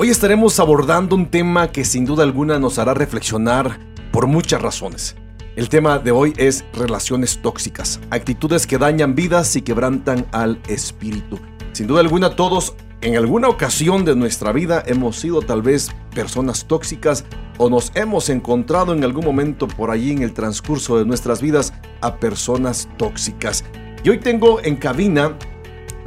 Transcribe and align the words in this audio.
Hoy 0.00 0.10
estaremos 0.10 0.60
abordando 0.60 1.16
un 1.16 1.26
tema 1.26 1.72
que 1.72 1.84
sin 1.84 2.04
duda 2.04 2.22
alguna 2.22 2.60
nos 2.60 2.78
hará 2.78 2.94
reflexionar 2.94 3.80
por 4.12 4.28
muchas 4.28 4.62
razones. 4.62 5.16
El 5.56 5.68
tema 5.68 5.98
de 5.98 6.12
hoy 6.12 6.34
es 6.36 6.64
relaciones 6.72 7.42
tóxicas, 7.42 7.98
actitudes 8.10 8.68
que 8.68 8.78
dañan 8.78 9.16
vidas 9.16 9.56
y 9.56 9.62
quebrantan 9.62 10.24
al 10.30 10.62
espíritu. 10.68 11.40
Sin 11.72 11.88
duda 11.88 11.98
alguna 11.98 12.36
todos 12.36 12.76
en 13.00 13.16
alguna 13.16 13.48
ocasión 13.48 14.04
de 14.04 14.14
nuestra 14.14 14.52
vida 14.52 14.84
hemos 14.86 15.16
sido 15.16 15.42
tal 15.42 15.62
vez 15.62 15.88
personas 16.14 16.66
tóxicas 16.66 17.24
o 17.56 17.68
nos 17.68 17.90
hemos 17.96 18.28
encontrado 18.28 18.92
en 18.94 19.02
algún 19.02 19.24
momento 19.24 19.66
por 19.66 19.90
allí 19.90 20.12
en 20.12 20.22
el 20.22 20.32
transcurso 20.32 20.96
de 20.96 21.06
nuestras 21.06 21.42
vidas 21.42 21.72
a 22.02 22.18
personas 22.18 22.88
tóxicas. 22.98 23.64
Y 24.04 24.10
hoy 24.10 24.18
tengo 24.18 24.62
en 24.62 24.76
cabina 24.76 25.36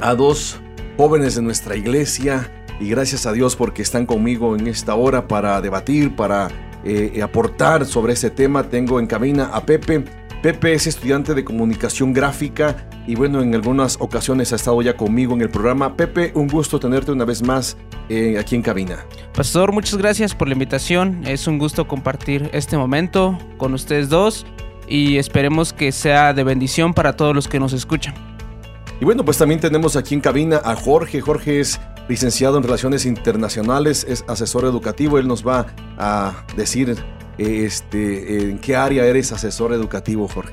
a 0.00 0.14
dos 0.14 0.58
jóvenes 0.96 1.34
de 1.34 1.42
nuestra 1.42 1.76
iglesia 1.76 2.50
y 2.80 2.88
gracias 2.88 3.26
a 3.26 3.32
Dios 3.32 3.56
porque 3.56 3.82
están 3.82 4.06
conmigo 4.06 4.56
en 4.56 4.66
esta 4.66 4.94
hora 4.94 5.28
para 5.28 5.60
debatir, 5.60 6.16
para 6.16 6.48
eh, 6.84 7.20
aportar 7.22 7.86
sobre 7.86 8.14
ese 8.14 8.30
tema. 8.30 8.64
Tengo 8.64 8.98
en 8.98 9.06
cabina 9.06 9.50
a 9.52 9.64
Pepe. 9.64 10.04
Pepe 10.42 10.72
es 10.74 10.88
estudiante 10.88 11.34
de 11.34 11.44
comunicación 11.44 12.12
gráfica 12.12 12.88
y 13.06 13.14
bueno, 13.14 13.42
en 13.42 13.54
algunas 13.54 13.96
ocasiones 14.00 14.52
ha 14.52 14.56
estado 14.56 14.82
ya 14.82 14.96
conmigo 14.96 15.34
en 15.34 15.42
el 15.42 15.50
programa. 15.50 15.96
Pepe, 15.96 16.32
un 16.34 16.48
gusto 16.48 16.80
tenerte 16.80 17.12
una 17.12 17.24
vez 17.24 17.42
más 17.42 17.76
eh, 18.08 18.36
aquí 18.38 18.56
en 18.56 18.62
cabina. 18.62 19.06
Pastor, 19.34 19.72
muchas 19.72 19.98
gracias 19.98 20.34
por 20.34 20.48
la 20.48 20.54
invitación. 20.54 21.22
Es 21.24 21.46
un 21.46 21.58
gusto 21.58 21.86
compartir 21.86 22.50
este 22.52 22.76
momento 22.76 23.38
con 23.56 23.72
ustedes 23.74 24.08
dos 24.08 24.44
y 24.88 25.16
esperemos 25.18 25.72
que 25.72 25.92
sea 25.92 26.34
de 26.34 26.42
bendición 26.42 26.92
para 26.92 27.16
todos 27.16 27.34
los 27.34 27.46
que 27.46 27.60
nos 27.60 27.72
escuchan. 27.72 28.14
Y 29.00 29.04
bueno, 29.04 29.24
pues 29.24 29.38
también 29.38 29.60
tenemos 29.60 29.96
aquí 29.96 30.14
en 30.14 30.20
cabina 30.20 30.60
a 30.64 30.76
Jorge. 30.76 31.20
Jorge 31.20 31.60
es 31.60 31.80
licenciado 32.08 32.56
en 32.56 32.62
Relaciones 32.62 33.06
Internacionales, 33.06 34.06
es 34.08 34.24
asesor 34.28 34.64
educativo. 34.64 35.18
Él 35.18 35.28
nos 35.28 35.46
va 35.46 35.66
a 35.98 36.44
decir 36.56 36.96
este, 37.38 38.50
en 38.50 38.58
qué 38.58 38.76
área 38.76 39.04
eres 39.04 39.32
asesor 39.32 39.72
educativo, 39.72 40.28
Jorge. 40.28 40.52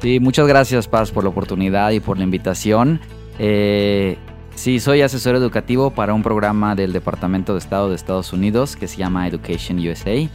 Sí, 0.00 0.20
muchas 0.20 0.46
gracias, 0.46 0.86
Paz, 0.86 1.10
por 1.10 1.24
la 1.24 1.30
oportunidad 1.30 1.90
y 1.90 2.00
por 2.00 2.18
la 2.18 2.24
invitación. 2.24 3.00
Eh, 3.38 4.16
sí, 4.54 4.78
soy 4.80 5.02
asesor 5.02 5.34
educativo 5.34 5.90
para 5.90 6.14
un 6.14 6.22
programa 6.22 6.74
del 6.74 6.92
Departamento 6.92 7.52
de 7.54 7.58
Estado 7.58 7.88
de 7.88 7.96
Estados 7.96 8.32
Unidos 8.32 8.76
que 8.76 8.86
se 8.86 8.96
llama 8.96 9.26
Education 9.26 9.78
USA. 9.78 10.28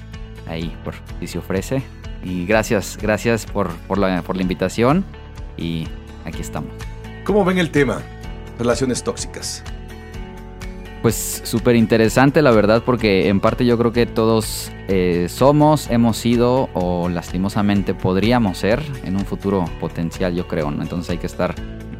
Ahí, 0.47 0.75
por 0.83 0.95
si 1.19 1.27
se 1.27 1.37
ofrece. 1.37 1.81
Y 2.23 2.45
gracias, 2.45 2.97
gracias 3.01 3.45
por, 3.45 3.69
por, 3.87 3.97
la, 3.97 4.21
por 4.21 4.35
la 4.35 4.41
invitación. 4.41 5.05
Y 5.57 5.87
aquí 6.25 6.41
estamos. 6.41 6.71
¿Cómo 7.23 7.45
ven 7.45 7.57
el 7.57 7.71
tema? 7.71 8.01
Relaciones 8.59 9.03
tóxicas. 9.03 9.63
Pues 11.03 11.41
súper 11.43 11.75
interesante 11.75 12.41
la 12.41 12.51
verdad 12.51 12.81
porque 12.85 13.27
en 13.27 13.41
parte 13.41 13.65
yo 13.65 13.77
creo 13.77 13.91
que 13.91 14.05
todos 14.05 14.71
eh, 14.87 15.27
somos, 15.27 15.89
hemos 15.89 16.15
sido 16.15 16.69
o 16.73 17.09
lastimosamente 17.09 17.93
podríamos 17.93 18.59
ser 18.59 18.81
en 19.03 19.17
un 19.17 19.25
futuro 19.25 19.65
potencial 19.81 20.33
yo 20.33 20.47
creo, 20.47 20.71
¿no? 20.71 20.81
Entonces 20.81 21.09
hay 21.09 21.17
que 21.17 21.27
estar 21.27 21.55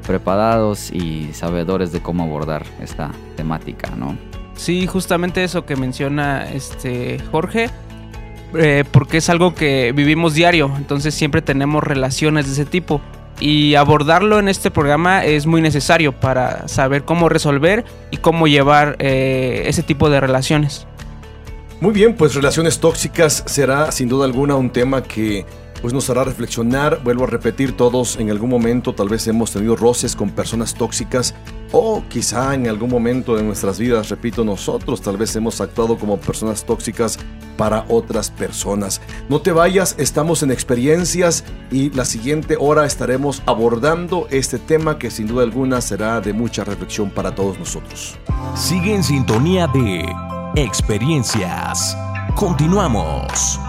preparados 0.08 0.90
y 0.90 1.34
sabedores 1.34 1.92
de 1.92 2.02
cómo 2.02 2.24
abordar 2.24 2.64
esta 2.82 3.12
temática, 3.36 3.92
¿no? 3.98 4.16
Sí, 4.56 4.88
justamente 4.88 5.44
eso 5.44 5.66
que 5.66 5.76
menciona 5.76 6.50
este 6.50 7.20
Jorge, 7.30 7.70
eh, 8.58 8.86
porque 8.90 9.18
es 9.18 9.30
algo 9.30 9.54
que 9.54 9.92
vivimos 9.92 10.34
diario, 10.34 10.72
entonces 10.78 11.14
siempre 11.14 11.42
tenemos 11.42 11.84
relaciones 11.84 12.46
de 12.46 12.54
ese 12.54 12.66
tipo 12.66 13.02
y 13.40 13.76
abordarlo 13.76 14.40
en 14.40 14.48
este 14.48 14.72
programa 14.72 15.26
es 15.26 15.46
muy 15.46 15.62
necesario 15.62 16.14
para 16.14 16.68
saber 16.68 17.04
cómo 17.04 17.30
resolver 17.30 17.84
y 18.12 18.18
cómo 18.18 18.48
llevar 18.48 18.96
eh, 19.00 19.64
ese 19.68 19.84
tipo 19.84 20.10
de 20.10 20.20
relaciones. 20.20 20.88
Muy 21.82 21.92
bien, 21.92 22.16
pues 22.16 22.36
relaciones 22.36 22.80
tóxicas 22.80 23.44
será 23.46 23.92
sin 23.92 24.08
duda 24.08 24.26
alguna 24.26 24.56
un 24.56 24.70
tema 24.70 25.04
que 25.04 25.46
pues 25.84 25.94
nos 25.94 26.10
hará 26.10 26.24
reflexionar. 26.24 27.04
Vuelvo 27.04 27.26
a 27.26 27.28
repetir, 27.28 27.76
todos 27.76 28.16
en 28.16 28.32
algún 28.32 28.50
momento 28.50 28.96
tal 28.96 29.10
vez 29.10 29.28
hemos 29.28 29.52
tenido 29.52 29.76
roces 29.76 30.16
con 30.16 30.30
personas 30.30 30.74
tóxicas 30.74 31.36
o 31.74 32.02
quizá 32.08 32.56
en 32.56 32.70
algún 32.70 32.90
momento 32.90 33.36
de 33.36 33.44
nuestras 33.44 33.78
vidas, 33.78 34.08
repito, 34.08 34.46
nosotros 34.46 35.02
tal 35.02 35.18
vez 35.18 35.36
hemos 35.36 35.60
actuado 35.60 35.98
como 35.98 36.18
personas 36.18 36.64
tóxicas 36.64 37.20
para 37.58 37.86
otras 37.90 38.32
personas. 38.32 39.02
No 39.28 39.42
te 39.42 39.52
vayas, 39.52 39.96
estamos 39.98 40.42
en 40.42 40.52
experiencias 40.52 41.44
y 41.70 41.90
la 41.90 42.06
siguiente 42.06 42.56
hora 42.58 42.86
estaremos 42.86 43.44
abordando 43.46 44.28
este 44.32 44.60
tema 44.60 44.98
que 44.98 45.12
sin 45.12 45.28
duda 45.28 45.44
alguna 45.44 45.82
será 45.82 46.22
de 46.22 46.32
mucha 46.32 46.64
reflexión 46.64 47.10
para 47.10 47.36
todos 47.36 47.60
nosotros. 47.60 48.18
Sigue 48.56 48.96
en 48.96 49.04
sintonía 49.04 49.68
de 49.68 50.06
experiencias. 50.56 51.98
Continuamos. 52.36 53.60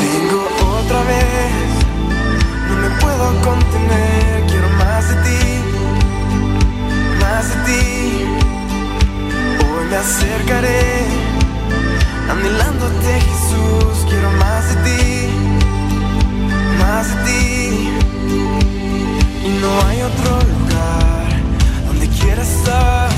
Vengo 0.00 0.40
otra 0.78 1.00
vez, 1.04 1.70
no 2.68 2.74
me 2.76 2.90
puedo 3.00 3.24
contener, 3.42 4.44
quiero 4.48 4.68
más 4.78 5.08
de 5.08 5.14
ti, 5.22 5.42
más 7.20 7.48
de 7.48 7.56
ti. 7.66 7.84
Hoy 9.64 9.84
me 9.88 9.96
acercaré, 9.96 11.06
anhelándote 12.30 13.20
Jesús, 13.20 14.06
quiero 14.08 14.30
más 14.32 14.68
de 14.68 14.76
ti, 14.86 15.28
más 16.78 17.08
de 17.08 17.14
ti. 17.24 17.40
Y 19.42 19.48
no 19.60 19.70
hay 19.88 19.98
otro 20.02 20.32
lugar 20.40 20.69
quiera 22.30 22.42
estar 22.42 23.10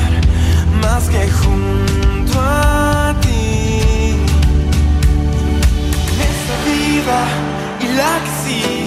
más 0.80 1.06
que 1.10 1.30
junto 1.30 2.40
a 2.40 3.14
ti. 3.20 4.16
En 6.12 6.18
esta 6.32 6.54
vida 6.70 7.18
y 7.84 7.86
la 7.98 8.12
que 8.24 8.32
sigue, 8.42 8.81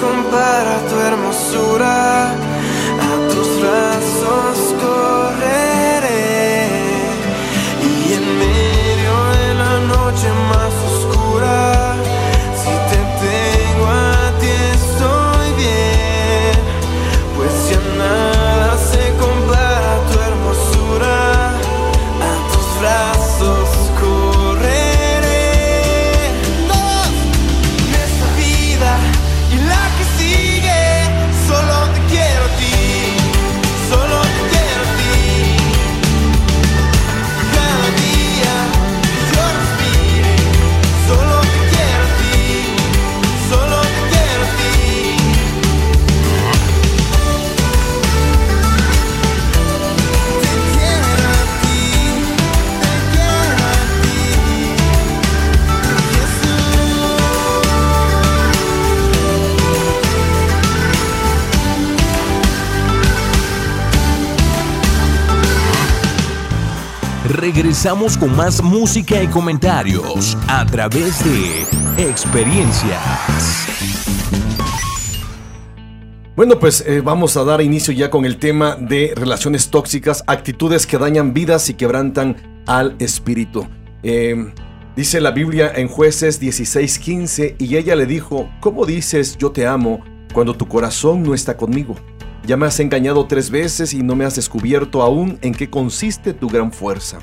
compara 0.00 0.78
tu 0.88 0.96
hermosura, 1.00 2.32
a 3.08 3.28
tus 3.30 3.48
brazos 3.60 4.74
Con 67.84 68.34
más 68.34 68.62
música 68.62 69.22
y 69.22 69.26
comentarios 69.26 70.38
a 70.48 70.64
través 70.64 71.22
de 71.22 71.66
experiencias. 72.02 72.98
Bueno, 76.34 76.58
pues 76.58 76.82
eh, 76.86 77.02
vamos 77.02 77.36
a 77.36 77.44
dar 77.44 77.60
inicio 77.60 77.92
ya 77.92 78.08
con 78.08 78.24
el 78.24 78.38
tema 78.38 78.76
de 78.76 79.12
relaciones 79.14 79.68
tóxicas, 79.68 80.24
actitudes 80.26 80.86
que 80.86 80.96
dañan 80.96 81.34
vidas 81.34 81.68
y 81.68 81.74
quebrantan 81.74 82.64
al 82.66 82.96
espíritu. 83.00 83.66
Eh, 84.02 84.50
dice 84.96 85.20
la 85.20 85.32
Biblia 85.32 85.70
en 85.76 85.88
jueces 85.88 86.40
16:15 86.40 87.56
y 87.58 87.76
ella 87.76 87.96
le 87.96 88.06
dijo, 88.06 88.48
¿cómo 88.60 88.86
dices 88.86 89.36
yo 89.36 89.52
te 89.52 89.66
amo 89.66 90.02
cuando 90.32 90.56
tu 90.56 90.66
corazón 90.66 91.22
no 91.22 91.34
está 91.34 91.58
conmigo? 91.58 91.96
Ya 92.46 92.56
me 92.56 92.64
has 92.64 92.80
engañado 92.80 93.26
tres 93.26 93.50
veces 93.50 93.92
y 93.92 94.02
no 94.02 94.16
me 94.16 94.24
has 94.24 94.36
descubierto 94.36 95.02
aún 95.02 95.38
en 95.42 95.52
qué 95.54 95.68
consiste 95.68 96.32
tu 96.32 96.48
gran 96.48 96.72
fuerza. 96.72 97.18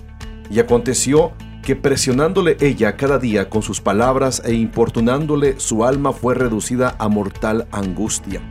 Y 0.51 0.59
aconteció 0.59 1.31
que 1.63 1.75
presionándole 1.75 2.57
ella 2.59 2.97
cada 2.97 3.19
día 3.19 3.49
con 3.49 3.61
sus 3.61 3.79
palabras 3.79 4.41
e 4.43 4.53
importunándole, 4.53 5.59
su 5.59 5.85
alma 5.85 6.11
fue 6.11 6.35
reducida 6.35 6.95
a 6.99 7.07
mortal 7.07 7.67
angustia. 7.71 8.41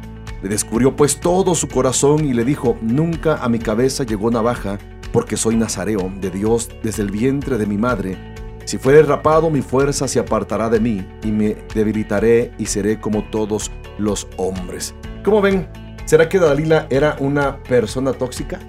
Le 0.43 0.49
descubrió 0.49 0.97
pues 0.97 1.21
todo 1.21 1.55
su 1.55 1.69
corazón 1.69 2.25
y 2.25 2.33
le 2.33 2.45
dijo, 2.45 2.79
nunca 2.81 3.37
a 3.37 3.49
mi 3.49 3.59
cabeza 3.59 4.05
llegó 4.05 4.31
navaja, 4.31 4.79
porque 5.13 5.37
soy 5.37 5.57
nazareo 5.57 6.11
de 6.21 6.31
Dios 6.31 6.71
desde 6.83 7.03
el 7.03 7.11
vientre 7.11 7.59
de 7.59 7.67
mi 7.67 7.77
madre. 7.77 8.17
Si 8.65 8.79
fuere 8.79 9.03
rapado, 9.03 9.51
mi 9.51 9.61
fuerza 9.61 10.09
se 10.09 10.21
apartará 10.21 10.71
de 10.71 10.81
mí, 10.81 11.07
y 11.25 11.33
me 11.33 11.57
debilitaré 11.75 12.53
y 12.57 12.67
seré 12.67 13.01
como 13.01 13.25
todos 13.25 13.71
los 13.99 14.29
hombres. 14.37 14.95
¿Cómo 15.25 15.43
ven? 15.43 15.69
¿Será 16.07 16.29
que 16.29 16.39
Dalila 16.39 16.87
era 16.89 17.17
una 17.19 17.63
persona 17.65 18.13
tóxica? 18.13 18.61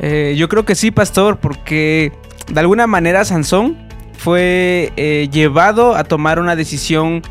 Eh, 0.00 0.34
yo 0.36 0.48
creo 0.48 0.64
que 0.64 0.74
sí, 0.74 0.90
pastor, 0.90 1.38
porque 1.38 2.12
de 2.50 2.60
alguna 2.60 2.86
manera 2.86 3.24
Sansón 3.24 3.76
fue 4.16 4.92
eh, 4.96 5.28
llevado 5.30 5.94
a 5.94 6.04
tomar 6.04 6.38
una 6.38 6.56
decisión 6.56 7.22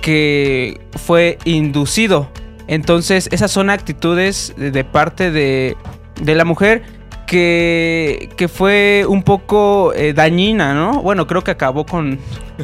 que 0.00 0.80
fue 0.96 1.38
inducido. 1.44 2.28
Entonces, 2.68 3.28
esas 3.32 3.50
son 3.50 3.70
actitudes 3.70 4.52
de, 4.56 4.84
parte 4.84 5.30
de, 5.30 5.76
de 6.20 6.34
la 6.34 6.44
mujer 6.44 6.82
que, 7.26 8.28
que 8.36 8.48
fue 8.48 9.04
un 9.08 9.22
poco 9.22 9.92
eh, 9.94 10.12
dañina, 10.12 10.74
¿no? 10.74 11.00
Bueno, 11.02 11.26
creo 11.26 11.42
que 11.42 11.50
acabó 11.52 11.86
con, 11.86 12.18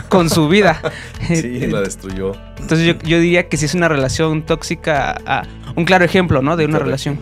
con 0.08 0.28
su 0.30 0.48
vida. 0.48 0.80
Sí, 1.28 1.66
la 1.68 1.80
destruyó. 1.80 2.32
Entonces 2.58 2.84
yo, 2.86 2.94
yo 3.04 3.20
diría 3.20 3.48
que 3.48 3.56
sí 3.56 3.66
es 3.66 3.74
una 3.74 3.88
relación 3.88 4.42
tóxica, 4.42 5.16
a- 5.24 5.44
un 5.76 5.84
claro 5.84 6.04
ejemplo, 6.04 6.42
¿no? 6.42 6.56
De 6.56 6.64
una 6.64 6.72
Correcto. 6.78 6.84
relación. 6.86 7.20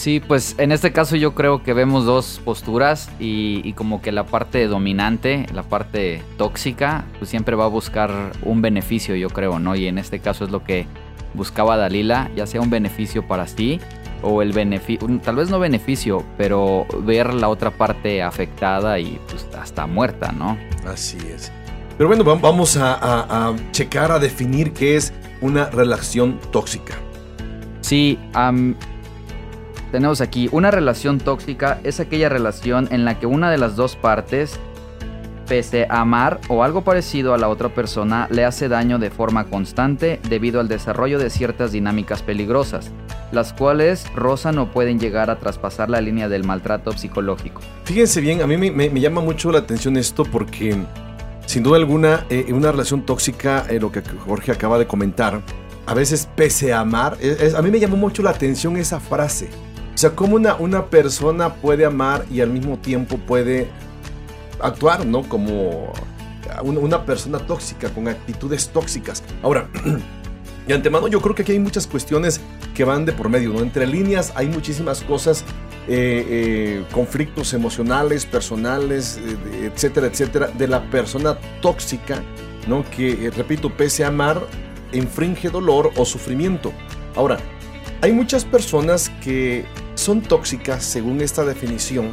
Sí, 0.00 0.18
pues 0.18 0.54
en 0.56 0.72
este 0.72 0.92
caso 0.92 1.14
yo 1.16 1.34
creo 1.34 1.62
que 1.62 1.74
vemos 1.74 2.06
dos 2.06 2.40
posturas 2.42 3.10
y, 3.20 3.60
y 3.64 3.74
como 3.74 4.00
que 4.00 4.12
la 4.12 4.24
parte 4.24 4.66
dominante, 4.66 5.44
la 5.52 5.62
parte 5.62 6.22
tóxica, 6.38 7.04
pues 7.18 7.28
siempre 7.28 7.54
va 7.54 7.66
a 7.66 7.68
buscar 7.68 8.32
un 8.42 8.62
beneficio, 8.62 9.14
yo 9.14 9.28
creo, 9.28 9.58
¿no? 9.58 9.76
Y 9.76 9.88
en 9.88 9.98
este 9.98 10.18
caso 10.20 10.46
es 10.46 10.50
lo 10.50 10.64
que 10.64 10.86
buscaba 11.34 11.76
Dalila, 11.76 12.30
ya 12.34 12.46
sea 12.46 12.62
un 12.62 12.70
beneficio 12.70 13.28
para 13.28 13.46
sí 13.46 13.78
o 14.22 14.40
el 14.40 14.54
beneficio, 14.54 15.06
tal 15.22 15.36
vez 15.36 15.50
no 15.50 15.58
beneficio, 15.58 16.24
pero 16.38 16.86
ver 17.02 17.34
la 17.34 17.50
otra 17.50 17.70
parte 17.70 18.22
afectada 18.22 18.98
y 18.98 19.20
pues 19.28 19.46
hasta 19.60 19.86
muerta, 19.86 20.32
¿no? 20.32 20.56
Así 20.86 21.18
es. 21.30 21.52
Pero 21.98 22.08
bueno, 22.08 22.24
va- 22.24 22.36
vamos 22.36 22.78
a, 22.78 22.94
a- 22.94 23.48
a 23.50 23.54
checar, 23.72 24.12
a 24.12 24.18
definir 24.18 24.72
qué 24.72 24.96
es 24.96 25.12
una 25.42 25.66
relación 25.68 26.40
tóxica. 26.52 26.94
Sí, 27.82 28.18
am, 28.32 28.76
tenemos 29.90 30.20
aquí 30.20 30.48
una 30.52 30.70
relación 30.70 31.18
tóxica 31.18 31.80
es 31.82 32.00
aquella 32.00 32.28
relación 32.28 32.88
en 32.90 33.04
la 33.04 33.18
que 33.18 33.26
una 33.26 33.50
de 33.50 33.58
las 33.58 33.74
dos 33.74 33.96
partes, 33.96 34.58
pese 35.48 35.86
a 35.90 36.02
amar 36.02 36.40
o 36.48 36.62
algo 36.62 36.82
parecido 36.82 37.34
a 37.34 37.38
la 37.38 37.48
otra 37.48 37.70
persona, 37.70 38.28
le 38.30 38.44
hace 38.44 38.68
daño 38.68 39.00
de 39.00 39.10
forma 39.10 39.46
constante 39.46 40.20
debido 40.28 40.60
al 40.60 40.68
desarrollo 40.68 41.18
de 41.18 41.28
ciertas 41.28 41.72
dinámicas 41.72 42.22
peligrosas, 42.22 42.92
las 43.32 43.52
cuales 43.52 44.06
rozan 44.14 44.58
o 44.58 44.70
pueden 44.70 45.00
llegar 45.00 45.28
a 45.28 45.40
traspasar 45.40 45.90
la 45.90 46.00
línea 46.00 46.28
del 46.28 46.44
maltrato 46.44 46.92
psicológico. 46.92 47.60
Fíjense 47.84 48.20
bien, 48.20 48.42
a 48.42 48.46
mí 48.46 48.56
me, 48.56 49.00
llama 49.00 49.20
mucho 49.20 49.50
la 49.50 49.58
atención 49.58 49.96
esto 49.96 50.22
porque 50.24 50.76
sin 51.46 51.64
duda 51.64 51.78
alguna 51.78 52.26
eh, 52.30 52.46
una 52.52 52.70
relación 52.70 53.04
tóxica, 53.04 53.66
eh, 53.68 53.80
lo 53.80 53.90
que 53.90 54.02
Jorge 54.02 54.52
acaba 54.52 54.78
de 54.78 54.86
comentar, 54.86 55.40
a 55.86 55.94
veces 55.94 56.28
pese 56.36 56.72
a 56.72 56.78
amar, 56.78 57.18
a 57.56 57.62
mí 57.62 57.70
me 57.72 57.80
llamó 57.80 57.96
mucho 57.96 58.22
la 58.22 58.30
atención 58.30 58.76
esa 58.76 59.00
frase. 59.00 59.50
O 59.94 59.98
sea, 59.98 60.10
cómo 60.10 60.36
una, 60.36 60.54
una 60.56 60.86
persona 60.86 61.54
puede 61.54 61.84
amar 61.84 62.24
y 62.30 62.40
al 62.40 62.50
mismo 62.50 62.78
tiempo 62.78 63.18
puede 63.18 63.68
actuar, 64.60 65.06
¿no? 65.06 65.22
Como 65.22 65.92
una, 66.62 67.04
persona 67.04 67.38
tóxica, 67.38 67.90
con 67.90 68.08
actitudes 68.08 68.68
tóxicas. 68.70 69.22
Ahora, 69.42 69.68
de 70.66 70.74
antemano 70.74 71.08
yo 71.08 71.20
creo 71.20 71.34
que 71.34 71.42
aquí 71.42 71.52
hay 71.52 71.58
muchas 71.58 71.86
cuestiones 71.86 72.40
que 72.74 72.84
van 72.84 73.04
de 73.04 73.12
por 73.12 73.28
medio, 73.28 73.52
¿no? 73.52 73.60
Entre 73.60 73.86
líneas 73.86 74.32
hay 74.36 74.48
muchísimas 74.48 75.02
cosas 75.02 75.44
eh, 75.88 76.26
eh, 76.28 76.84
conflictos 76.92 77.52
emocionales, 77.52 78.26
personales, 78.26 79.18
eh, 79.18 79.70
etcétera, 79.72 80.06
etcétera, 80.06 80.48
de 80.48 80.68
la 80.68 80.82
persona 80.90 81.38
tóxica, 81.60 82.22
¿no? 82.66 82.84
Que, 82.90 83.30
repito, 83.36 83.70
pese 83.70 84.04
a 84.04 84.08
amar, 84.08 84.40
infringe 84.92 85.50
dolor 85.50 85.90
o 85.96 86.04
sufrimiento. 86.04 86.72
Ahora, 87.16 87.38
hay 88.02 88.12
muchas 88.12 88.44
personas 88.44 89.10
que 89.22 89.64
son 90.00 90.22
tóxicas, 90.22 90.82
según 90.82 91.20
esta 91.20 91.44
definición, 91.44 92.10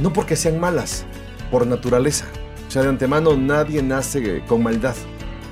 no 0.00 0.12
porque 0.12 0.36
sean 0.36 0.60
malas, 0.60 1.04
por 1.50 1.66
naturaleza. 1.66 2.26
O 2.68 2.70
sea, 2.70 2.82
de 2.82 2.88
antemano 2.88 3.36
nadie 3.36 3.82
nace 3.82 4.42
con 4.46 4.62
maldad, 4.62 4.94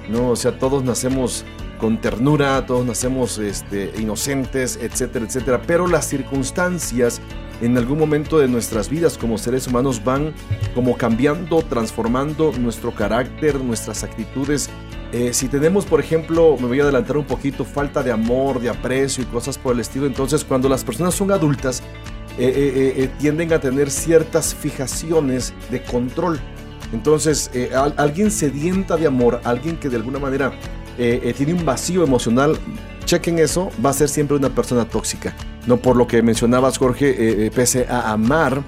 ¿no? 0.08 0.30
O 0.30 0.36
sea, 0.36 0.58
todos 0.58 0.84
nacemos 0.84 1.44
con 1.78 2.00
ternura, 2.00 2.64
todos 2.64 2.86
nacemos 2.86 3.38
este, 3.38 3.92
inocentes, 3.98 4.78
etcétera, 4.80 5.26
etcétera. 5.26 5.62
Pero 5.66 5.88
las 5.88 6.06
circunstancias 6.08 7.20
en 7.60 7.76
algún 7.76 7.98
momento 7.98 8.38
de 8.38 8.48
nuestras 8.48 8.88
vidas 8.88 9.18
como 9.18 9.38
seres 9.38 9.66
humanos 9.66 10.02
van 10.04 10.32
como 10.74 10.96
cambiando, 10.96 11.62
transformando 11.62 12.52
nuestro 12.58 12.94
carácter, 12.94 13.60
nuestras 13.60 14.04
actitudes. 14.04 14.70
Eh, 15.12 15.34
si 15.34 15.48
tenemos, 15.48 15.84
por 15.84 16.00
ejemplo, 16.00 16.56
me 16.58 16.66
voy 16.66 16.80
a 16.80 16.84
adelantar 16.84 17.18
un 17.18 17.24
poquito, 17.26 17.64
falta 17.66 18.02
de 18.02 18.10
amor, 18.10 18.60
de 18.60 18.70
aprecio 18.70 19.22
y 19.22 19.26
cosas 19.26 19.58
por 19.58 19.74
el 19.74 19.80
estilo, 19.80 20.06
entonces 20.06 20.42
cuando 20.42 20.70
las 20.70 20.84
personas 20.84 21.14
son 21.14 21.30
adultas, 21.30 21.82
eh, 22.38 22.94
eh, 22.96 23.10
tienden 23.18 23.52
a 23.52 23.58
tener 23.60 23.90
ciertas 23.90 24.54
fijaciones 24.54 25.52
de 25.70 25.82
control. 25.82 26.40
Entonces, 26.94 27.50
al- 27.74 27.94
alguien 27.98 28.30
sedienta 28.30 28.96
de 28.96 29.06
amor, 29.06 29.40
alguien 29.44 29.76
que 29.76 29.90
de 29.90 29.96
alguna 29.96 30.18
manera 30.18 30.52
tiene 30.96 31.54
un 31.54 31.64
vacío 31.64 32.04
emocional, 32.04 32.56
chequen 33.06 33.38
eso, 33.38 33.70
va 33.84 33.90
a 33.90 33.92
ser 33.94 34.08
siempre 34.10 34.36
una 34.36 34.50
persona 34.50 34.86
tóxica. 34.86 35.34
No 35.66 35.78
por 35.78 35.96
lo 35.96 36.06
que 36.06 36.22
mencionabas, 36.22 36.76
Jorge, 36.78 37.50
pese 37.54 37.86
a 37.88 38.12
amar 38.12 38.62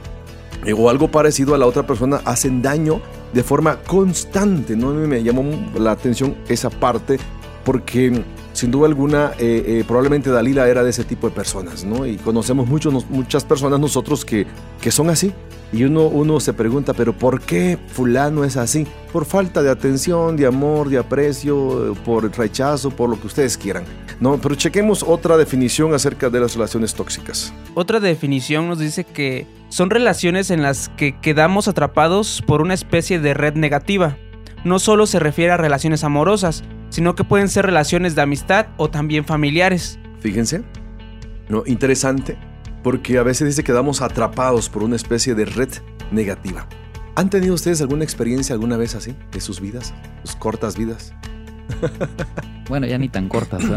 o 0.76 0.88
algo 0.88 1.10
parecido 1.10 1.54
a 1.54 1.58
la 1.58 1.66
otra 1.66 1.86
persona, 1.86 2.20
hacen 2.24 2.62
daño 2.62 3.00
de 3.34 3.42
forma 3.42 3.76
constante. 3.82 4.76
¿no? 4.76 4.94
Me 4.94 5.22
llamó 5.22 5.44
la 5.76 5.90
atención 5.90 6.36
esa 6.48 6.70
parte 6.70 7.18
porque 7.64 8.24
sin 8.52 8.70
duda 8.70 8.86
alguna 8.86 9.32
eh, 9.38 9.64
eh, 9.66 9.84
probablemente 9.86 10.30
Dalila 10.30 10.68
era 10.68 10.84
de 10.84 10.90
ese 10.90 11.04
tipo 11.04 11.28
de 11.28 11.34
personas, 11.34 11.84
¿no? 11.84 12.06
Y 12.06 12.16
conocemos 12.16 12.68
muchos, 12.68 13.08
muchas 13.10 13.44
personas 13.44 13.80
nosotros 13.80 14.24
que, 14.24 14.46
que 14.80 14.90
son 14.90 15.10
así. 15.10 15.32
Y 15.74 15.82
uno, 15.82 16.06
uno 16.06 16.38
se 16.38 16.52
pregunta, 16.52 16.94
pero 16.94 17.12
¿por 17.12 17.40
qué 17.40 17.76
fulano 17.88 18.44
es 18.44 18.56
así? 18.56 18.86
Por 19.12 19.24
falta 19.24 19.60
de 19.60 19.70
atención, 19.70 20.36
de 20.36 20.46
amor, 20.46 20.88
de 20.88 20.98
aprecio, 20.98 21.96
por 22.04 22.30
rechazo, 22.38 22.92
por 22.92 23.10
lo 23.10 23.20
que 23.20 23.26
ustedes 23.26 23.58
quieran. 23.58 23.82
No, 24.20 24.38
pero 24.40 24.54
chequemos 24.54 25.02
otra 25.02 25.36
definición 25.36 25.92
acerca 25.92 26.30
de 26.30 26.38
las 26.38 26.54
relaciones 26.54 26.94
tóxicas. 26.94 27.52
Otra 27.74 27.98
definición 27.98 28.68
nos 28.68 28.78
dice 28.78 29.02
que 29.02 29.48
son 29.68 29.90
relaciones 29.90 30.52
en 30.52 30.62
las 30.62 30.90
que 30.90 31.18
quedamos 31.20 31.66
atrapados 31.66 32.40
por 32.46 32.62
una 32.62 32.74
especie 32.74 33.18
de 33.18 33.34
red 33.34 33.54
negativa. 33.54 34.16
No 34.62 34.78
solo 34.78 35.06
se 35.06 35.18
refiere 35.18 35.50
a 35.50 35.56
relaciones 35.56 36.04
amorosas, 36.04 36.62
sino 36.88 37.16
que 37.16 37.24
pueden 37.24 37.48
ser 37.48 37.66
relaciones 37.66 38.14
de 38.14 38.22
amistad 38.22 38.66
o 38.76 38.90
también 38.90 39.24
familiares. 39.24 39.98
Fíjense, 40.20 40.62
no, 41.48 41.64
interesante, 41.66 42.38
porque 42.84 43.18
a 43.18 43.24
veces 43.24 43.48
dice 43.48 43.62
que 43.64 43.72
quedamos 43.72 44.00
atrapados 44.00 44.68
por 44.68 44.84
una 44.84 44.94
especie 44.94 45.34
de 45.34 45.46
red 45.46 45.70
negativa. 46.12 46.68
¿Han 47.16 47.30
tenido 47.30 47.54
ustedes 47.54 47.80
alguna 47.80 48.04
experiencia 48.04 48.54
alguna 48.54 48.76
vez 48.76 48.94
así 48.94 49.16
de 49.32 49.40
sus 49.40 49.60
vidas, 49.60 49.92
sus 50.22 50.36
cortas 50.36 50.76
vidas? 50.76 51.12
Bueno, 52.66 52.86
ya 52.86 52.96
ni 52.96 53.10
tan 53.10 53.28
cortas. 53.28 53.62
¿no? 53.62 53.76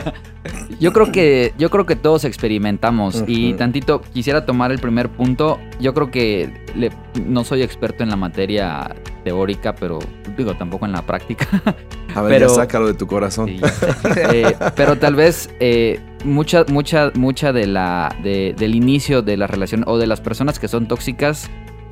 yo 0.80 0.94
creo 0.94 1.12
que 1.12 1.52
yo 1.58 1.68
creo 1.68 1.84
que 1.84 1.94
todos 1.94 2.24
experimentamos 2.24 3.22
y 3.26 3.52
tantito 3.52 4.00
quisiera 4.00 4.46
tomar 4.46 4.72
el 4.72 4.78
primer 4.78 5.10
punto. 5.10 5.58
Yo 5.78 5.92
creo 5.92 6.10
que 6.10 6.64
le- 6.74 6.90
no 7.26 7.44
soy 7.44 7.60
experto 7.60 8.02
en 8.02 8.08
la 8.08 8.16
materia 8.16 8.96
teórica, 9.24 9.74
pero 9.74 9.98
digo 10.38 10.54
tampoco 10.56 10.86
en 10.86 10.92
la 10.92 11.02
práctica. 11.02 11.46
A 12.14 12.22
ver, 12.22 12.32
Pero- 12.32 12.48
ya 12.48 12.54
sácalo 12.54 12.86
de 12.86 12.94
tu 12.94 13.06
corazón. 13.06 13.48
Sí. 13.48 13.60
Eh, 14.32 14.54
pero 14.76 14.96
tal 14.98 15.14
vez 15.14 15.50
eh, 15.60 16.00
mucha, 16.24 16.64
mucha, 16.68 17.10
mucha 17.14 17.52
de 17.52 17.66
la, 17.66 18.14
de- 18.22 18.54
del 18.58 18.74
inicio 18.74 19.22
de 19.22 19.36
la 19.36 19.46
relación 19.46 19.84
o 19.86 19.98
de 19.98 20.06
las 20.06 20.20
personas 20.20 20.58
que 20.58 20.68
son 20.68 20.88
tóxicas, 20.88 21.50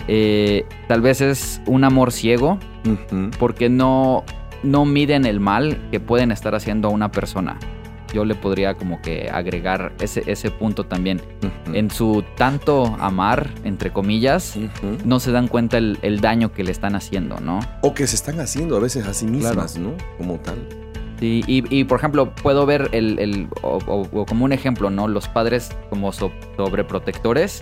eh, 0.08 0.64
tal 0.88 1.00
vez 1.00 1.20
es 1.20 1.60
un 1.66 1.84
amor 1.84 2.12
ciego 2.12 2.58
porque 3.38 3.68
no, 3.68 4.24
no 4.62 4.84
miden 4.84 5.26
el 5.26 5.40
mal 5.40 5.78
que 5.90 5.98
pueden 6.00 6.30
estar 6.30 6.54
haciendo 6.54 6.88
a 6.88 6.90
una 6.92 7.10
persona. 7.10 7.58
Yo 8.16 8.24
le 8.24 8.34
podría 8.34 8.72
como 8.76 9.02
que 9.02 9.28
agregar 9.30 9.92
ese, 10.00 10.22
ese 10.26 10.50
punto 10.50 10.84
también. 10.86 11.20
Ujú. 11.66 11.76
En 11.76 11.90
su 11.90 12.24
tanto 12.38 12.96
amar, 12.98 13.50
entre 13.62 13.92
comillas, 13.92 14.56
no 15.04 15.20
se 15.20 15.32
dan 15.32 15.48
cuenta 15.48 15.76
el, 15.76 15.98
el 16.00 16.20
daño 16.22 16.50
que 16.50 16.64
le 16.64 16.72
están 16.72 16.94
haciendo, 16.94 17.38
¿no? 17.40 17.60
O 17.82 17.92
que 17.92 18.06
se 18.06 18.16
están 18.16 18.40
haciendo 18.40 18.74
a 18.78 18.80
veces 18.80 19.06
a 19.06 19.12
sí 19.12 19.26
mismas, 19.26 19.76
¿no? 19.76 19.92
Como 20.16 20.36
tal. 20.38 20.56
Sí, 21.20 21.44
y, 21.46 21.62
y, 21.78 21.84
por 21.84 21.98
ejemplo, 21.98 22.34
puedo 22.34 22.64
ver 22.64 22.88
el, 22.92 23.18
el- 23.18 23.48
o, 23.62 23.76
o- 23.86 24.08
o 24.20 24.24
como 24.24 24.46
un 24.46 24.52
ejemplo, 24.52 24.88
¿no? 24.88 25.08
Los 25.08 25.28
padres 25.28 25.70
como 25.90 26.10
so- 26.12 26.32
sobreprotectores. 26.56 27.60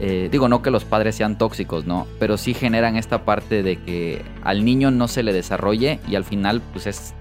eh, 0.00 0.28
digo, 0.32 0.48
no 0.48 0.62
que 0.62 0.70
los 0.70 0.84
padres 0.86 1.16
sean 1.16 1.36
tóxicos, 1.36 1.84
¿no? 1.84 2.06
Pero 2.18 2.38
sí 2.38 2.54
generan 2.54 2.96
esta 2.96 3.24
parte 3.26 3.62
de 3.62 3.76
que 3.76 4.22
al 4.42 4.64
niño 4.64 4.90
no 4.90 5.06
se 5.06 5.22
le 5.22 5.32
desarrolle 5.34 6.00
y 6.08 6.14
al 6.16 6.24
final, 6.24 6.62
pues 6.72 6.86
es, 6.86 7.14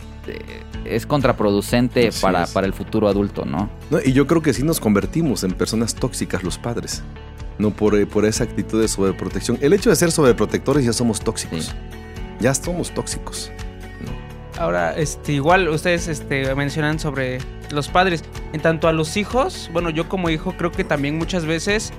es 0.86 1.06
contraproducente 1.06 2.08
Así 2.08 2.22
para, 2.22 2.44
es. 2.44 2.52
para 2.52 2.68
el 2.68 2.74
futuro 2.74 3.08
adulto, 3.08 3.46
¿no? 3.46 3.70
No, 3.90 4.00
y 4.04 4.14
yo 4.14 4.28
creo 4.28 4.42
que 4.42 4.54
sí 4.54 4.64
nos 4.64 4.80
convertimos 4.80 5.44
en 5.44 5.52
personas 5.52 5.96
tóxicas 5.96 6.44
los 6.44 6.58
padres. 6.58 7.04
No 7.58 7.72
por, 7.72 7.96
eh, 7.96 8.06
por 8.06 8.26
esa 8.26 8.44
actitud 8.44 8.82
de 8.82 8.88
sobreprotección. 8.88 9.58
El 9.62 9.74
hecho 9.74 9.90
de 9.90 9.96
ser 9.96 10.12
sobreprotectores 10.12 10.84
ya 10.86 10.94
somos 10.94 11.20
tóxicos. 11.20 11.66
Sí. 11.66 11.72
Ya 12.40 12.54
somos 12.56 12.92
tóxicos. 12.92 13.52
Ahora, 14.58 14.96
este, 14.96 15.34
igual 15.34 15.70
ustedes 15.70 16.08
este, 16.08 16.54
mencionan 16.56 17.00
sobre 17.00 17.40
los 17.72 17.88
padres. 17.88 18.24
En 18.54 18.62
tanto 18.62 18.88
a 18.88 18.94
los 18.94 19.18
hijos, 19.18 19.70
bueno, 19.74 19.90
yo 19.90 20.10
como 20.10 20.30
hijo 20.30 20.56
creo 20.58 20.72
que 20.72 20.84
también 20.84 21.18
muchas 21.18 21.46
veces 21.46 21.94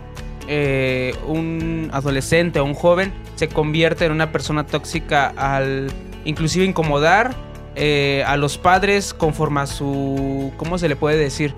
eh, 0.49 1.15
un 1.27 1.91
adolescente 1.93 2.61
o 2.61 2.65
un 2.65 2.75
joven 2.75 3.13
se 3.37 3.49
convierte 3.49 4.05
en 4.05 4.13
una 4.13 4.33
persona 4.33 4.67
tóxica 4.67 5.33
al 5.37 5.89
inclusive 6.25 6.65
incomodar 6.65 7.35
eh, 7.75 8.25
a 8.27 8.37
los 8.37 8.59
padres 8.59 9.15
conforme 9.15 9.61
a 9.61 9.67
su, 9.67 10.53
¿cómo 10.57 10.79
se 10.79 10.89
le 10.89 10.97
puede 10.97 11.17
decir? 11.17 11.55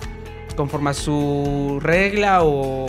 Conforme 0.57 0.91
a 0.91 0.95
su 0.95 1.79
regla 1.83 2.43
o, 2.43 2.87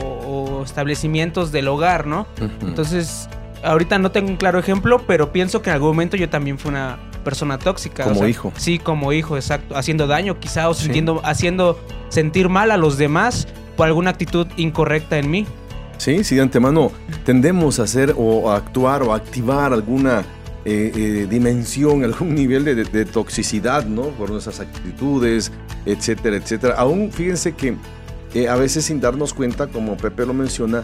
o 0.59 0.63
establecimientos 0.63 1.51
del 1.51 1.67
hogar, 1.67 2.05
¿no? 2.05 2.27
Entonces, 2.61 3.27
ahorita 3.63 3.97
no 3.97 4.11
tengo 4.11 4.29
un 4.29 4.37
claro 4.37 4.59
ejemplo, 4.59 5.01
pero 5.07 5.31
pienso 5.31 5.61
que 5.61 5.69
en 5.69 5.75
algún 5.75 5.89
momento 5.89 6.17
yo 6.17 6.29
también 6.29 6.59
fui 6.59 6.69
una 6.69 6.97
persona 7.23 7.57
tóxica. 7.57 8.05
Como 8.05 8.27
hijo. 8.27 8.53
Sí, 8.55 8.79
como 8.79 9.11
hijo, 9.11 9.35
exacto. 9.35 9.75
Haciendo 9.75 10.07
daño 10.07 10.39
quizá 10.39 10.69
o 10.69 10.73
sintiendo, 10.73 11.21
haciendo 11.25 11.79
sentir 12.09 12.47
mal 12.47 12.71
a 12.71 12.77
los 12.77 12.97
demás 12.97 13.47
por 13.75 13.87
alguna 13.87 14.11
actitud 14.11 14.47
incorrecta 14.55 15.17
en 15.17 15.29
mí. 15.29 15.45
Sí, 15.97 16.23
sí, 16.23 16.35
de 16.35 16.41
antemano 16.41 16.91
tendemos 17.25 17.79
a 17.79 17.83
hacer 17.83 18.13
o 18.17 18.51
a 18.51 18.57
actuar 18.57 19.01
o 19.03 19.13
a 19.13 19.17
activar 19.17 19.73
alguna 19.73 20.23
eh, 20.65 20.91
eh, 20.95 21.27
dimensión, 21.29 22.03
algún 22.03 22.33
nivel 22.33 22.65
de, 22.65 23.05
toxicidad, 23.05 23.85
¿no? 23.85 24.09
Por 24.09 24.31
nuestras 24.31 24.59
actitudes, 24.59 25.51
etcétera, 25.85 26.37
etcétera. 26.37 26.73
Aún 26.75 27.11
fíjense 27.11 27.53
que 27.53 27.75
eh, 28.33 28.49
a 28.49 28.55
veces 28.55 28.85
sin 28.85 28.99
darnos 28.99 29.33
cuenta, 29.33 29.67
como 29.67 29.95
Pepe 29.95 30.25
lo 30.25 30.33
menciona, 30.33 30.83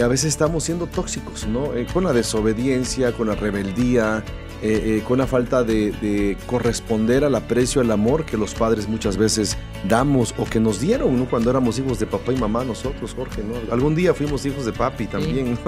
a 0.00 0.06
veces 0.06 0.26
estamos 0.26 0.62
siendo 0.62 0.86
tóxicos, 0.86 1.46
¿no? 1.48 1.70
Con 1.92 2.04
la 2.04 2.12
desobediencia, 2.12 3.10
con 3.10 3.26
la 3.26 3.34
rebeldía, 3.34 4.22
eh, 4.62 4.98
eh, 4.98 5.02
con 5.06 5.18
la 5.18 5.26
falta 5.26 5.64
de, 5.64 5.90
de 5.90 6.36
corresponder 6.46 7.24
al 7.24 7.34
aprecio, 7.34 7.80
al 7.80 7.90
amor 7.90 8.24
que 8.24 8.36
los 8.36 8.54
padres 8.54 8.88
muchas 8.88 9.16
veces 9.16 9.58
damos 9.88 10.34
o 10.38 10.44
que 10.44 10.60
nos 10.60 10.80
dieron, 10.80 11.18
¿no? 11.18 11.26
Cuando 11.26 11.50
éramos 11.50 11.78
hijos 11.80 11.98
de 11.98 12.06
papá 12.06 12.32
y 12.32 12.36
mamá 12.36 12.64
nosotros, 12.64 13.12
Jorge, 13.14 13.42
¿no? 13.42 13.54
Algún 13.72 13.96
día 13.96 14.14
fuimos 14.14 14.46
hijos 14.46 14.64
de 14.64 14.72
papi 14.72 15.06
también. 15.06 15.58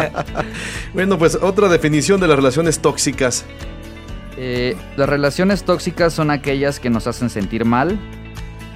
bueno, 0.94 1.18
pues 1.18 1.36
otra 1.40 1.68
definición 1.68 2.18
de 2.18 2.28
las 2.28 2.36
relaciones 2.36 2.78
tóxicas. 2.78 3.44
Eh, 4.36 4.74
las 4.96 5.08
relaciones 5.08 5.64
tóxicas 5.64 6.12
son 6.12 6.30
aquellas 6.30 6.80
que 6.80 6.90
nos 6.90 7.06
hacen 7.06 7.30
sentir 7.30 7.64
mal, 7.64 7.98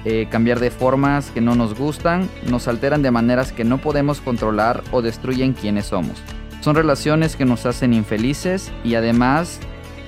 eh, 0.05 0.27
cambiar 0.29 0.59
de 0.59 0.71
formas 0.71 1.31
que 1.31 1.41
no 1.41 1.55
nos 1.55 1.77
gustan, 1.77 2.29
nos 2.49 2.67
alteran 2.67 3.01
de 3.01 3.11
maneras 3.11 3.51
que 3.51 3.63
no 3.63 3.79
podemos 3.79 4.21
controlar 4.21 4.83
o 4.91 5.01
destruyen 5.01 5.53
quienes 5.53 5.87
somos. 5.87 6.21
Son 6.61 6.75
relaciones 6.75 7.35
que 7.35 7.45
nos 7.45 7.65
hacen 7.65 7.93
infelices 7.93 8.71
y 8.83 8.95
además 8.95 9.59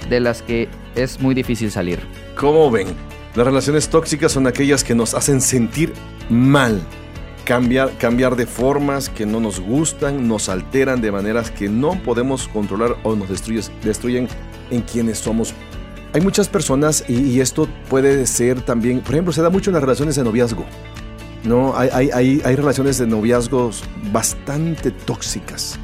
de 0.09 0.19
las 0.19 0.41
que 0.41 0.67
es 0.95 1.19
muy 1.19 1.33
difícil 1.33 1.71
salir. 1.71 1.99
¿Cómo 2.35 2.69
ven? 2.69 2.87
Las 3.35 3.45
relaciones 3.45 3.87
tóxicas 3.87 4.33
son 4.33 4.47
aquellas 4.47 4.83
que 4.83 4.93
nos 4.93 5.13
hacen 5.13 5.39
sentir 5.39 5.93
mal. 6.29 6.81
Cambiar, 7.45 7.97
cambiar 7.97 8.35
de 8.35 8.45
formas 8.45 9.09
que 9.09 9.25
no 9.25 9.39
nos 9.39 9.59
gustan, 9.59 10.27
nos 10.27 10.49
alteran 10.49 11.01
de 11.01 11.11
maneras 11.11 11.49
que 11.49 11.69
no 11.69 11.93
podemos 12.03 12.47
controlar 12.47 12.97
o 13.03 13.15
nos 13.15 13.29
destruyes- 13.29 13.71
destruyen 13.83 14.27
en 14.69 14.81
quienes 14.81 15.19
somos. 15.19 15.53
Hay 16.13 16.21
muchas 16.21 16.49
personas 16.49 17.05
y, 17.07 17.13
y 17.21 17.39
esto 17.39 17.67
puede 17.89 18.27
ser 18.27 18.61
también, 18.61 18.99
por 18.99 19.15
ejemplo, 19.15 19.31
se 19.33 19.41
da 19.41 19.49
mucho 19.49 19.69
en 19.69 19.75
las 19.75 19.81
relaciones 19.83 20.15
de 20.17 20.23
noviazgo. 20.23 20.65
No, 21.43 21.75
hay, 21.75 21.89
hay, 21.93 22.09
hay, 22.13 22.41
hay 22.43 22.55
relaciones 22.55 22.97
de 22.97 23.07
noviazgos 23.07 23.83
bastante 24.11 24.91
tóxicas. 24.91 25.79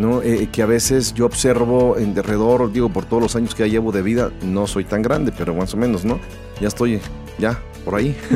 ¿No? 0.00 0.22
Eh, 0.22 0.48
que 0.50 0.62
a 0.62 0.66
veces 0.66 1.14
yo 1.14 1.26
observo 1.26 1.96
en 1.98 2.14
derredor, 2.14 2.72
digo, 2.72 2.88
por 2.88 3.04
todos 3.04 3.22
los 3.22 3.36
años 3.36 3.54
que 3.54 3.64
ya 3.64 3.68
llevo 3.68 3.92
de 3.92 4.02
vida, 4.02 4.32
no 4.42 4.66
soy 4.66 4.84
tan 4.84 5.02
grande, 5.02 5.32
pero 5.36 5.54
más 5.54 5.74
o 5.74 5.76
menos, 5.76 6.04
¿no? 6.04 6.18
Ya 6.60 6.68
estoy, 6.68 7.00
ya, 7.38 7.60
por 7.84 7.96
ahí. 7.96 8.16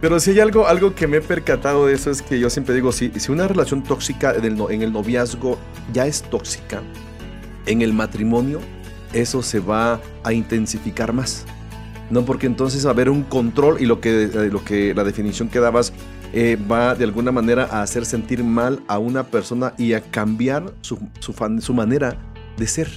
pero 0.00 0.18
si 0.18 0.32
hay 0.32 0.40
algo, 0.40 0.66
algo 0.66 0.94
que 0.94 1.06
me 1.06 1.18
he 1.18 1.20
percatado 1.20 1.86
de 1.86 1.94
eso 1.94 2.10
es 2.10 2.20
que 2.20 2.40
yo 2.40 2.50
siempre 2.50 2.74
digo, 2.74 2.90
si, 2.90 3.12
si 3.16 3.30
una 3.30 3.46
relación 3.46 3.82
tóxica 3.82 4.34
en 4.34 4.44
el, 4.44 4.60
en 4.70 4.82
el 4.82 4.92
noviazgo 4.92 5.56
ya 5.92 6.06
es 6.06 6.22
tóxica, 6.22 6.82
en 7.66 7.82
el 7.82 7.92
matrimonio 7.92 8.60
eso 9.12 9.42
se 9.42 9.60
va 9.60 10.00
a 10.24 10.32
intensificar 10.32 11.12
más. 11.12 11.44
No, 12.10 12.24
porque 12.24 12.46
entonces 12.46 12.84
va 12.84 12.90
a 12.90 12.92
haber 12.92 13.08
un 13.08 13.22
control 13.22 13.80
y 13.80 13.86
lo 13.86 14.00
que, 14.00 14.24
eh, 14.24 14.50
lo 14.50 14.64
que 14.64 14.94
la 14.94 15.04
definición 15.04 15.48
que 15.48 15.60
dabas 15.60 15.92
eh, 16.32 16.56
va 16.70 16.94
de 16.94 17.04
alguna 17.04 17.32
manera 17.32 17.64
a 17.70 17.82
hacer 17.82 18.04
sentir 18.04 18.44
mal 18.44 18.82
a 18.88 18.98
una 18.98 19.24
persona 19.24 19.74
y 19.78 19.94
a 19.94 20.00
cambiar 20.00 20.72
su, 20.80 20.98
su, 21.18 21.34
su 21.60 21.74
manera 21.74 22.16
de 22.56 22.66
ser. 22.66 22.88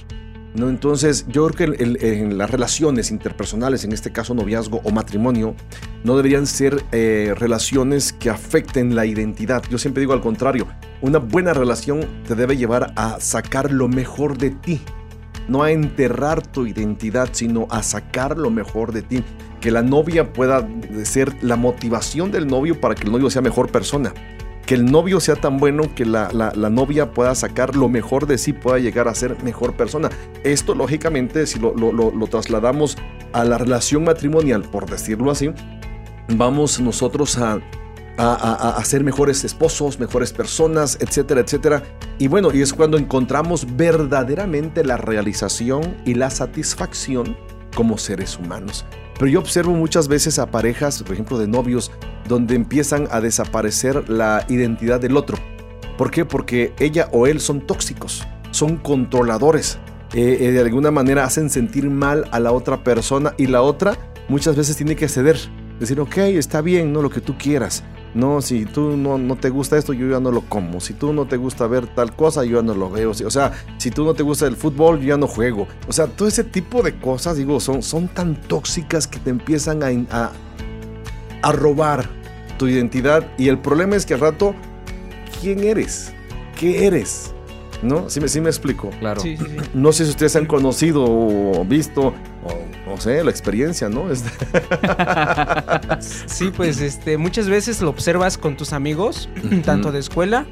¿no? 0.54 0.68
Entonces, 0.68 1.26
yo 1.28 1.46
creo 1.48 1.76
que 1.76 1.84
en 1.84 2.38
las 2.38 2.50
relaciones 2.50 3.10
interpersonales, 3.10 3.84
en 3.84 3.92
este 3.92 4.12
caso 4.12 4.34
noviazgo 4.34 4.80
o 4.84 4.90
matrimonio, 4.90 5.54
no 6.04 6.16
deberían 6.16 6.46
ser 6.46 6.82
eh, 6.92 7.34
relaciones 7.36 8.12
que 8.12 8.30
afecten 8.30 8.94
la 8.94 9.04
identidad. 9.04 9.62
Yo 9.68 9.78
siempre 9.78 10.00
digo 10.00 10.12
al 10.12 10.20
contrario, 10.20 10.68
una 11.02 11.18
buena 11.18 11.54
relación 11.54 12.06
te 12.26 12.34
debe 12.34 12.56
llevar 12.56 12.92
a 12.96 13.18
sacar 13.20 13.72
lo 13.72 13.88
mejor 13.88 14.38
de 14.38 14.50
ti, 14.50 14.80
no 15.48 15.62
a 15.62 15.72
enterrar 15.72 16.46
tu 16.46 16.66
identidad, 16.66 17.30
sino 17.32 17.66
a 17.70 17.82
sacar 17.82 18.38
lo 18.38 18.50
mejor 18.50 18.92
de 18.92 19.02
ti. 19.02 19.24
Que 19.64 19.70
la 19.70 19.80
novia 19.80 20.30
pueda 20.30 20.68
ser 21.04 21.32
la 21.42 21.56
motivación 21.56 22.30
del 22.30 22.46
novio 22.46 22.78
para 22.78 22.94
que 22.94 23.04
el 23.04 23.10
novio 23.12 23.30
sea 23.30 23.40
mejor 23.40 23.70
persona. 23.72 24.12
que 24.66 24.74
el 24.74 24.84
novio 24.84 25.20
sea 25.20 25.36
tan 25.36 25.58
bueno 25.58 25.94
que 25.94 26.04
la, 26.06 26.30
la- 26.32 26.70
novia 26.70 27.12
pueda 27.12 27.34
sacar 27.34 27.74
lo 27.76 27.88
mejor 27.88 28.26
de 28.26 28.36
sí, 28.38 28.52
pueda 28.54 28.78
llegar 28.78 29.08
a 29.08 29.14
ser 29.14 29.42
mejor 29.42 29.74
persona. 29.74 30.10
Esto, 30.42 30.74
lógicamente, 30.74 31.46
si 31.46 31.58
lo, 31.58 31.74
lo- 31.74 31.92
lo- 31.92 32.10
lo 32.10 32.26
trasladamos 32.26 32.96
a 33.32 33.44
la 33.44 33.56
relación 33.58 34.04
matrimonial, 34.04 34.62
por 34.62 34.84
decirlo 34.88 35.30
así, 35.30 35.50
vamos 36.28 36.80
nosotros 36.80 37.36
a, 37.38 37.52
a, 38.16 38.32
a- 38.34 38.76
a 38.78 38.84
ser 38.84 39.02
mejores 39.04 39.44
esposos, 39.44 39.98
mejores 40.00 40.32
personas, 40.32 40.96
etcétera, 41.00 41.40
etcétera. 41.42 41.82
Y 42.18 42.28
bueno, 42.28 42.48
y 42.52 42.62
es 42.62 42.72
cuando 42.72 42.96
encontramos 42.96 43.66
verdaderamente 43.76 44.82
la 44.84 44.96
realización 44.96 45.96
y 46.06 46.14
la 46.14 46.30
satisfacción 46.30 47.36
como 47.74 47.98
seres 47.98 48.38
humanos. 48.38 48.84
Pero 49.18 49.30
yo 49.30 49.40
observo 49.40 49.72
muchas 49.72 50.08
veces 50.08 50.38
a 50.38 50.50
parejas, 50.50 51.02
por 51.02 51.12
ejemplo, 51.12 51.38
de 51.38 51.46
novios, 51.46 51.90
donde 52.28 52.54
empiezan 52.54 53.08
a 53.10 53.20
desaparecer 53.20 54.08
la 54.08 54.44
identidad 54.48 55.00
del 55.00 55.16
otro. 55.16 55.38
¿Por 55.96 56.10
qué? 56.10 56.24
Porque 56.24 56.72
ella 56.78 57.08
o 57.12 57.26
él 57.26 57.40
son 57.40 57.60
tóxicos, 57.60 58.26
son 58.50 58.76
controladores. 58.76 59.78
Eh, 60.14 60.38
eh, 60.40 60.50
de 60.52 60.60
alguna 60.60 60.90
manera 60.90 61.24
hacen 61.24 61.50
sentir 61.50 61.90
mal 61.90 62.26
a 62.30 62.38
la 62.38 62.52
otra 62.52 62.84
persona 62.84 63.34
y 63.36 63.48
la 63.48 63.62
otra 63.62 63.96
muchas 64.28 64.56
veces 64.56 64.76
tiene 64.76 64.96
que 64.96 65.08
ceder. 65.08 65.38
Decir, 65.78 66.00
ok, 66.00 66.18
está 66.18 66.60
bien, 66.60 66.92
no 66.92 67.02
lo 67.02 67.10
que 67.10 67.20
tú 67.20 67.36
quieras. 67.36 67.84
No, 68.14 68.40
si 68.40 68.64
tú 68.64 68.96
no, 68.96 69.18
no 69.18 69.36
te 69.36 69.50
gusta 69.50 69.76
esto, 69.76 69.92
yo 69.92 70.08
ya 70.08 70.20
no 70.20 70.30
lo 70.30 70.42
como. 70.42 70.80
Si 70.80 70.94
tú 70.94 71.12
no 71.12 71.26
te 71.26 71.36
gusta 71.36 71.66
ver 71.66 71.88
tal 71.88 72.14
cosa, 72.14 72.44
yo 72.44 72.58
ya 72.60 72.62
no 72.62 72.74
lo 72.74 72.88
veo. 72.88 73.10
O 73.10 73.14
sea, 73.30 73.52
si 73.76 73.90
tú 73.90 74.04
no 74.04 74.14
te 74.14 74.22
gusta 74.22 74.46
el 74.46 74.56
fútbol, 74.56 75.00
yo 75.00 75.08
ya 75.08 75.16
no 75.16 75.26
juego. 75.26 75.66
O 75.88 75.92
sea, 75.92 76.06
todo 76.06 76.28
ese 76.28 76.44
tipo 76.44 76.82
de 76.82 76.96
cosas, 76.98 77.36
digo, 77.36 77.58
son, 77.58 77.82
son 77.82 78.06
tan 78.06 78.40
tóxicas 78.40 79.08
que 79.08 79.18
te 79.18 79.30
empiezan 79.30 79.82
a, 79.82 79.88
a, 80.16 80.32
a 81.42 81.52
robar 81.52 82.08
tu 82.56 82.68
identidad. 82.68 83.26
Y 83.36 83.48
el 83.48 83.58
problema 83.58 83.96
es 83.96 84.06
que 84.06 84.14
al 84.14 84.20
rato, 84.20 84.54
¿quién 85.40 85.64
eres? 85.64 86.12
¿Qué 86.56 86.86
eres? 86.86 87.33
¿No? 87.82 88.08
Sí 88.08 88.20
me, 88.20 88.28
sí 88.28 88.40
me 88.40 88.48
explico. 88.48 88.90
Claro. 89.00 89.20
Sí, 89.20 89.36
sí, 89.36 89.44
sí. 89.48 89.56
No 89.74 89.92
sé 89.92 90.04
si 90.04 90.10
ustedes 90.10 90.36
han 90.36 90.46
conocido 90.46 91.04
o 91.04 91.64
visto, 91.64 92.14
o 92.44 92.90
no 92.90 93.00
sé, 93.00 93.22
la 93.24 93.30
experiencia, 93.30 93.88
¿no? 93.88 94.10
Este, 94.10 94.30
Sí, 96.26 96.52
pues 96.56 96.80
este, 96.80 97.18
muchas 97.18 97.48
veces 97.48 97.80
lo 97.80 97.90
observas 97.90 98.38
con 98.38 98.56
tus 98.56 98.72
amigos, 98.72 99.28
tanto 99.64 99.92
de 99.92 99.98
escuela 100.00 100.46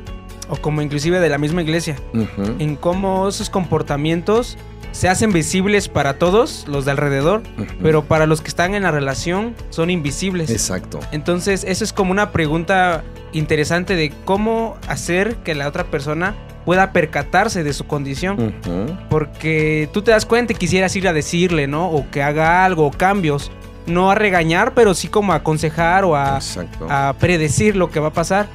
o 0.48 0.56
como 0.56 0.82
inclusive 0.82 1.20
de 1.20 1.28
la 1.28 1.38
misma 1.38 1.62
iglesia, 1.62 1.96
en 2.58 2.76
cómo 2.76 3.28
esos 3.28 3.48
comportamientos 3.48 4.58
se 4.90 5.08
hacen 5.08 5.32
visibles 5.32 5.88
para 5.88 6.18
todos 6.18 6.66
los 6.68 6.84
de 6.84 6.90
alrededor, 6.90 7.42
pero 7.80 8.04
para 8.04 8.26
los 8.26 8.42
que 8.42 8.48
están 8.48 8.74
en 8.74 8.82
la 8.82 8.90
relación 8.90 9.54
son 9.70 9.88
invisibles. 9.88 10.50
Exacto. 10.50 11.00
Entonces, 11.12 11.64
eso 11.66 11.84
es 11.84 11.92
como 11.94 12.10
una 12.10 12.32
pregunta 12.32 13.02
interesante 13.32 13.96
de 13.96 14.12
cómo 14.26 14.76
hacer 14.88 15.36
que 15.36 15.54
la 15.54 15.66
otra 15.68 15.84
persona 15.84 16.34
pueda 16.64 16.92
percatarse 16.92 17.64
de 17.64 17.72
su 17.72 17.86
condición. 17.86 18.54
Porque 19.08 19.88
tú 19.92 20.02
te 20.02 20.10
das 20.10 20.26
cuenta 20.26 20.52
y 20.52 20.56
quisieras 20.56 20.94
ir 20.96 21.08
a 21.08 21.12
decirle, 21.12 21.66
¿no? 21.66 21.90
O 21.90 22.10
que 22.10 22.22
haga 22.22 22.64
algo, 22.64 22.86
o 22.86 22.90
cambios. 22.90 23.50
No 23.86 24.10
a 24.10 24.14
regañar, 24.14 24.74
pero 24.74 24.94
sí 24.94 25.08
como 25.08 25.32
a 25.32 25.36
aconsejar 25.36 26.04
o 26.04 26.16
a 26.16 27.14
predecir 27.18 27.76
lo 27.76 27.90
que 27.90 28.00
va 28.00 28.08
a 28.08 28.12
pasar. 28.12 28.46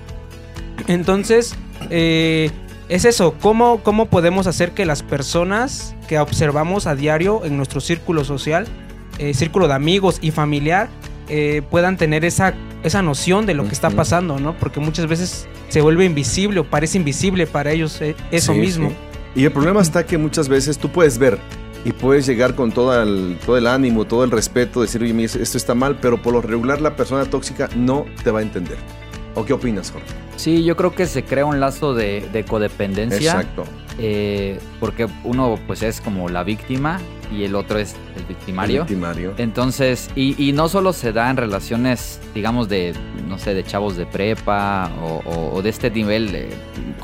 Entonces, 0.88 1.56
eh, 1.90 2.52
es 2.90 3.06
eso, 3.06 3.36
¿cómo, 3.42 3.82
¿cómo 3.84 4.06
podemos 4.06 4.48
hacer 4.48 4.72
que 4.72 4.86
las 4.86 5.04
personas 5.04 5.96
que 6.08 6.20
observamos 6.20 6.88
a 6.88 6.96
diario 6.96 7.44
en 7.44 7.58
nuestro 7.58 7.82
círculo 7.82 8.24
social, 8.24 8.66
eh, 9.20 9.34
círculo 9.34 9.68
de 9.68 9.74
amigos 9.74 10.20
y 10.22 10.32
familiar, 10.32 10.88
eh, 11.30 11.62
puedan 11.70 11.98
tener 11.98 12.24
esa, 12.26 12.54
esa 12.84 13.02
noción 13.02 13.46
de 13.46 13.54
lo 13.54 13.64
que 13.66 13.74
está 13.74 13.90
pasando, 13.90 14.40
¿no? 14.40 14.54
Porque 14.58 14.80
muchas 14.80 15.08
veces 15.08 15.48
se 15.70 15.82
vuelve 15.82 16.06
invisible 16.06 16.60
o 16.60 16.64
parece 16.64 16.98
invisible 16.98 17.48
para 17.48 17.72
ellos 17.72 18.02
eh, 18.02 18.16
eso 18.32 18.54
Sí, 18.54 18.60
mismo. 18.60 18.90
sí. 18.90 18.96
Y 19.42 19.44
el 19.46 19.52
problema 19.52 19.82
está 19.82 20.06
que 20.06 20.18
muchas 20.18 20.48
veces 20.50 20.78
tú 20.78 20.90
puedes 20.90 21.18
ver 21.18 21.38
y 21.86 21.92
puedes 21.92 22.26
llegar 22.26 22.56
con 22.56 22.72
todo 22.72 23.00
el, 23.02 23.38
todo 23.46 23.58
el 23.58 23.68
ánimo, 23.68 24.06
todo 24.06 24.24
el 24.24 24.32
respeto, 24.32 24.82
decir, 24.82 25.02
oye, 25.04 25.24
esto 25.26 25.58
está 25.58 25.76
mal, 25.76 25.98
pero 26.02 26.22
por 26.22 26.34
lo 26.34 26.42
regular 26.42 26.82
la 26.82 26.96
persona 26.96 27.26
tóxica 27.26 27.70
no 27.76 28.06
te 28.24 28.32
va 28.32 28.40
a 28.40 28.42
entender. 28.42 28.78
¿O 29.36 29.46
qué 29.46 29.54
opinas, 29.54 29.92
Jorge? 29.92 30.08
Sí, 30.38 30.64
yo 30.64 30.76
creo 30.76 30.96
que 30.96 31.06
se 31.06 31.24
crea 31.24 31.46
un 31.46 31.60
lazo 31.60 31.94
de, 31.94 32.28
de 32.34 32.44
codependencia. 32.44 33.18
Exacto. 33.34 33.66
eh, 34.00 34.60
porque 34.80 35.08
uno 35.24 35.60
pues 35.68 35.84
es 35.84 36.02
como 36.02 36.30
la 36.30 36.44
víctima 36.44 37.00
y 37.32 37.44
el 37.44 37.56
otro 37.56 37.80
es 37.80 37.96
el 38.16 38.24
victimario. 38.26 38.82
Victimario. 38.84 39.34
Entonces, 39.38 40.10
y, 40.16 40.36
y 40.42 40.54
no 40.54 40.70
solo 40.70 40.94
se 40.94 41.12
da 41.14 41.30
en 41.30 41.38
relaciones, 41.38 42.20
digamos, 42.34 42.70
de, 42.70 42.94
no 43.28 43.38
sé, 43.38 43.54
de 43.54 43.64
chavos 43.64 43.98
de 43.98 44.06
prepa 44.06 44.92
o, 45.02 45.22
o- 45.30 45.56
o 45.56 45.62
de 45.62 45.70
este 45.70 45.90
nivel 45.92 46.32
de 46.32 46.50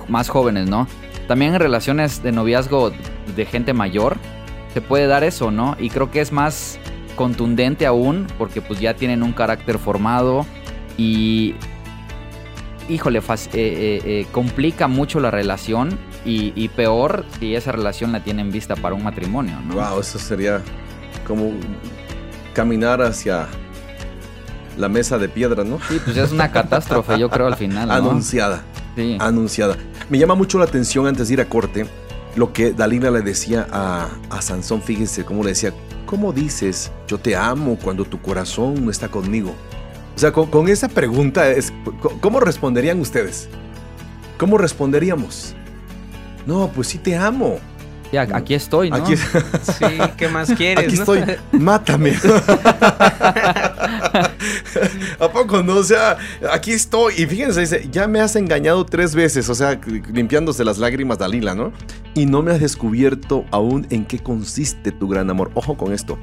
más 0.07 0.29
jóvenes, 0.29 0.69
¿no? 0.69 0.87
También 1.27 1.53
en 1.53 1.59
relaciones 1.59 2.21
de 2.23 2.31
noviazgo 2.31 2.91
de 3.35 3.45
gente 3.45 3.73
mayor 3.73 4.17
se 4.73 4.81
puede 4.81 5.07
dar 5.07 5.23
eso, 5.23 5.51
¿no? 5.51 5.75
Y 5.79 5.89
creo 5.89 6.09
que 6.11 6.19
es 6.21 6.31
más 6.31 6.79
contundente 7.15 7.85
aún 7.85 8.27
porque 8.37 8.59
pues 8.61 8.79
ya 8.79 8.95
tienen 8.95 9.21
un 9.23 9.33
carácter 9.33 9.77
formado 9.77 10.45
y, 10.97 11.53
híjole, 12.89 13.19
eh, 13.19 13.21
eh, 13.53 14.01
eh, 14.05 14.25
complica 14.31 14.87
mucho 14.87 15.19
la 15.19 15.31
relación 15.31 15.97
y, 16.25 16.53
y 16.55 16.67
peor 16.69 17.25
si 17.39 17.55
esa 17.55 17.71
relación 17.71 18.11
la 18.11 18.23
tienen 18.23 18.51
vista 18.51 18.75
para 18.75 18.95
un 18.95 19.03
matrimonio, 19.03 19.59
¿no? 19.65 19.75
Wow, 19.75 19.99
eso 19.99 20.19
sería 20.19 20.61
como 21.27 21.51
caminar 22.53 23.01
hacia 23.01 23.47
la 24.77 24.89
mesa 24.89 25.17
de 25.17 25.29
piedra, 25.29 25.63
¿no? 25.63 25.79
Sí, 25.87 25.99
pues 26.03 26.17
es 26.17 26.31
una 26.31 26.51
catástrofe, 26.51 27.19
yo 27.19 27.29
creo, 27.29 27.47
al 27.47 27.55
final, 27.55 27.87
¿no? 27.87 27.93
Anunciada. 27.93 28.63
Sí. 28.95 29.17
anunciada. 29.19 29.75
Me 30.09 30.19
llama 30.19 30.35
mucho 30.35 30.59
la 30.59 30.65
atención 30.65 31.07
antes 31.07 31.27
de 31.27 31.33
ir 31.33 31.41
a 31.41 31.45
corte 31.45 31.87
lo 32.35 32.53
que 32.53 32.73
Dalila 32.73 33.11
le 33.11 33.21
decía 33.21 33.67
a, 33.71 34.09
a 34.29 34.41
Sansón, 34.41 34.81
fíjense 34.81 35.23
cómo 35.23 35.43
le 35.43 35.49
decía, 35.49 35.73
¿cómo 36.05 36.33
dices 36.33 36.91
yo 37.07 37.19
te 37.19 37.35
amo 37.35 37.77
cuando 37.81 38.05
tu 38.05 38.21
corazón 38.21 38.85
no 38.85 38.91
está 38.91 39.07
conmigo? 39.07 39.53
O 40.15 40.19
sea, 40.19 40.31
con, 40.31 40.47
con 40.47 40.67
esa 40.67 40.87
pregunta, 40.89 41.49
es, 41.49 41.73
¿cómo 42.21 42.39
responderían 42.39 42.99
ustedes? 42.99 43.49
¿Cómo 44.37 44.57
responderíamos? 44.57 45.55
No, 46.45 46.69
pues 46.73 46.87
sí 46.89 46.97
te 46.97 47.15
amo. 47.15 47.59
Sí, 48.11 48.17
a- 48.17 48.27
aquí 48.33 48.53
estoy, 48.53 48.89
¿no? 48.91 48.97
Aquí, 48.97 49.15
Sí, 49.63 49.85
¿qué 50.17 50.27
más 50.27 50.51
quieres? 50.51 50.85
aquí 50.85 50.95
no? 50.95 51.01
estoy, 51.01 51.23
mátame. 51.53 52.13
¿A 55.19 55.29
poco 55.31 55.63
no? 55.63 55.75
O 55.77 55.83
sea, 55.83 56.17
aquí 56.51 56.71
estoy. 56.71 57.13
Y 57.17 57.25
fíjense, 57.25 57.61
dice, 57.61 57.87
ya 57.91 58.07
me 58.07 58.19
has 58.19 58.35
engañado 58.35 58.85
tres 58.85 59.15
veces, 59.15 59.49
o 59.49 59.55
sea, 59.55 59.79
limpiándose 60.11 60.63
las 60.63 60.77
lágrimas 60.77 61.17
Dalila, 61.17 61.55
¿no? 61.55 61.71
Y 62.13 62.25
no 62.25 62.41
me 62.41 62.51
has 62.51 62.59
descubierto 62.59 63.45
aún 63.51 63.87
en 63.89 64.05
qué 64.05 64.19
consiste 64.19 64.91
tu 64.91 65.07
gran 65.07 65.29
amor. 65.29 65.51
Ojo 65.55 65.77
con 65.77 65.93
esto. 65.93 66.17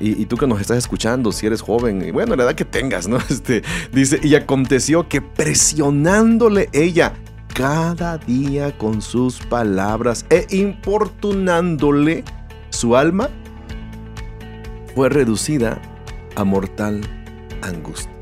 Y, 0.00 0.20
y 0.20 0.26
tú 0.26 0.36
que 0.36 0.46
nos 0.46 0.60
estás 0.60 0.76
escuchando, 0.78 1.30
si 1.30 1.46
eres 1.46 1.60
joven, 1.60 2.02
y 2.04 2.10
bueno, 2.10 2.34
la 2.36 2.44
edad 2.44 2.54
que 2.54 2.64
tengas, 2.64 3.06
¿no? 3.06 3.18
Este, 3.30 3.62
dice, 3.92 4.18
y 4.22 4.34
aconteció 4.34 5.08
que 5.08 5.20
presionándole 5.20 6.68
ella 6.72 7.12
cada 7.54 8.18
día 8.18 8.76
con 8.76 9.00
sus 9.00 9.38
palabras 9.38 10.26
e 10.28 10.44
importunándole, 10.50 12.24
su 12.70 12.96
alma 12.96 13.30
fue 14.94 15.08
reducida 15.08 15.80
a 16.34 16.42
mortal 16.42 17.00
angustia. 17.62 18.12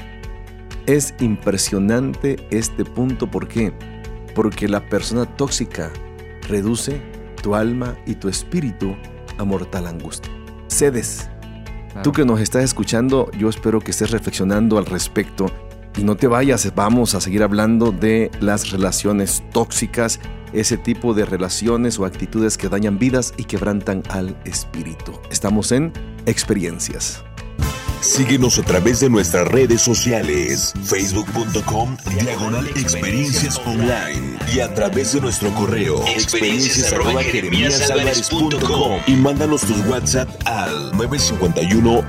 Es 0.84 1.14
impresionante 1.18 2.46
este 2.50 2.84
punto, 2.84 3.26
¿por 3.26 3.48
qué? 3.48 3.72
Porque 4.34 4.68
la 4.68 4.86
persona 4.88 5.24
tóxica 5.24 5.90
reduce 6.48 7.00
tu 7.42 7.54
alma 7.54 7.96
y 8.06 8.16
tu 8.16 8.28
espíritu 8.28 8.94
a 9.38 9.44
mortal 9.44 9.86
angustia. 9.86 10.30
Cedes. 10.68 11.30
Claro. 11.88 12.02
Tú 12.02 12.12
que 12.12 12.26
nos 12.26 12.38
estás 12.40 12.64
escuchando, 12.64 13.30
yo 13.38 13.48
espero 13.48 13.80
que 13.80 13.92
estés 13.92 14.10
reflexionando 14.10 14.76
al 14.76 14.84
respecto 14.84 15.46
y 15.96 16.04
no 16.04 16.16
te 16.16 16.26
vayas, 16.26 16.72
vamos 16.74 17.14
a 17.14 17.20
seguir 17.20 17.42
hablando 17.42 17.92
de 17.92 18.30
las 18.40 18.70
relaciones 18.70 19.42
tóxicas, 19.52 20.20
ese 20.52 20.76
tipo 20.76 21.14
de 21.14 21.24
relaciones 21.24 21.98
o 21.98 22.04
actitudes 22.04 22.58
que 22.58 22.68
dañan 22.68 22.98
vidas 22.98 23.34
y 23.36 23.44
quebrantan 23.44 24.02
al 24.08 24.36
espíritu. 24.44 25.12
Estamos 25.30 25.72
en 25.72 25.92
experiencias. 26.26 27.22
Síguenos 28.02 28.58
a 28.58 28.62
través 28.62 28.98
de 28.98 29.08
nuestras 29.08 29.46
redes 29.46 29.80
sociales, 29.80 30.74
facebook.com 30.82 31.96
diagonal 32.20 32.66
experiencias 32.70 33.60
online 33.64 34.38
y 34.52 34.58
a 34.58 34.74
través 34.74 35.12
de 35.12 35.20
nuestro 35.20 35.54
correo 35.54 36.04
experiencias 36.08 36.92
arroba 36.92 37.22
jeremiasalvarez.com 37.22 39.02
y 39.06 39.14
mándanos 39.14 39.60
tus 39.60 39.86
WhatsApp 39.86 40.28
al 40.46 40.90
951 40.96 42.04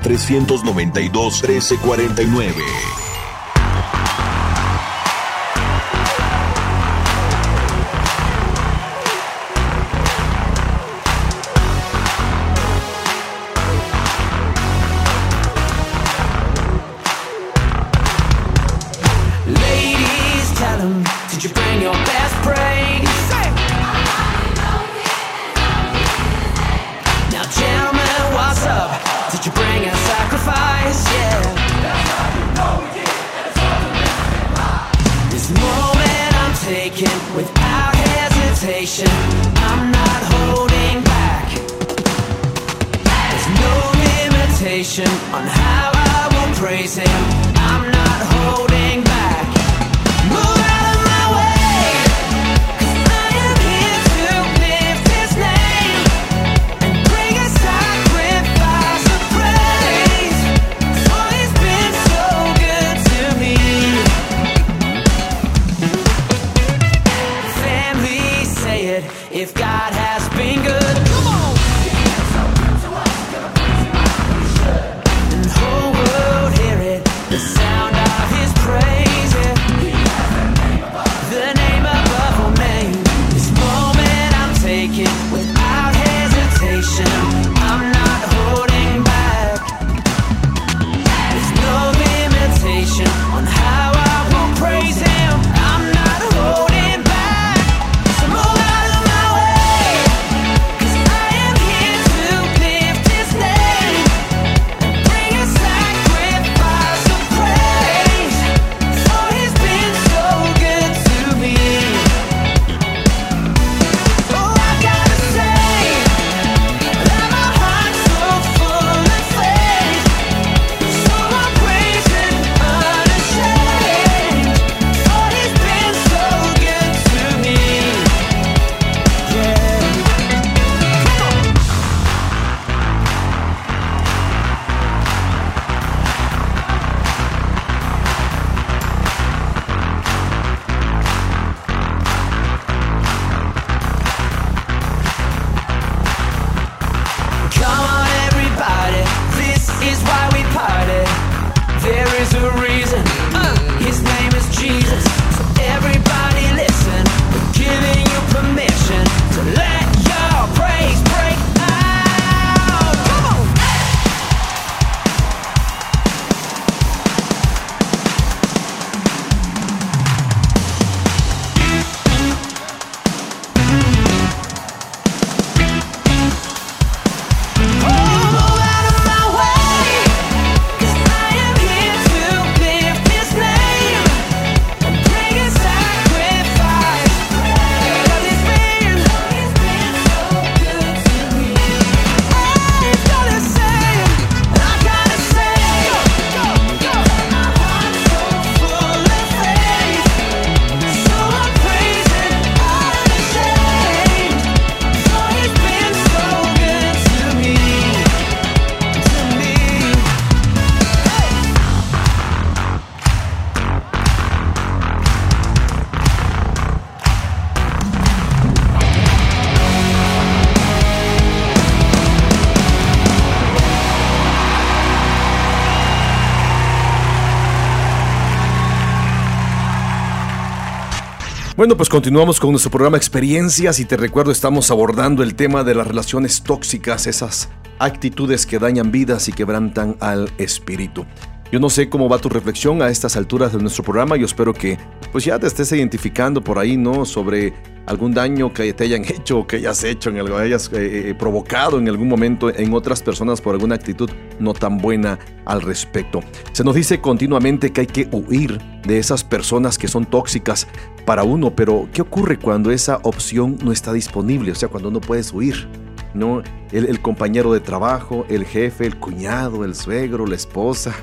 Bueno, 231.64 231.78
pues 231.78 231.88
continuamos 231.88 232.42
con 232.42 232.52
nuestro 232.52 232.72
programa 232.72 232.98
Experiencias 232.98 233.80
y 233.80 233.86
te 233.86 233.96
recuerdo 233.96 234.34
estamos 234.34 234.70
abordando 234.70 235.24
el 235.24 235.34
tema 235.34 235.64
de 235.64 235.74
las 235.74 235.88
relaciones 235.88 236.44
tóxicas, 236.44 237.08
esas 237.08 237.48
actitudes 237.80 238.46
que 238.46 238.60
dañan 238.60 238.92
vidas 238.92 239.30
y 239.30 239.32
quebrantan 239.32 239.96
al 240.02 240.30
espíritu. 240.38 241.06
Yo 241.54 241.60
no 241.60 241.70
sé 241.70 241.88
cómo 241.88 242.10
va 242.10 242.18
tu 242.18 242.30
reflexión 242.30 242.82
a 242.82 242.90
estas 242.90 243.16
alturas 243.16 243.54
de 243.54 243.60
nuestro 243.60 243.84
programa. 243.84 244.18
Yo 244.18 244.26
espero 244.26 244.56
que 244.56 244.80
pues 245.12 245.24
ya 245.24 245.38
te 245.38 245.46
estés 245.46 245.72
identificando 245.72 246.44
por 246.44 246.58
ahí, 246.58 246.78
¿no? 246.78 247.06
Sobre 247.06 247.54
algún 247.86 248.12
daño 248.12 248.52
que 248.52 248.74
te 248.74 248.86
hayan 248.86 249.06
hecho 249.08 249.38
o 249.38 249.46
que 249.46 249.58
hayas 249.58 249.84
hecho, 249.84 250.10
en 250.10 250.18
hayas 250.34 250.72
eh, 250.74 251.10
eh, 251.10 251.14
provocado 251.14 251.78
en 251.78 251.88
algún 251.88 252.08
momento 252.08 252.50
en 252.50 252.74
otras 252.74 253.04
personas 253.04 253.40
por 253.40 253.54
alguna 253.54 253.76
actitud 253.76 254.10
no 254.40 254.54
tan 254.56 254.80
buena 254.80 255.20
al 255.46 255.62
respecto. 255.62 256.22
Se 256.54 256.64
nos 256.64 256.74
dice 256.74 257.00
continuamente 257.02 257.72
que 257.72 257.82
hay 257.82 257.88
que 257.88 258.10
huir 258.12 258.60
de 258.88 258.98
esas 258.98 259.24
personas 259.24 259.78
que 259.78 259.88
son 259.88 260.08
tóxicas 260.08 260.68
para 261.06 261.22
uno, 261.22 261.56
pero 261.56 261.88
¿qué 261.94 262.02
ocurre 262.02 262.40
cuando 262.40 262.72
esa 262.72 263.00
opción 263.04 263.60
no 263.64 263.72
está 263.72 263.94
disponible? 263.94 264.54
O 264.54 264.56
sea, 264.56 264.70
cuando 264.70 264.90
no 264.90 265.02
puedes 265.02 265.32
huir. 265.32 265.68
¿no? 266.16 266.44
El 266.72 267.00
compañero 267.02 267.54
de 267.54 267.60
trabajo, 267.60 268.26
el 268.30 268.46
jefe, 268.46 268.86
el 268.86 268.98
cuñado, 268.98 269.66
el 269.66 269.74
suegro, 269.74 270.28
la 270.28 270.36
esposa, 270.36 270.94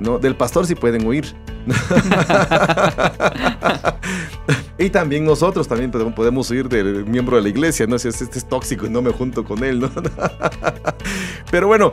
¿no? 0.00 0.18
Del 0.18 0.36
pastor 0.36 0.66
sí 0.66 0.74
pueden 0.74 1.06
huir. 1.06 1.34
y 4.78 4.90
también 4.90 5.24
nosotros 5.24 5.68
también 5.68 5.90
podemos, 5.90 6.50
huir 6.50 6.68
del 6.68 7.06
miembro 7.06 7.36
de 7.36 7.42
la 7.42 7.48
iglesia, 7.48 7.86
¿no? 7.86 7.98
Si 7.98 8.08
este 8.08 8.38
es 8.38 8.48
tóxico 8.48 8.86
y 8.86 8.90
no 8.90 9.02
me 9.02 9.12
junto 9.12 9.44
con 9.44 9.64
él, 9.64 9.80
¿no? 9.80 9.90
Pero 11.50 11.66
bueno, 11.66 11.92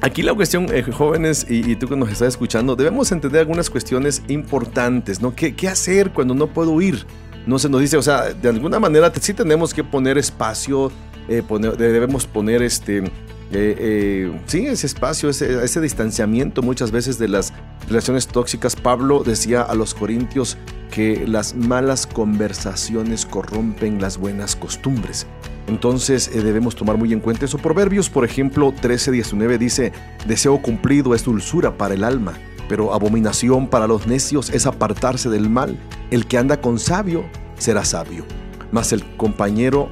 Aquí 0.00 0.22
la 0.22 0.32
cuestión, 0.32 0.68
eh, 0.72 0.84
jóvenes 0.84 1.44
y, 1.50 1.72
y, 1.72 1.74
tú 1.74 1.88
que 1.88 1.96
nos 1.96 2.08
estás 2.08 2.28
escuchando, 2.28 2.76
debemos 2.76 3.10
entender 3.10 3.40
algunas 3.40 3.68
cuestiones 3.68 4.22
importantes, 4.28 5.20
¿no? 5.20 5.34
¿Qué, 5.34 5.56
qué 5.56 5.66
hacer 5.66 6.12
cuando 6.12 6.34
no 6.34 6.46
puedo 6.46 6.70
huir? 6.70 7.04
No 7.48 7.58
se 7.58 7.68
nos 7.68 7.80
dice, 7.80 7.96
o 7.96 8.02
sea, 8.02 8.32
de 8.32 8.48
alguna 8.48 8.78
manera 8.78 9.12
sí 9.20 9.34
tenemos 9.34 9.74
que 9.74 9.82
poner 9.82 10.16
espacio, 10.16 10.92
eh, 11.28 11.42
poner, 11.42 11.76
debemos 11.76 12.26
poner 12.26 12.62
este, 12.62 13.10
eh, 13.50 13.76
eh, 13.78 14.40
sí, 14.46 14.66
ese 14.66 14.86
espacio, 14.86 15.30
ese, 15.30 15.80
distanciamiento 15.80 16.62
muchas 16.62 16.90
veces 16.90 17.18
de 17.18 17.28
las 17.28 17.52
relaciones 17.88 18.26
tóxicas. 18.26 18.76
Pablo 18.76 19.22
decía 19.24 19.62
a 19.62 19.74
los 19.74 19.94
corintios 19.94 20.58
que 20.90 21.26
las 21.26 21.54
malas 21.54 22.06
conversaciones 22.06 23.24
corrompen 23.24 24.00
las 24.00 24.18
buenas 24.18 24.54
costumbres. 24.54 25.26
Entonces 25.66 26.30
eh, 26.34 26.42
debemos 26.42 26.76
tomar 26.76 26.98
muy 26.98 27.12
en 27.12 27.20
cuenta 27.20 27.46
eso. 27.46 27.58
Proverbios, 27.58 28.10
por 28.10 28.24
ejemplo, 28.24 28.72
13:19 28.72 29.56
dice, 29.56 29.92
deseo 30.26 30.60
cumplido 30.60 31.14
es 31.14 31.24
dulzura 31.24 31.78
para 31.78 31.94
el 31.94 32.04
alma, 32.04 32.34
pero 32.68 32.92
abominación 32.92 33.68
para 33.68 33.86
los 33.86 34.06
necios 34.06 34.50
es 34.50 34.66
apartarse 34.66 35.30
del 35.30 35.48
mal. 35.48 35.78
El 36.10 36.26
que 36.26 36.36
anda 36.36 36.60
con 36.60 36.78
sabio 36.78 37.24
será 37.58 37.84
sabio, 37.86 38.24
mas 38.72 38.92
el 38.92 39.04
compañero 39.16 39.90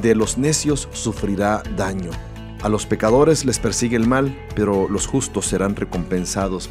de 0.00 0.14
los 0.14 0.38
necios 0.38 0.88
sufrirá 0.92 1.62
daño. 1.76 2.10
A 2.62 2.68
los 2.68 2.86
pecadores 2.86 3.44
les 3.44 3.58
persigue 3.58 3.96
el 3.96 4.06
mal, 4.06 4.36
pero 4.54 4.88
los 4.88 5.06
justos 5.06 5.46
serán 5.46 5.74
recompensados 5.74 6.70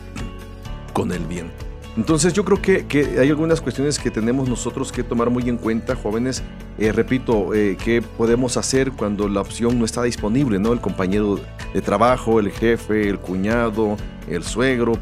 con 0.94 1.12
el 1.12 1.26
bien. 1.26 1.52
Entonces 1.98 2.32
yo 2.32 2.46
creo 2.46 2.62
que, 2.62 2.88
que 2.88 3.20
hay 3.20 3.30
algunas 3.30 3.60
cuestiones 3.60 4.00
que 4.00 4.10
tenemos 4.10 4.48
nosotros 4.48 4.94
que 4.94 5.04
tomar 5.04 5.30
muy 5.30 5.50
en 5.50 5.58
cuenta, 5.58 5.96
jóvenes. 5.96 6.42
Eh, 6.78 6.94
repito, 6.94 7.54
eh, 7.54 7.78
¿qué 7.84 8.02
podemos 8.02 8.56
hacer 8.56 8.94
cuando 8.94 9.28
la 9.28 9.42
opción 9.42 9.78
no 9.78 9.84
está 9.84 10.04
disponible? 10.04 10.58
¿no? 10.58 10.72
El 10.72 10.80
compañero 10.80 11.38
de 11.74 11.82
trabajo, 11.82 12.40
el 12.40 12.52
jefe, 12.52 13.10
el 13.10 13.20
cuñado, 13.20 13.98
el 14.30 14.44
suegro. 14.44 14.94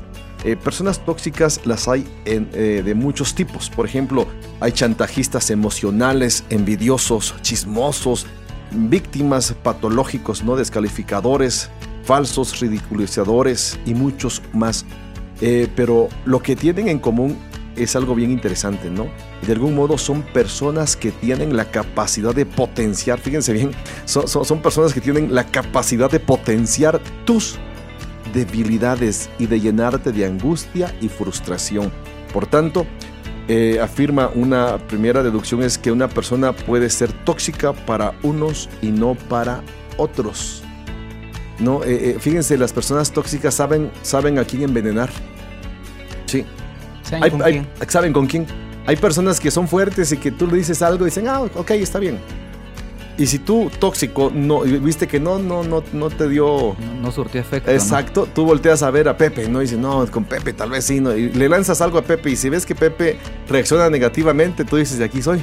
Eh, 0.45 0.55
personas 0.55 1.03
tóxicas 1.05 1.59
las 1.65 1.87
hay 1.87 2.07
eh, 2.25 2.81
de 2.83 2.95
muchos 2.95 3.35
tipos. 3.35 3.69
Por 3.69 3.85
ejemplo, 3.85 4.25
hay 4.61 4.71
chantajistas 4.71 5.51
emocionales, 5.51 6.45
envidiosos, 6.49 7.35
chismosos, 7.41 8.25
víctimas 8.71 9.53
patológicos, 9.63 10.43
¿no? 10.43 10.55
descalificadores, 10.55 11.69
falsos, 12.03 12.59
ridiculizadores 12.59 13.79
y 13.85 13.93
muchos 13.93 14.41
más. 14.53 14.85
Eh, 15.41 15.67
pero 15.75 16.09
lo 16.25 16.41
que 16.41 16.55
tienen 16.55 16.87
en 16.89 16.99
común 16.99 17.37
es 17.75 17.95
algo 17.95 18.13
bien 18.13 18.29
interesante, 18.31 18.89
¿no? 18.89 19.07
De 19.47 19.53
algún 19.53 19.73
modo 19.73 19.97
son 19.97 20.21
personas 20.21 20.97
que 20.97 21.11
tienen 21.11 21.55
la 21.55 21.65
capacidad 21.71 22.35
de 22.35 22.45
potenciar, 22.45 23.19
fíjense 23.19 23.53
bien, 23.53 23.71
son, 24.03 24.27
son- 24.27 24.43
son 24.43 24.61
personas 24.61 24.93
que 24.93 24.99
tienen 24.99 25.33
la 25.33 25.45
capacidad 25.45 26.11
de 26.11 26.19
potenciar 26.19 26.99
tus 27.25 27.57
debilidades 28.33 29.29
y 29.39 29.45
de 29.47 29.59
llenarte 29.59 30.11
de 30.11 30.25
angustia 30.25 30.93
y 31.01 31.07
frustración. 31.09 31.91
Por 32.33 32.47
tanto, 32.47 32.85
eh, 33.49 33.79
afirma 33.81 34.29
una 34.33 34.77
primera 34.77 35.21
deducción 35.23 35.61
es 35.63 35.77
que 35.77 35.91
una 35.91 36.07
persona 36.07 36.53
puede 36.53 36.89
ser 36.89 37.11
tóxica 37.11 37.73
para 37.73 38.13
unos 38.23 38.69
y 38.81 38.91
no 38.91 39.15
para 39.15 39.61
otros. 39.97 40.63
No, 41.59 41.83
eh, 41.83 42.11
eh, 42.11 42.17
fíjense, 42.19 42.57
las 42.57 42.71
personas 42.71 43.11
tóxicas 43.11 43.53
saben, 43.55 43.91
saben 44.01 44.39
a 44.39 44.45
quién 44.45 44.61
envenenar. 44.63 45.09
Sí, 46.25 46.45
¿Saben 47.03 47.23
hay- 47.23 47.31
con 47.31 47.43
hay- 47.43 47.51
quién? 47.53 47.67
saben 47.89 48.13
con 48.13 48.27
quién. 48.27 48.45
Hay 48.85 48.95
personas 48.95 49.39
que 49.39 49.51
son 49.51 49.67
fuertes 49.67 50.11
y 50.13 50.17
que 50.17 50.31
tú 50.31 50.47
le 50.47 50.57
dices 50.57 50.81
algo 50.81 51.03
y 51.05 51.09
dicen, 51.09 51.27
ah, 51.27 51.41
ok, 51.41 51.71
está 51.71 51.99
bien. 51.99 52.17
Y 53.19 53.27
si 53.27 53.37
tú 53.37 53.69
tóxico 53.79 54.31
no 54.33 54.61
viste 54.61 55.05
que 55.07 55.19
no, 55.19 55.37
no, 55.39 55.61
no, 55.63 55.83
no 55.93 56.09
te 56.09 56.27
dio 56.29 56.75
No, 56.79 57.01
no 57.01 57.11
surtió 57.11 57.41
efecto. 57.41 57.69
¿no? 57.69 57.75
Exacto, 57.75 58.27
tú 58.33 58.45
volteas 58.45 58.81
a 58.81 58.89
ver 58.89 59.07
a 59.09 59.17
Pepe, 59.17 59.47
¿no? 59.49 59.59
Y 59.59 59.65
dices, 59.65 59.77
no, 59.77 60.07
con 60.09 60.23
Pepe 60.23 60.53
tal 60.53 60.69
vez 60.71 60.85
sí, 60.85 61.01
¿no? 61.01 61.13
Y 61.15 61.29
le 61.33 61.49
lanzas 61.49 61.81
algo 61.81 61.97
a 61.97 62.01
Pepe 62.01 62.31
y 62.31 62.35
si 62.37 62.49
ves 62.49 62.65
que 62.65 62.75
Pepe 62.75 63.17
reacciona 63.49 63.89
negativamente, 63.89 64.63
tú 64.63 64.77
dices, 64.77 64.97
de 64.97 65.03
aquí 65.03 65.21
soy, 65.21 65.41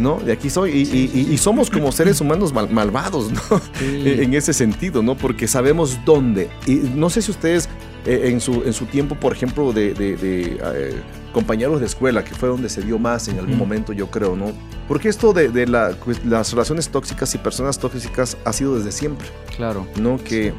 ¿no? 0.00 0.18
De 0.18 0.32
aquí 0.32 0.48
soy. 0.48 0.70
Y, 0.70 0.82
y- 0.96 1.10
y- 1.14 1.32
y 1.34 1.36
somos 1.38 1.68
como 1.68 1.92
seres 1.92 2.20
humanos 2.22 2.52
mal- 2.54 2.70
malvados, 2.70 3.30
¿no? 3.30 3.60
Sí. 3.78 4.02
en 4.22 4.32
ese 4.32 4.54
sentido, 4.54 5.02
¿no? 5.02 5.14
Porque 5.14 5.46
sabemos 5.46 5.98
dónde. 6.06 6.48
Y 6.66 6.76
no 6.94 7.10
sé 7.10 7.20
si 7.20 7.30
ustedes 7.30 7.68
eh, 8.06 8.28
en, 8.30 8.40
su, 8.40 8.62
en 8.64 8.72
su 8.72 8.86
tiempo, 8.86 9.14
por 9.14 9.32
ejemplo, 9.32 9.72
de, 9.72 9.94
de- 9.94 10.16
de, 10.16 10.42
eh, 10.62 10.94
compañeros 11.32 11.80
de 11.80 11.86
escuela, 11.86 12.22
que 12.22 12.34
fue 12.34 12.48
donde 12.48 12.68
se 12.68 12.82
dio 12.82 12.98
más 12.98 13.26
en 13.28 13.38
algún 13.38 13.54
Ujú. 13.54 13.64
momento, 13.64 13.92
yo 13.92 14.08
creo, 14.10 14.36
¿no? 14.36 14.52
Porque 14.86 15.08
esto 15.08 15.32
de, 15.32 15.48
de 15.48 15.66
la- 15.66 15.90
pues, 16.04 16.24
las 16.24 16.50
relaciones 16.52 16.88
tóxicas 16.90 17.34
y 17.34 17.38
personas 17.38 17.78
tóxicas 17.78 18.36
ha 18.44 18.52
sido 18.52 18.76
desde 18.76 18.92
siempre. 18.92 19.26
Claro. 19.56 19.86
¿no? 20.00 20.18
Que 20.22 20.52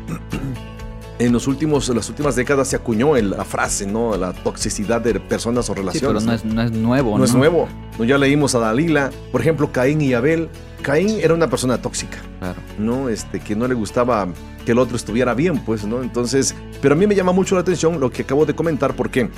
en 1.20 1.32
los 1.32 1.48
últimos, 1.48 1.88
las 1.90 2.10
últimas 2.10 2.36
décadas 2.36 2.68
se 2.68 2.76
acuñó 2.76 3.16
la 3.16 3.46
frase, 3.46 3.86
¿no? 3.86 4.18
La 4.18 4.34
toxicidad 4.34 5.00
de 5.02 5.18
personas 5.20 5.70
o 5.70 5.74
Sí, 5.74 5.80
relaciones. 5.80 6.24
pero 6.24 6.26
no 6.26 6.34
es, 6.34 6.44
no 6.46 6.62
es 6.62 6.72
nuevo, 6.72 7.18
No 7.18 7.24
es 7.24 7.34
nuevo. 7.34 7.70
¿no? 7.98 8.04
Ya 8.06 8.18
leímos 8.18 8.54
a 8.56 8.60
Dalila, 8.60 9.12
por 9.32 9.40
ejemplo, 9.42 9.72
Caín 9.72 10.02
y 10.02 10.14
Abel. 10.14 10.50
Caín 10.86 11.18
era 11.20 11.34
una 11.34 11.50
persona 11.50 11.80
tóxica, 11.82 12.20
Claro. 12.40 12.60
¿no? 12.78 13.10
Este, 13.10 13.40
que 13.40 13.56
no 13.56 13.68
le 13.68 13.74
gustaba 13.74 14.28
que 14.66 14.72
el 14.74 14.78
otro 14.78 14.96
estuviera 14.96 15.34
bien, 15.34 15.58
pues, 15.66 15.84
¿no? 15.84 16.04
Entonces, 16.04 16.54
pero 16.80 16.94
a 16.94 16.98
mí 16.98 17.08
me 17.08 17.16
llama 17.16 17.32
mucho 17.32 17.56
la 17.56 17.62
atención 17.62 18.00
lo 18.00 18.12
que 18.12 18.22
acabo 18.22 18.46
de 18.46 18.54
comentar, 18.54 18.96
¿por 18.96 19.10
qué? 19.10 19.30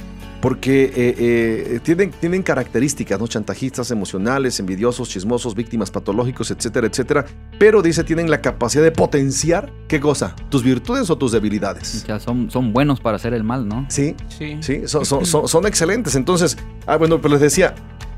Porque 0.42 0.84
eh, 0.96 1.16
eh, 1.18 1.80
tienen, 1.84 2.12
tienen 2.12 2.44
características, 2.44 3.18
¿no? 3.20 3.28
Chantajistas 3.28 3.90
emocionales, 3.92 4.60
envidiosos, 4.60 5.10
chismosos, 5.10 5.56
víctimas 5.56 5.90
patológicos, 5.90 6.52
etcétera, 6.52 6.88
etcétera. 6.88 7.26
Pero 7.58 7.82
dice, 7.82 8.04
tienen 8.04 8.30
la 8.30 8.42
capacidad 8.42 8.84
de 8.84 8.92
potenciar, 8.92 9.72
¿qué 9.88 10.00
cosa? 10.02 10.36
¿Tus 10.50 10.64
virtudes 10.64 11.10
o 11.10 11.18
tus 11.18 11.32
debilidades? 11.32 11.88
Sea, 12.06 12.20
son, 12.20 12.52
son 12.52 12.72
buenos 12.74 13.00
para 13.00 13.16
hacer 13.16 13.34
el 13.34 13.44
mal, 13.46 13.68
¿no? 13.68 13.86
Sí, 13.90 14.16
Sí. 14.38 14.58
Sí, 14.62 14.82
son, 14.86 15.06
son- 15.06 15.26
son- 15.26 15.48
son 15.48 15.66
excelentes. 15.66 16.16
Entonces, 16.16 16.58
ah, 16.86 16.98
bueno, 16.98 17.20
pero 17.22 17.34
les 17.34 17.42
decía, 17.42 17.74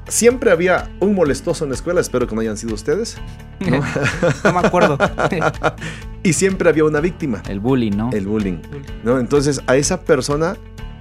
siempre 0.08 0.52
había 0.52 0.90
un 1.00 1.14
molestoso 1.16 1.64
en 1.66 1.70
la 1.72 1.76
escuela, 1.76 2.02
espero 2.02 2.28
que 2.28 2.36
no 2.36 2.42
hayan 2.42 2.58
sido 2.58 2.74
ustedes, 2.74 3.18
no 3.60 3.82
me 4.54 4.60
acuerdo. 4.68 4.98
y 6.24 6.34
siempre 6.34 6.70
había 6.70 6.84
una 6.86 7.00
víctima, 7.00 7.42
El 7.48 7.60
bullying, 7.60 7.92
¿no? 7.96 8.10
el 8.12 8.26
bullying. 8.28 8.58
¿no? 9.04 9.20
Entonces, 9.20 9.62
a 9.68 9.76
esa 9.76 10.02
persona, 10.02 10.56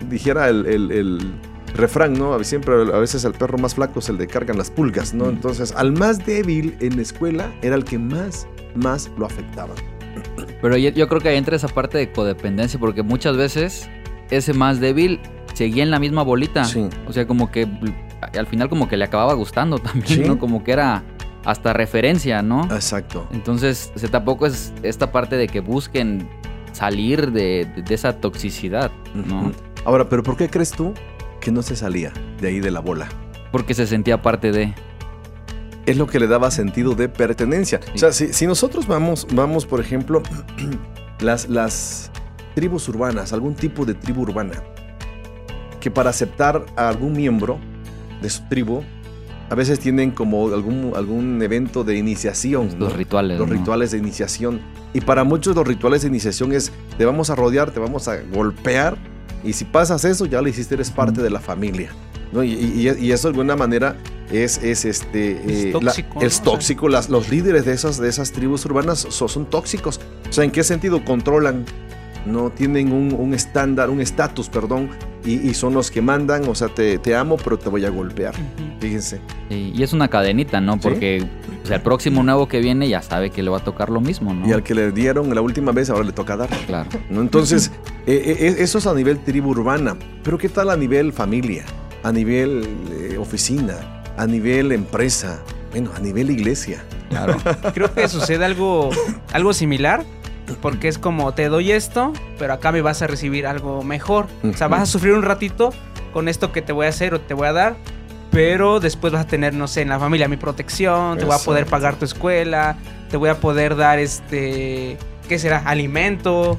dijera 0.08 0.48
el, 0.48 0.66
el- 0.66 0.90
el 0.92 1.32
refrán, 1.74 2.14
¿no? 2.14 2.42
Siempre, 2.44 2.74
a 2.74 2.98
veces 2.98 3.24
el 3.24 3.32
perro 3.32 3.58
más 3.58 3.74
flaco 3.74 3.98
es 4.00 4.08
el 4.08 4.16
de 4.18 4.26
cargan 4.26 4.56
las 4.58 4.70
pulgas, 4.70 5.12
¿no? 5.14 5.26
Mm. 5.26 5.30
Entonces, 5.30 5.72
al 5.76 5.92
más 5.92 6.24
débil 6.24 6.76
en 6.80 6.96
la 6.96 7.02
escuela 7.02 7.52
era 7.62 7.76
el 7.76 7.84
que 7.84 7.98
más, 7.98 8.46
más 8.74 9.10
lo 9.18 9.26
afectaba. 9.26 9.74
Pero 10.62 10.76
yo, 10.76 10.90
yo 10.90 11.08
creo 11.08 11.20
que 11.20 11.28
ahí 11.28 11.36
entra 11.36 11.56
esa 11.56 11.68
parte 11.68 11.98
de 11.98 12.10
codependencia, 12.10 12.80
porque 12.80 13.02
muchas 13.02 13.36
veces 13.36 13.88
ese 14.30 14.52
más 14.54 14.80
débil 14.80 15.20
seguía 15.54 15.82
en 15.82 15.90
la 15.90 15.98
misma 15.98 16.22
bolita. 16.22 16.64
Sí. 16.64 16.88
O 17.06 17.12
sea, 17.12 17.26
como 17.26 17.50
que 17.50 17.66
al 18.36 18.46
final 18.46 18.68
como 18.68 18.88
que 18.88 18.96
le 18.96 19.04
acababa 19.04 19.34
gustando 19.34 19.78
también, 19.78 20.06
Sí. 20.06 20.22
¿no? 20.26 20.38
Como 20.38 20.64
que 20.64 20.72
era 20.72 21.02
hasta 21.44 21.72
referencia, 21.72 22.42
¿no? 22.42 22.64
Exacto. 22.74 23.26
Entonces, 23.32 23.92
o 23.94 23.98
sea, 23.98 24.10
tampoco 24.10 24.46
es 24.46 24.72
esta 24.82 25.12
parte 25.12 25.36
de 25.36 25.46
que 25.46 25.60
busquen 25.60 26.28
salir 26.72 27.32
de, 27.32 27.66
de- 27.74 27.82
de 27.82 27.94
esa 27.94 28.14
toxicidad, 28.20 28.90
¿no? 29.14 29.52
Ahora, 29.84 30.08
¿pero 30.08 30.22
por 30.22 30.36
qué 30.36 30.48
crees 30.50 30.70
tú 30.70 30.92
que 31.40 31.50
no 31.50 31.62
se 31.62 31.74
salía 31.76 32.12
de 32.40 32.48
ahí 32.48 32.60
de 32.60 32.70
la 32.70 32.80
bola? 32.80 33.08
Porque 33.50 33.72
se 33.72 33.86
sentía 33.86 34.20
parte 34.20 34.52
de... 34.52 34.74
es 35.86 35.96
lo 35.96 36.06
que 36.06 36.20
le 36.20 36.26
daba 36.26 36.50
sentido 36.50 36.94
de 36.94 37.08
pertenencia. 37.08 37.80
O 37.94 37.98
sea, 37.98 38.12
si, 38.12 38.32
si 38.34 38.46
nosotros 38.46 38.86
vamos, 38.86 39.26
vamos, 39.32 39.64
por 39.64 39.80
ejemplo, 39.80 40.22
las, 41.20 41.48
las 41.48 42.10
tribus 42.54 42.88
urbanas, 42.88 43.32
algún 43.32 43.54
tipo 43.54 43.86
de 43.86 43.94
tribu 43.94 44.22
urbana, 44.22 44.62
que 45.80 45.90
para 45.90 46.10
aceptar 46.10 46.64
a 46.76 46.88
algún 46.88 47.12
miembro 47.12 47.58
de 48.22 48.30
su 48.30 48.42
tribu, 48.48 48.82
a 49.50 49.54
veces 49.54 49.78
tienen 49.80 50.10
como 50.10 50.48
algún, 50.48 50.92
algún 50.94 51.40
evento 51.42 51.84
de 51.84 51.96
iniciación. 51.96 52.68
¿no? 52.78 52.86
Los 52.86 52.92
rituales. 52.96 53.38
Los 53.38 53.48
¿no? 53.48 53.54
rituales 53.54 53.90
de 53.92 53.98
iniciación. 53.98 54.60
Y 54.92 55.00
para 55.00 55.24
muchos 55.24 55.54
los 55.56 55.66
rituales 55.66 56.02
de 56.02 56.08
iniciación 56.08 56.52
es, 56.52 56.72
te 56.98 57.04
vamos 57.04 57.30
a 57.30 57.34
rodear, 57.34 57.70
te 57.70 57.80
vamos 57.80 58.08
a 58.08 58.16
golpear, 58.32 58.96
y 59.44 59.52
si 59.52 59.64
pasas 59.64 60.04
eso, 60.04 60.26
ya 60.26 60.42
lo 60.42 60.48
hiciste, 60.48 60.74
eres 60.74 60.90
parte 60.90 61.22
de 61.22 61.30
la 61.30 61.40
familia. 61.40 61.90
¿no? 62.32 62.42
Y, 62.42 62.52
y- 62.52 62.88
y 63.06 63.12
eso 63.12 63.28
de 63.28 63.32
alguna 63.32 63.56
manera 63.56 63.96
es, 64.30 64.62
es 64.62 64.84
este 64.84 65.32
Es 65.50 65.64
eh, 65.66 65.72
la- 65.80 65.92
tóxico, 65.92 66.20
es 66.20 66.38
¿no? 66.40 66.50
tóxico. 66.52 66.88
Las- 66.90 67.08
los 67.08 67.30
líderes 67.30 67.64
de 67.64 67.72
esas, 67.72 67.98
de 67.98 68.08
esas 68.10 68.32
tribus 68.32 68.66
urbanas 68.66 68.98
so- 69.08 69.28
son 69.28 69.46
tóxicos. 69.48 69.98
O 70.28 70.32
sea, 70.32 70.44
¿en 70.44 70.50
qué 70.50 70.62
sentido 70.62 71.02
controlan? 71.06 71.64
No 72.28 72.50
tienen 72.50 72.92
un, 72.92 73.14
un 73.14 73.34
estándar, 73.34 73.90
un 73.90 74.00
estatus, 74.00 74.48
perdón, 74.48 74.90
y, 75.24 75.48
y 75.48 75.54
son 75.54 75.74
los 75.74 75.90
que 75.90 76.02
mandan, 76.02 76.46
o 76.48 76.54
sea, 76.54 76.68
te, 76.68 76.98
te 76.98 77.16
amo, 77.16 77.36
pero 77.36 77.58
te 77.58 77.68
voy 77.68 77.84
a 77.84 77.90
golpear. 77.90 78.34
Fíjense. 78.80 79.20
Sí, 79.48 79.72
y 79.74 79.82
es 79.82 79.92
una 79.92 80.08
cadenita, 80.08 80.60
¿no? 80.60 80.74
Sí. 80.74 80.80
Porque 80.82 81.26
o 81.62 81.66
sea, 81.66 81.76
el 81.76 81.82
próximo 81.82 82.22
nuevo 82.22 82.48
que 82.48 82.60
viene 82.60 82.88
ya 82.88 83.02
sabe 83.02 83.30
que 83.30 83.42
le 83.42 83.50
va 83.50 83.58
a 83.58 83.64
tocar 83.64 83.90
lo 83.90 84.00
mismo, 84.00 84.32
¿no? 84.32 84.48
Y 84.48 84.52
al 84.52 84.62
que 84.62 84.74
le 84.74 84.92
dieron 84.92 85.34
la 85.34 85.40
última 85.40 85.72
vez, 85.72 85.90
ahora 85.90 86.04
le 86.04 86.12
toca 86.12 86.36
dar. 86.36 86.48
Claro. 86.66 86.88
¿no? 87.10 87.20
Entonces, 87.20 87.70
eh, 88.06 88.36
eh, 88.38 88.56
eso 88.58 88.78
es 88.78 88.86
a 88.86 88.94
nivel 88.94 89.18
tribu 89.18 89.50
urbana. 89.50 89.96
Pero 90.22 90.38
¿qué 90.38 90.48
tal 90.48 90.70
a 90.70 90.76
nivel 90.76 91.12
familia? 91.12 91.64
A 92.02 92.12
nivel 92.12 92.66
eh, 92.92 93.18
oficina, 93.18 94.02
a 94.16 94.26
nivel 94.26 94.72
empresa, 94.72 95.42
bueno, 95.72 95.90
a 95.94 96.00
nivel 96.00 96.30
iglesia. 96.30 96.82
Claro. 97.10 97.36
Creo 97.74 97.92
que 97.92 98.08
sucede 98.08 98.44
algo, 98.44 98.90
algo 99.32 99.52
similar. 99.52 100.04
Porque 100.60 100.88
es 100.88 100.98
como, 100.98 101.32
te 101.32 101.48
doy 101.48 101.72
esto, 101.72 102.12
pero 102.38 102.52
acá 102.52 102.72
me 102.72 102.80
vas 102.80 103.02
a 103.02 103.06
recibir 103.06 103.46
algo 103.46 103.82
mejor. 103.82 104.26
O 104.42 104.56
sea, 104.56 104.68
vas 104.68 104.82
a 104.82 104.86
sufrir 104.86 105.14
un 105.14 105.22
ratito 105.22 105.72
con 106.12 106.28
esto 106.28 106.52
que 106.52 106.62
te 106.62 106.72
voy 106.72 106.86
a 106.86 106.88
hacer 106.88 107.14
o 107.14 107.20
te 107.20 107.34
voy 107.34 107.48
a 107.48 107.52
dar. 107.52 107.76
Pero 108.30 108.80
después 108.80 109.12
vas 109.12 109.24
a 109.24 109.26
tener, 109.26 109.54
no 109.54 109.68
sé, 109.68 109.82
en 109.82 109.88
la 109.88 109.98
familia 109.98 110.28
mi 110.28 110.36
protección, 110.36 111.18
te 111.18 111.24
voy 111.24 111.34
a 111.34 111.38
poder 111.38 111.66
pagar 111.66 111.96
tu 111.96 112.04
escuela, 112.04 112.76
te 113.10 113.16
voy 113.16 113.30
a 113.30 113.40
poder 113.40 113.74
dar 113.74 113.98
este, 113.98 114.98
¿qué 115.28 115.38
será? 115.38 115.58
Alimento. 115.64 116.58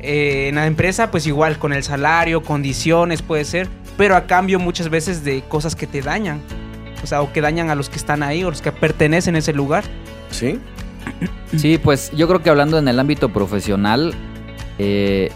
Eh, 0.00 0.48
en 0.48 0.54
la 0.54 0.66
empresa, 0.66 1.10
pues 1.10 1.26
igual, 1.26 1.58
con 1.58 1.72
el 1.72 1.82
salario, 1.82 2.42
condiciones, 2.42 3.20
puede 3.22 3.44
ser. 3.44 3.68
Pero 3.98 4.16
a 4.16 4.26
cambio 4.26 4.58
muchas 4.58 4.88
veces 4.88 5.24
de 5.24 5.42
cosas 5.42 5.76
que 5.76 5.86
te 5.86 6.00
dañan. 6.00 6.40
O 7.02 7.06
sea, 7.06 7.22
o 7.22 7.32
que 7.32 7.40
dañan 7.40 7.70
a 7.70 7.74
los 7.74 7.90
que 7.90 7.96
están 7.96 8.22
ahí 8.22 8.44
o 8.44 8.50
los 8.50 8.62
que 8.62 8.72
pertenecen 8.72 9.34
a 9.34 9.38
ese 9.38 9.52
lugar. 9.52 9.84
¿Sí? 10.30 10.58
Sí, 11.56 11.78
pues 11.78 12.12
yo 12.16 12.28
creo 12.28 12.42
que 12.42 12.50
hablando 12.50 12.78
en 12.78 12.86
el 12.88 12.98
ámbito 13.00 13.28
profesional, 13.30 14.14
eh, 14.78 15.30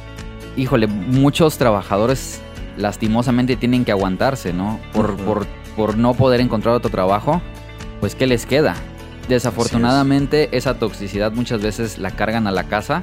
híjole, 0.57 0.87
muchos 0.87 1.59
trabajadores 1.59 2.41
lastimosamente 2.77 3.57
tienen 3.57 3.85
que 3.85 3.93
aguantarse, 3.93 4.53
¿no? 4.53 4.81
Por, 4.93 5.17
por, 5.17 5.47
por 5.77 5.97
no 5.97 6.15
poder 6.15 6.41
encontrar 6.41 6.75
otro 6.75 6.91
trabajo, 6.91 7.43
pues 8.01 8.15
¿qué 8.15 8.27
les 8.27 8.47
queda? 8.47 8.75
Desafortunadamente 9.29 10.51
esa 10.53 10.79
toxicidad 10.79 11.33
muchas 11.33 11.63
veces 11.63 11.99
la 11.99 12.11
cargan 12.11 12.47
a 12.47 12.53
la 12.53 12.65
casa 12.65 13.03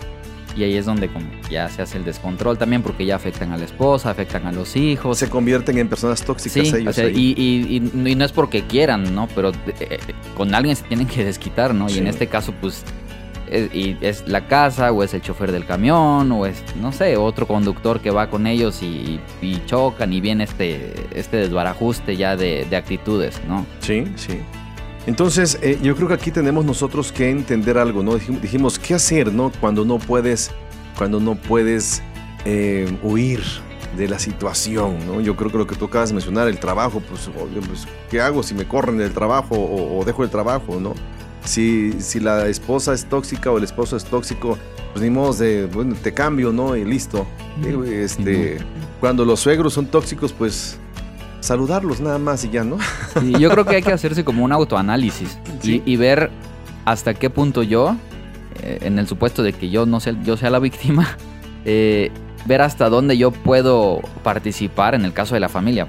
Y 0.57 0.63
ahí 0.63 0.75
es 0.75 0.85
donde 0.85 1.07
como 1.07 1.25
ya 1.49 1.69
se 1.69 1.81
hace 1.81 1.97
el 1.97 2.03
descontrol 2.03 2.57
también 2.57 2.81
porque 2.81 3.05
ya 3.05 3.15
afectan 3.15 3.51
a 3.53 3.57
la 3.57 3.65
esposa, 3.65 4.09
afectan 4.09 4.45
a 4.47 4.51
los 4.51 4.75
hijos. 4.75 5.17
Se 5.17 5.29
convierten 5.29 5.77
en 5.77 5.87
personas 5.87 6.23
tóxicas 6.23 6.67
Sí, 6.67 6.75
ellos. 6.75 6.89
o 6.89 6.93
sea, 6.93 7.07
y, 7.07 7.33
y- 7.37 7.81
y- 7.95 8.09
y 8.11 8.15
no 8.15 8.25
es 8.25 8.31
porque 8.33 8.63
quieran, 8.63 9.15
¿no? 9.15 9.27
Pero 9.33 9.51
eh, 9.79 9.99
con 10.35 10.53
alguien 10.53 10.75
se 10.75 10.83
tienen 10.83 11.07
que 11.07 11.23
desquitar, 11.23 11.73
¿no? 11.73 11.89
Y 11.89 11.97
en 11.99 12.07
este 12.07 12.27
caso, 12.27 12.53
pues, 12.59 12.83
es, 13.49 13.73
y 13.73 13.97
es 14.01 14.27
la 14.27 14.47
casa, 14.47 14.91
o 14.91 15.03
es 15.03 15.13
el 15.13 15.21
chofer 15.21 15.51
del 15.51 15.65
camión, 15.65 16.31
o 16.31 16.45
es, 16.45 16.63
no 16.81 16.91
sé, 16.91 17.17
otro 17.17 17.47
conductor 17.47 17.99
que 17.99 18.09
va 18.11 18.29
con 18.29 18.47
ellos 18.47 18.81
y, 18.81 19.19
y 19.41 19.61
chocan 19.65 20.11
y 20.13 20.21
viene 20.21 20.43
este, 20.45 20.93
este 21.13 21.37
desbarajuste 21.37 22.15
ya 22.17 22.35
de, 22.37 22.65
de 22.69 22.75
actitudes, 22.77 23.41
¿no? 23.47 23.65
Sí, 23.79 24.05
sí. 24.15 24.39
Entonces, 25.07 25.57
eh, 25.61 25.79
yo 25.81 25.95
creo 25.95 26.07
que 26.07 26.13
aquí 26.13 26.31
tenemos 26.31 26.63
nosotros 26.65 27.11
que 27.11 27.29
entender 27.29 27.77
algo, 27.77 28.03
¿no? 28.03 28.13
Dijim- 28.19 28.39
Dijimos, 28.39 28.77
¿qué 28.77 28.93
hacer, 28.93 29.33
no? 29.33 29.51
Cuando 29.59 29.83
no 29.83 29.97
puedes, 29.97 30.51
cuando 30.97 31.19
no 31.19 31.35
puedes 31.35 32.03
eh, 32.45 32.91
huir 33.01 33.41
de 33.97 34.07
la 34.07 34.19
situación, 34.19 34.97
¿no? 35.07 35.19
Yo 35.19 35.35
creo 35.35 35.51
que 35.51 35.57
lo 35.57 35.67
que 35.67 35.75
tú 35.75 35.85
acabas 35.85 36.09
de 36.09 36.15
mencionar, 36.15 36.47
el 36.47 36.59
trabajo, 36.59 37.01
pues, 37.01 37.29
pues, 37.67 37.87
¿qué 38.09 38.21
hago 38.21 38.43
si 38.43 38.53
me 38.53 38.67
corren 38.67 38.97
del 38.97 39.11
trabajo 39.11 39.55
o, 39.55 39.99
o 39.99 40.05
dejo 40.05 40.23
el 40.23 40.29
trabajo, 40.29 40.79
¿no? 40.79 40.93
Si, 41.43 41.93
si 41.99 42.19
la 42.19 42.47
esposa 42.47 42.93
es 42.93 43.05
tóxica 43.05 43.51
o 43.51 43.57
el 43.57 43.63
esposo 43.63 43.97
es 43.97 44.05
tóxico, 44.05 44.57
pues 44.93 45.03
ni 45.03 45.09
modo 45.09 45.33
de, 45.33 45.65
bueno, 45.65 45.95
te 46.01 46.13
cambio, 46.13 46.51
¿no? 46.53 46.75
Y 46.77 46.85
listo. 46.85 47.25
Este, 47.83 48.59
cuando 48.99 49.25
los 49.25 49.39
suegros 49.39 49.73
son 49.73 49.87
tóxicos, 49.87 50.31
pues 50.31 50.77
saludarlos 51.41 51.99
nada 51.99 52.17
más 52.17 52.43
y 52.45 52.49
ya, 52.49 52.63
¿no? 52.63 52.77
Y 53.21 53.37
yo 53.39 53.49
creo 53.51 53.65
que 53.65 53.75
hay 53.75 53.83
que 53.83 53.91
hacerse 53.91 54.23
como 54.23 54.43
un 54.45 54.51
autoanálisis 54.53 55.37
Sí. 55.59 55.81
y, 55.85 55.91
y 55.93 55.95
ver 55.97 56.31
hasta 56.85 57.13
qué 57.13 57.29
punto 57.29 57.61
yo, 57.63 57.95
eh, 58.63 58.79
en 58.83 58.97
el 58.99 59.07
supuesto 59.07 59.43
de 59.43 59.53
que 59.53 59.69
yo 59.69 59.85
no 59.85 59.99
sea, 59.99 60.15
yo 60.23 60.37
sea 60.37 60.49
la 60.49 60.59
víctima, 60.59 61.17
eh, 61.65 62.11
ver 62.45 62.61
hasta 62.61 62.89
dónde 62.89 63.17
yo 63.17 63.31
puedo 63.31 64.01
participar 64.23 64.95
en 64.95 65.03
el 65.05 65.13
caso 65.13 65.33
de 65.35 65.41
la 65.41 65.49
familia. 65.49 65.87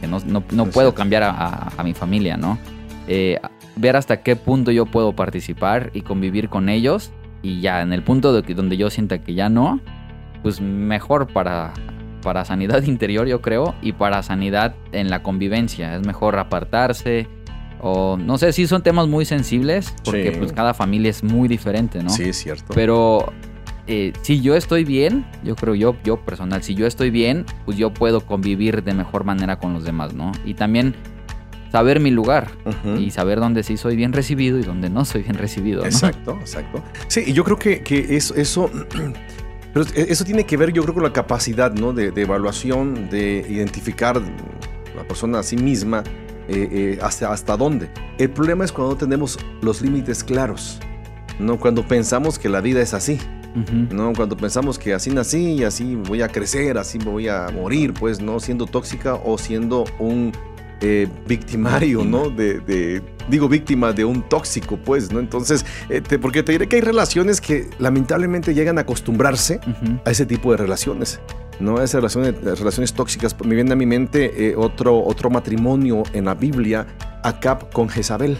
Que 0.00 0.06
no, 0.08 0.18
no- 0.26 0.42
no 0.50 0.66
puedo 0.66 0.94
cambiar 0.94 1.22
a, 1.22 1.30
a- 1.30 1.72
a 1.76 1.82
mi 1.84 1.94
familia, 1.94 2.36
¿no? 2.36 2.58
Eh, 3.06 3.38
ver 3.76 3.96
hasta 3.96 4.20
qué 4.22 4.34
punto 4.36 4.70
yo 4.72 4.86
puedo 4.86 5.12
participar 5.14 5.90
y 5.94 6.00
convivir 6.02 6.48
con 6.48 6.68
ellos. 6.68 7.10
Y 7.42 7.60
ya 7.60 7.82
en 7.82 7.92
el 7.92 8.02
punto 8.02 8.32
de 8.32 8.42
que, 8.42 8.54
donde 8.54 8.76
yo 8.76 8.90
sienta 8.90 9.18
que 9.18 9.34
ya 9.34 9.48
no, 9.48 9.80
pues 10.42 10.60
mejor 10.60 11.26
para, 11.28 11.72
para 12.22 12.44
sanidad 12.46 12.82
interior, 12.84 13.26
yo 13.26 13.42
creo, 13.42 13.74
y 13.82 13.92
para 13.92 14.22
sanidad 14.22 14.74
en 14.92 15.10
la 15.10 15.22
convivencia. 15.22 15.94
Es 15.96 16.06
mejor 16.06 16.38
apartarse. 16.38 17.28
O 17.84 18.16
no 18.16 18.38
sé, 18.38 18.52
sí 18.52 18.66
son 18.68 18.82
temas 18.84 19.08
muy 19.08 19.24
sensibles, 19.24 19.92
porque 20.04 20.30
Sí. 20.32 20.38
pues 20.38 20.52
cada 20.52 20.72
familia 20.72 21.10
es 21.10 21.24
muy 21.24 21.48
diferente, 21.48 22.00
¿no? 22.02 22.10
Sí, 22.10 22.22
es 22.28 22.36
cierto. 22.36 22.72
Pero 22.74 23.32
eh, 23.88 24.12
si 24.22 24.40
yo 24.40 24.54
estoy 24.54 24.84
bien, 24.84 25.26
yo 25.42 25.56
creo 25.56 25.74
yo, 25.74 25.96
yo 26.04 26.16
personal, 26.24 26.62
si 26.62 26.76
yo 26.76 26.86
estoy 26.86 27.10
bien, 27.10 27.44
pues 27.64 27.76
yo 27.76 27.92
puedo 27.92 28.20
convivir 28.24 28.84
de 28.84 28.94
mejor 28.94 29.24
manera 29.24 29.58
con 29.58 29.74
los 29.74 29.82
demás, 29.82 30.14
¿no? 30.14 30.30
Y 30.44 30.54
también 30.54 30.94
saber 31.72 31.98
mi 31.98 32.10
lugar 32.12 32.52
y 32.98 33.10
saber 33.10 33.40
dónde 33.40 33.62
sí 33.64 33.76
soy 33.76 33.96
bien 33.96 34.12
recibido 34.12 34.58
y 34.60 34.62
dónde 34.62 34.88
no 34.90 35.04
soy 35.04 35.22
bien 35.22 35.34
recibido, 35.36 35.80
¿no? 35.80 35.86
Exacto, 35.88 36.36
exacto. 36.38 36.84
Sí, 37.08 37.24
y 37.26 37.32
yo 37.32 37.42
creo 37.42 37.58
que, 37.58 37.80
que 37.82 38.14
eso, 38.14 38.36
eso, 38.36 38.70
pero 39.72 39.86
eso 39.94 40.24
tiene 40.24 40.44
que 40.44 40.56
ver, 40.56 40.72
yo 40.72 40.82
creo, 40.82 40.94
con 40.94 41.02
la 41.02 41.12
capacidad 41.12 41.72
¿no? 41.72 41.92
de, 41.92 42.10
de 42.10 42.22
evaluación, 42.22 43.08
de 43.08 43.44
identificar 43.48 44.20
la 44.96 45.04
persona 45.04 45.38
a 45.38 45.42
sí 45.42 45.56
misma 45.56 46.02
eh, 46.48 46.68
eh, 46.70 46.98
hasta, 47.00 47.32
hasta 47.32 47.56
dónde. 47.56 47.88
El 48.18 48.30
problema 48.30 48.64
es 48.64 48.72
cuando 48.72 48.94
no 48.94 48.98
tenemos 48.98 49.38
los 49.62 49.80
límites 49.80 50.24
claros, 50.24 50.80
¿no? 51.38 51.58
Cuando 51.58 51.86
pensamos 51.86 52.38
que 52.38 52.48
la 52.48 52.60
vida 52.60 52.80
es 52.80 52.94
así. 52.94 53.18
¿no? 53.90 54.14
Cuando 54.14 54.34
pensamos 54.34 54.78
que 54.78 54.94
así 54.94 55.10
nací 55.10 55.52
y 55.52 55.64
así 55.64 55.94
voy 55.94 56.22
a 56.22 56.28
crecer, 56.28 56.78
así 56.78 56.98
me 56.98 57.04
voy 57.04 57.28
a 57.28 57.48
morir, 57.52 57.92
pues, 57.92 58.18
¿no? 58.18 58.40
Siendo 58.40 58.64
tóxica 58.64 59.14
o 59.14 59.36
siendo 59.36 59.84
un 59.98 60.32
eh, 60.82 61.08
victimario, 61.26 62.04
¿no? 62.04 62.28
De, 62.28 62.60
de- 62.60 63.02
digo, 63.28 63.48
víctima 63.48 63.92
de 63.92 64.04
un 64.04 64.28
tóxico, 64.28 64.76
pues, 64.76 65.12
¿no? 65.12 65.20
Entonces, 65.20 65.64
eh, 65.88 66.00
te- 66.00 66.18
porque 66.18 66.42
te 66.42 66.52
diré 66.52 66.68
que 66.68 66.76
hay 66.76 66.82
relaciones 66.82 67.40
que 67.40 67.70
lamentablemente 67.78 68.52
llegan 68.52 68.78
a 68.78 68.82
acostumbrarse 68.82 69.60
a 70.04 70.10
ese 70.10 70.26
tipo 70.26 70.50
de 70.50 70.56
relaciones. 70.58 71.20
¿no? 71.60 71.76
Esas 71.76 71.94
relaciones, 71.96 72.34
relaciones 72.58 72.92
tóxicas. 72.92 73.36
Me 73.44 73.54
viene 73.54 73.72
a 73.72 73.76
mi 73.76 73.86
mente 73.86 74.48
eh, 74.50 74.56
otro, 74.56 74.98
otro 75.04 75.30
matrimonio 75.30 76.02
en 76.12 76.24
la 76.24 76.34
Biblia, 76.34 76.86
Acab 77.22 77.70
con 77.72 77.88
Jezabel. 77.88 78.36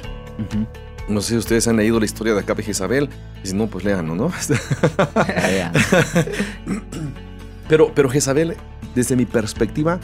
No 1.09 1.21
sé 1.21 1.35
si 1.35 1.37
ustedes 1.37 1.69
han 1.69 1.77
leído 1.77 2.01
la 2.01 2.07
historia 2.07 2.35
de 2.35 2.41
Acab 2.41 2.59
y 2.59 2.65
Jezabel. 2.65 3.09
Y 3.45 3.49
si 3.49 3.55
no, 3.55 3.69
pues 3.69 3.85
léanlo, 3.85 4.17
¿no? 4.17 4.33
Pero, 7.69 7.93
pero 7.95 8.09
Jezabel, 8.11 8.57
desde 8.95 9.17
mi 9.17 9.25
perspectiva, 9.25 9.99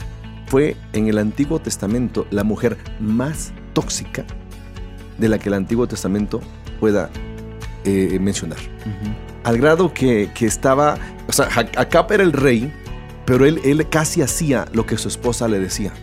fue 0.49 0.75
en 0.93 1.07
el 1.07 1.17
Antiguo 1.17 1.59
Testamento 1.59 2.27
la 2.31 2.43
mujer 2.43 2.77
más 2.99 3.51
tóxica 3.73 4.25
de 5.17 5.29
la 5.29 5.37
que 5.39 5.49
el 5.49 5.53
Antiguo 5.55 5.87
Testamento 5.87 6.41
pueda 6.79 7.09
eh, 7.85 8.17
mencionar. 8.19 8.57
Al 9.43 9.57
grado 9.57 9.93
que, 9.93 10.29
que 10.33 10.45
estaba, 10.45 10.97
o 11.27 11.31
sea, 11.31 11.49
Ja- 11.49 11.69
Acab 11.77 12.11
era 12.11 12.23
el 12.23 12.33
rey, 12.33 12.73
pero 13.25 13.45
él, 13.45 13.59
él 13.63 13.87
casi 13.89 14.21
hacía 14.21 14.65
lo 14.73 14.85
que 14.85 14.97
su 14.97 15.07
esposa 15.07 15.47
le 15.47 15.59
decía. 15.59 15.93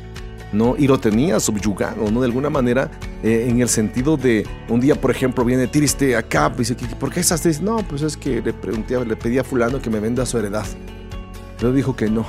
¿no? 0.52 0.76
Y 0.78 0.86
lo 0.86 0.98
tenía 1.00 1.40
subyugado, 1.40 2.08
¿no? 2.10 2.20
De 2.20 2.26
alguna 2.26 2.48
manera, 2.48 2.88
eh, 3.24 3.48
en 3.50 3.60
el 3.60 3.68
sentido 3.68 4.16
de, 4.16 4.46
un 4.68 4.80
día, 4.80 4.94
por 4.94 5.10
ejemplo, 5.10 5.44
viene 5.44 5.66
triste 5.66 6.16
Acab 6.16 6.54
y 6.54 6.58
dice, 6.58 6.76
"¿Qué- 6.76 6.86
¿por 6.86 7.10
qué 7.12 7.18
estás 7.20 7.42
triste? 7.42 7.64
No, 7.64 7.78
pues 7.78 8.02
es 8.02 8.16
que 8.16 8.40
le 8.40 8.52
pregunté, 8.52 9.04
le 9.04 9.16
pedí 9.16 9.38
a 9.38 9.44
fulano 9.44 9.82
que 9.82 9.90
me 9.90 9.98
venda 9.98 10.24
su 10.24 10.38
heredad. 10.38 10.64
Pero 11.58 11.72
dijo 11.72 11.96
que 11.96 12.08
no. 12.08 12.24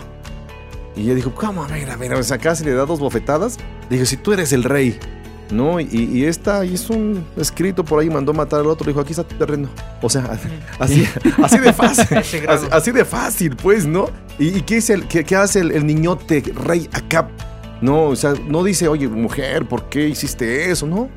Y 0.97 1.03
ella 1.03 1.15
dijo, 1.15 1.33
¿cómo? 1.33 1.63
A 1.63 1.67
ver, 1.67 1.89
a 1.89 1.95
ver, 1.95 2.13
o 2.13 2.23
sea, 2.23 2.37
casi 2.37 2.63
le 2.63 2.73
da 2.73 2.85
dos 2.85 2.99
bofetadas. 2.99 3.57
Le 3.89 3.97
dijo, 3.97 4.05
si 4.05 4.17
tú 4.17 4.33
eres 4.33 4.51
el 4.51 4.63
rey, 4.63 4.99
¿no? 5.51 5.79
Y, 5.79 5.87
y 6.11 6.25
esta 6.25 6.65
hizo 6.65 6.93
un 6.93 7.23
escrito 7.37 7.85
por 7.85 8.01
ahí, 8.01 8.09
mandó 8.09 8.33
matar 8.33 8.61
al 8.61 8.67
otro, 8.67 8.85
le 8.85 8.91
dijo, 8.91 9.01
aquí 9.01 9.11
está 9.11 9.23
tu 9.23 9.35
terreno. 9.35 9.69
O 10.01 10.09
sea, 10.09 10.23
así, 10.79 11.07
así 11.43 11.59
de 11.59 11.73
fácil. 11.73 12.17
Así, 12.17 12.67
así 12.71 12.91
de 12.91 13.05
fácil, 13.05 13.55
pues, 13.55 13.85
¿no? 13.85 14.09
¿Y, 14.39 14.57
y 14.57 14.61
qué, 14.61 14.77
es 14.77 14.89
el, 14.89 15.07
qué, 15.07 15.23
qué 15.23 15.35
hace 15.35 15.59
el, 15.59 15.71
el 15.71 15.85
niñote 15.85 16.43
rey 16.65 16.89
Acab? 16.93 17.27
No, 17.81 18.05
o 18.05 18.15
sea, 18.15 18.33
no 18.47 18.63
dice, 18.63 18.87
oye, 18.87 19.07
mujer, 19.07 19.67
¿por 19.67 19.89
qué 19.89 20.07
hiciste 20.07 20.71
eso? 20.71 20.87
No. 20.87 21.09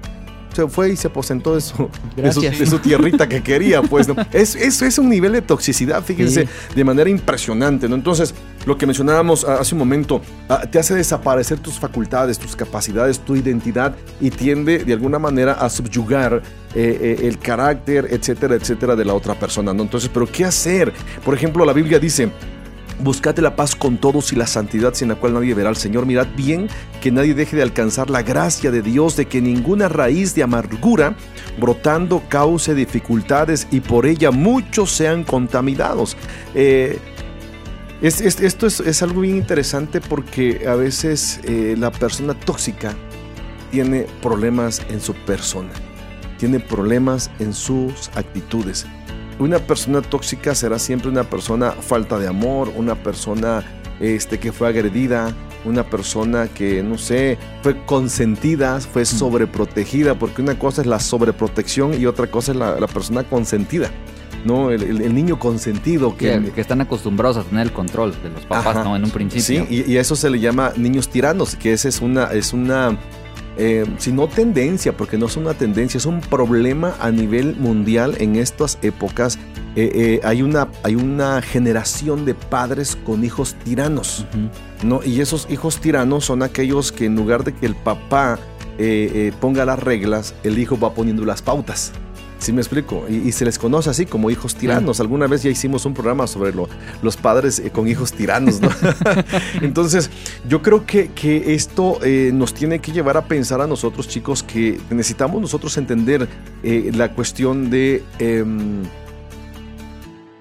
Se 0.54 0.66
fue 0.66 0.90
y 0.90 0.96
se 0.96 1.06
aposentó 1.06 1.54
de 1.54 1.60
su, 1.60 1.88
de 2.16 2.32
su, 2.32 2.40
Gracias. 2.40 2.58
de 2.58 2.66
su 2.66 2.78
tierrita 2.80 3.28
que 3.28 3.40
quería, 3.42 3.82
pues, 3.82 4.08
¿no? 4.08 4.16
Es, 4.32 4.56
es, 4.56 4.82
es 4.82 4.98
un 4.98 5.08
nivel 5.08 5.32
de 5.32 5.42
toxicidad, 5.42 6.02
fíjense, 6.04 6.48
de 6.74 6.84
manera 6.84 7.08
impresionante, 7.08 7.88
¿no? 7.88 7.94
Entonces, 7.94 8.34
lo 8.66 8.76
que 8.76 8.86
mencionábamos 8.86 9.44
ah, 9.44 9.58
hace 9.60 9.74
un 9.74 9.78
momento, 9.78 10.20
ah, 10.48 10.62
te 10.70 10.78
hace 10.78 10.94
desaparecer 10.94 11.58
tus 11.58 11.78
facultades, 11.78 12.38
tus 12.38 12.56
capacidades, 12.56 13.18
tu 13.20 13.36
identidad 13.36 13.94
y 14.20 14.30
tiende 14.30 14.84
de 14.84 14.92
alguna 14.92 15.18
manera 15.18 15.52
a 15.52 15.70
subyugar 15.70 16.42
eh, 16.74 16.98
eh, 17.20 17.26
el 17.26 17.38
carácter, 17.38 18.08
etcétera, 18.10 18.54
etcétera, 18.54 18.96
de 18.96 19.04
la 19.04 19.14
otra 19.14 19.34
persona, 19.34 19.72
¿no? 19.72 19.82
Entonces, 19.82 20.10
¿pero 20.12 20.26
qué 20.26 20.44
hacer? 20.44 20.92
Por 21.24 21.34
ejemplo, 21.34 21.64
la 21.64 21.72
Biblia 21.72 21.98
dice, 21.98 22.30
Buscate 23.02 23.40
la 23.40 23.56
paz 23.56 23.74
con 23.74 23.96
todos 23.96 24.30
y 24.32 24.36
la 24.36 24.46
santidad 24.46 24.92
sin 24.92 25.08
la 25.08 25.14
cual 25.14 25.32
nadie 25.32 25.54
verá 25.54 25.70
al 25.70 25.76
Señor. 25.76 26.04
Mirad 26.04 26.26
bien 26.36 26.68
que 27.00 27.10
nadie 27.10 27.32
deje 27.32 27.56
de 27.56 27.62
alcanzar 27.62 28.10
la 28.10 28.22
gracia 28.22 28.70
de 28.70 28.82
Dios, 28.82 29.16
de 29.16 29.24
que 29.24 29.40
ninguna 29.40 29.88
raíz 29.88 30.34
de 30.34 30.42
amargura 30.42 31.16
brotando 31.58 32.22
cause 32.28 32.74
dificultades 32.74 33.66
y 33.70 33.80
por 33.80 34.04
ella 34.04 34.30
muchos 34.30 34.90
sean 34.90 35.24
contaminados. 35.24 36.14
Eh, 36.54 36.98
es- 38.02 38.20
es- 38.20 38.40
esto 38.40 38.66
es, 38.66 38.80
es 38.80 39.02
algo 39.02 39.20
bien 39.22 39.36
interesante 39.36 40.00
porque 40.00 40.66
a 40.68 40.74
veces 40.74 41.40
eh, 41.44 41.74
la 41.78 41.90
persona 41.90 42.34
tóxica 42.34 42.94
tiene 43.70 44.06
problemas 44.22 44.82
en 44.90 45.00
su 45.00 45.14
persona, 45.14 45.70
tiene 46.38 46.60
problemas 46.60 47.30
en 47.38 47.52
sus 47.52 48.08
actitudes. 48.14 48.86
Una 49.38 49.58
persona 49.58 50.02
tóxica 50.02 50.54
será 50.54 50.78
siempre 50.78 51.08
una 51.08 51.24
persona 51.24 51.72
falta 51.72 52.18
de 52.18 52.28
amor, 52.28 52.72
una 52.76 52.94
persona 52.94 53.64
este, 54.00 54.38
que 54.38 54.50
fue 54.52 54.68
agredida, 54.68 55.34
una 55.64 55.84
persona 55.84 56.48
que, 56.48 56.82
no 56.82 56.96
sé, 56.98 57.38
fue 57.62 57.76
consentida, 57.84 58.80
fue 58.80 59.04
sobreprotegida, 59.04 60.14
porque 60.18 60.40
una 60.42 60.58
cosa 60.58 60.80
es 60.80 60.86
la 60.86 60.98
sobreprotección 61.00 61.98
y 62.00 62.06
otra 62.06 62.26
cosa 62.30 62.52
es 62.52 62.58
la, 62.58 62.80
la 62.80 62.86
persona 62.86 63.24
consentida, 63.24 63.90
¿no? 64.44 64.70
El, 64.70 64.82
el- 64.82 65.00
el 65.02 65.14
niño 65.14 65.38
consentido 65.38 66.16
que... 66.16 66.40
Que, 66.40 66.50
que 66.52 66.60
están 66.60 66.80
acostumbrados 66.80 67.36
a 67.36 67.42
tener 67.42 67.66
el 67.66 67.72
control 67.72 68.12
de 68.22 68.30
los 68.30 68.44
papás, 68.46 68.76
Ajá. 68.76 68.84
¿no? 68.84 68.96
En 68.96 69.04
un 69.04 69.10
principio. 69.10 69.66
Sí, 69.68 69.84
y, 69.86 69.92
y 69.92 69.96
a 69.98 70.00
eso 70.00 70.16
se 70.16 70.30
le 70.30 70.40
llama 70.40 70.72
niños 70.76 71.08
tiranos, 71.08 71.56
que 71.56 71.72
esa 71.72 71.88
es 71.88 72.00
una, 72.00 72.24
es 72.32 72.52
una, 72.52 72.96
eh, 73.58 73.84
si 73.98 74.12
no 74.12 74.26
tendencia, 74.28 74.96
porque 74.96 75.18
no 75.18 75.26
es 75.26 75.36
una 75.36 75.54
tendencia, 75.54 75.98
es 75.98 76.06
un 76.06 76.20
problema 76.20 76.94
a 77.00 77.10
nivel 77.10 77.56
mundial 77.56 78.16
en 78.18 78.36
estas 78.36 78.78
épocas. 78.82 79.38
Eh, 79.76 79.90
eh, 79.94 80.20
hay, 80.24 80.42
una, 80.42 80.68
hay 80.82 80.94
una 80.96 81.40
generación 81.42 82.24
de 82.24 82.34
padres 82.34 82.96
con 83.04 83.24
hijos 83.24 83.54
tiranos. 83.64 84.26
¿no? 84.82 85.00
Y 85.04 85.20
esos 85.20 85.46
hijos 85.50 85.78
tiranos 85.80 86.24
son 86.24 86.42
aquellos 86.42 86.90
que 86.92 87.04
en 87.06 87.14
lugar 87.16 87.44
de 87.44 87.52
que 87.54 87.66
el 87.66 87.74
papá 87.76 88.38
ponga 89.40 89.66
las 89.66 89.78
reglas, 89.78 90.34
el 90.42 90.58
hijo 90.58 90.78
va 90.80 90.94
poniendo 90.94 91.24
las 91.26 91.42
pautas. 91.42 91.92
Sí 92.40 92.52
me 92.52 92.60
explico. 92.62 93.04
Y, 93.08 93.16
y 93.28 93.32
se 93.32 93.44
les 93.44 93.58
conoce 93.58 93.90
así 93.90 94.06
como 94.06 94.30
hijos 94.30 94.54
tiranos. 94.56 94.98
Alguna 94.98 95.26
vez 95.26 95.42
ya 95.42 95.50
hicimos 95.50 95.84
un 95.84 95.94
programa 95.94 96.26
sobre 96.26 96.52
lo- 96.52 96.68
los 97.02 97.16
padres 97.16 97.58
eh, 97.60 97.70
con 97.70 97.86
hijos 97.86 98.12
tiranos, 98.12 98.60
¿no? 98.60 98.70
Entonces, 99.60 100.10
yo 100.48 100.62
creo 100.62 100.86
que, 100.86 101.10
que 101.12 101.54
esto 101.54 101.98
eh, 102.02 102.30
nos 102.34 102.52
tiene 102.54 102.78
que 102.80 102.92
llevar 102.92 103.16
a 103.18 103.26
pensar 103.26 103.60
a 103.60 103.66
nosotros, 103.66 104.08
chicos, 104.08 104.42
que 104.42 104.80
necesitamos 104.90 105.40
nosotros 105.40 105.76
entender 105.76 106.26
eh, 106.62 106.90
la 106.94 107.12
cuestión 107.14 107.70
de... 107.70 108.02
em, 108.18 108.82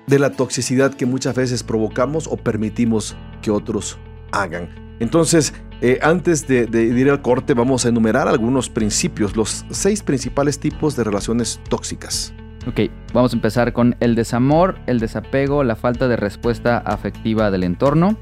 de 0.08 0.18
la 0.20 0.32
toxicidad 0.32 0.94
que 0.96 1.06
muchas 1.06 1.36
veces 1.36 1.62
provocamos 1.62 2.26
o 2.28 2.36
permitimos 2.38 3.16
que 3.44 3.52
otros 3.52 3.98
hagan. 4.32 4.70
Entonces, 5.00 5.54
eh, 5.82 6.00
antes 6.02 6.46
de, 6.48 6.68
ir 6.84 7.10
al 7.10 7.22
corte, 7.22 7.54
vamos 7.54 7.86
a 7.86 7.90
enumerar 7.90 8.28
algunos 8.28 8.70
principios, 8.70 9.36
los 9.38 9.66
seis 9.70 10.04
principales 10.04 10.60
tipos 10.60 10.96
de 10.96 11.06
relaciones 11.06 11.62
tóxicas. 11.70 12.34
Ok, 12.68 12.92
vamos 13.14 13.32
a 13.32 13.38
empezar 13.38 13.72
con 13.72 13.96
el 14.02 14.16
desamor, 14.16 14.78
el 14.88 15.00
desapego, 15.00 15.64
la 15.64 15.78
falta 15.78 16.10
de 16.10 16.18
respuesta 16.18 16.78
afectiva 16.80 17.50
del 17.50 17.64
entorno, 17.64 18.18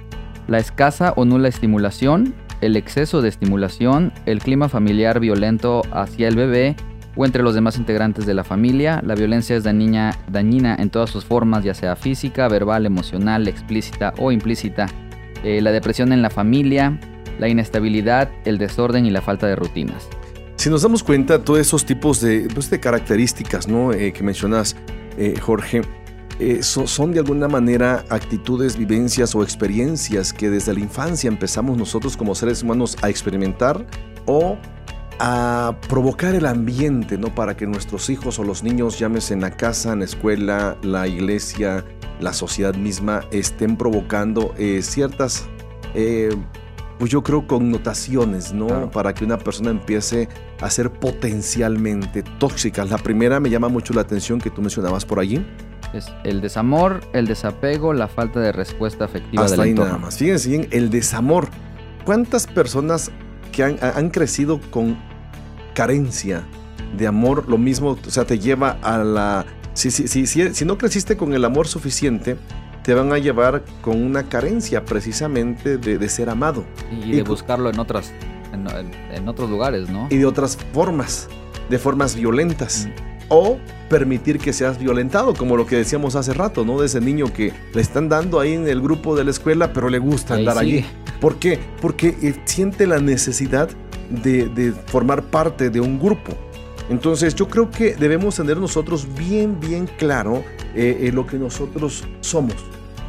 la 0.47 0.59
escasa 0.59 1.13
o 1.15 1.25
nula 1.25 1.47
estimulación, 1.47 2.35
el 2.61 2.75
exceso 2.75 3.21
de 3.21 3.29
estimulación, 3.29 4.13
el 4.27 4.39
clima 4.39 4.69
familiar 4.69 5.19
violento 5.19 5.81
hacia 5.91 6.27
el 6.27 6.35
bebé 6.35 6.75
o 7.15 7.25
entre 7.25 7.41
los 7.41 7.55
demás 7.55 7.77
integrantes 7.77 8.27
de 8.27 8.35
la 8.35 8.43
familia. 8.43 9.01
La 9.03 9.15
violencia 9.15 9.55
es 9.55 9.63
dañina, 9.63 10.15
dañina 10.29 10.75
en 10.79 10.91
todas 10.91 11.09
sus 11.09 11.25
formas, 11.25 11.63
ya 11.63 11.73
sea 11.73 11.95
física, 11.95 12.47
verbal, 12.47 12.85
emocional, 12.85 13.47
explícita 13.47 14.13
o 14.19 14.31
implícita. 14.31 14.85
Eh, 15.43 15.61
la 15.61 15.71
depresión 15.71 16.13
en 16.13 16.21
la 16.21 16.29
familia, 16.29 16.99
la 17.39 17.47
inestabilidad, 17.49 18.29
el 18.45 18.57
desorden 18.57 19.05
y 19.05 19.11
la 19.11 19.21
falta 19.21 19.47
de 19.47 19.55
rutinas. 19.55 20.07
Si 20.55 20.69
nos 20.69 20.81
damos 20.81 21.03
cuenta, 21.03 21.43
todos 21.43 21.59
esos 21.59 21.85
tipos 21.85 22.19
de, 22.19 22.47
pues, 22.53 22.69
de 22.69 22.79
características 22.79 23.67
¿no? 23.67 23.93
Eh, 23.93 24.11
que 24.11 24.23
mencionas, 24.23 24.75
eh, 25.17 25.35
Jorge, 25.39 25.81
eh, 26.39 26.63
so- 26.63 26.87
son 26.87 27.11
de 27.13 27.19
alguna 27.19 27.47
manera 27.47 28.03
actitudes, 28.09 28.75
vivencias 28.75 29.35
o 29.35 29.43
experiencias 29.43 30.33
que 30.33 30.49
desde 30.49 30.73
la 30.73 30.79
infancia 30.79 31.27
empezamos 31.27 31.77
nosotros 31.77 32.17
como 32.17 32.33
seres 32.33 32.63
humanos 32.63 32.97
a 33.01 33.09
experimentar 33.09 33.85
o 34.25 34.57
a 35.19 35.75
provocar 35.89 36.35
el 36.35 36.45
ambiente, 36.45 37.17
¿no? 37.17 37.33
Para 37.33 37.55
que 37.55 37.65
nuestros 37.65 38.09
hijos 38.09 38.37
o 38.39 38.43
los 38.43 38.63
niños, 38.63 38.99
llámese 38.99 39.33
en 39.35 39.41
la 39.41 39.51
casa, 39.51 39.93
en 39.93 39.99
la 39.99 40.05
escuela, 40.05 40.77
la 40.83 41.07
iglesia, 41.07 41.83
la 42.19 42.33
sociedad 42.33 42.75
misma, 42.75 43.21
estén 43.31 43.77
provocando 43.77 44.53
ciertas, 44.81 45.47
pues 46.99 47.11
yo 47.11 47.23
creo, 47.23 47.47
connotaciones, 47.47 48.53
¿no? 48.53 48.67
Claro. 48.67 48.91
Para 48.91 49.13
que 49.13 49.23
una 49.23 49.37
persona 49.37 49.69
empiece 49.69 50.27
a 50.61 50.69
ser 50.69 50.91
potencialmente 50.91 52.23
tóxica. 52.39 52.85
La 52.85 52.97
primera 52.97 53.39
me 53.39 53.49
llama 53.49 53.69
mucho 53.69 53.93
la 53.93 54.01
atención 54.01 54.39
que 54.39 54.49
tú 54.49 54.61
mencionabas 54.61 55.05
por 55.05 55.19
allí. 55.19 55.45
Es 55.93 56.11
el 56.23 56.41
desamor, 56.41 57.01
el 57.13 57.27
desapego, 57.27 57.93
la 57.93 58.07
falta 58.07 58.39
de 58.39 58.51
respuesta 58.51 59.05
afectiva 59.05 59.45
Hasta 59.45 59.55
del 59.55 59.61
ahí 59.61 59.69
entorno. 59.71 59.91
nada 59.91 60.05
más. 60.05 60.17
Fíjense 60.17 60.49
bien, 60.49 60.67
el 60.71 60.89
desamor. 60.89 61.47
¿Cuántas 62.03 62.47
personas 62.47 63.11
que 63.51 63.63
han, 63.63 63.77
han 63.81 64.09
crecido 64.09 64.59
con 64.71 64.97
carencia 65.73 66.43
de 66.97 67.07
amor, 67.07 67.47
lo 67.47 67.57
mismo, 67.57 67.97
o 68.05 68.09
sea, 68.09 68.25
te 68.25 68.39
lleva 68.39 68.77
a 68.81 68.97
la... 68.97 69.45
Si, 69.73 69.91
si, 69.91 70.07
si, 70.07 70.25
si, 70.25 70.53
si 70.53 70.65
no 70.65 70.77
creciste 70.77 71.17
con 71.17 71.33
el 71.33 71.45
amor 71.45 71.67
suficiente, 71.67 72.37
te 72.87 72.93
van 72.93 73.11
a 73.11 73.17
llevar 73.17 73.63
con 73.81 74.01
una 74.01 74.23
carencia 74.23 74.85
precisamente 74.85 75.77
de, 75.77 75.97
de 75.97 76.07
ser 76.09 76.29
amado 76.29 76.63
Y 76.89 77.11
Y 77.11 77.15
de 77.17 77.23
cu- 77.23 77.31
buscarlo 77.31 77.69
en 77.69 77.77
otras, 77.79 78.13
en, 79.13 79.27
otros 79.27 79.49
lugares, 79.49 79.89
¿no? 79.89 80.07
y 80.09 80.15
de 80.15 80.25
otras 80.25 80.57
formas, 80.73 81.27
de 81.69 81.77
formas 81.79 82.15
violentas. 82.15 82.87
Mm. 82.87 83.07
O 83.29 83.57
permitir 83.89 84.39
que 84.39 84.53
seas 84.53 84.79
violentado, 84.79 85.33
como 85.33 85.57
lo 85.57 85.65
que 85.65 85.75
decíamos 85.75 86.15
hace 86.15 86.33
rato, 86.33 86.63
¿no? 86.63 86.79
De 86.79 86.85
ese 86.85 87.01
niño 87.01 87.25
que 87.33 87.51
le 87.73 87.81
están 87.81 88.07
dando 88.07 88.39
ahí 88.39 88.53
en 88.53 88.69
el 88.69 88.79
grupo 88.81 89.17
de 89.17 89.25
la 89.25 89.31
escuela, 89.31 89.73
pero 89.73 89.89
le 89.89 89.99
gusta 89.99 90.35
Y 90.35 90.37
ahí 90.37 90.47
andar 90.47 90.57
allí. 90.63 90.85
¿Por 91.19 91.35
qué? 91.35 91.59
Porque 91.81 92.15
eh, 92.21 92.35
siente 92.45 92.87
la 92.87 92.99
necesidad 92.99 93.67
de, 94.09 94.47
de 94.47 94.71
formar 94.71 95.23
parte 95.23 95.69
de 95.69 95.81
un 95.81 95.99
grupo. 95.99 96.31
Entonces 96.89 97.35
yo 97.35 97.49
creo 97.49 97.69
que 97.69 97.95
debemos 97.95 98.35
tener 98.37 98.55
nosotros 98.55 99.05
bien, 99.17 99.59
bien 99.59 99.89
claro 99.97 100.41
eh, 100.73 100.97
eh, 101.01 101.11
lo 101.11 101.27
que 101.27 101.35
nosotros 101.37 102.05
somos. 102.21 102.55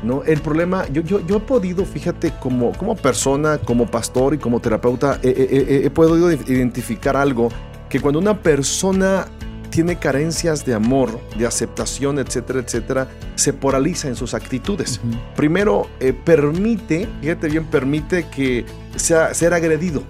¿No? 0.02 0.22
El 0.24 0.40
problema, 0.40 0.86
yo, 0.88 1.02
yo, 1.02 1.24
yo 1.26 1.36
he 1.36 1.40
podido, 1.40 1.84
fíjate, 1.84 2.32
como, 2.40 2.72
como 2.72 2.96
persona, 2.96 3.58
como 3.58 3.86
pastor 3.86 4.34
y 4.34 4.38
como 4.38 4.60
terapeuta, 4.60 5.18
he 5.22 5.90
podido 5.90 6.30
identificar 6.30 7.16
algo, 7.16 7.48
que 7.88 8.00
cuando 8.00 8.18
una 8.18 8.42
persona 8.42 9.26
tiene 9.70 9.96
carencias 9.96 10.64
de 10.64 10.74
amor, 10.74 11.20
de 11.36 11.46
aceptación, 11.46 12.18
etcétera, 12.18 12.60
etcétera, 12.60 13.08
se 13.34 13.52
polariza 13.52 14.08
en 14.08 14.16
sus 14.16 14.34
actitudes 14.34 15.00
primero 15.36 15.88
eh, 16.00 16.12
permite, 16.12 17.08
fíjate 17.20 17.48
bien, 17.48 17.64
permite 17.64 18.26
que 18.28 18.66
sea 18.96 19.32
ser 19.34 19.54
agredido. 19.54 20.02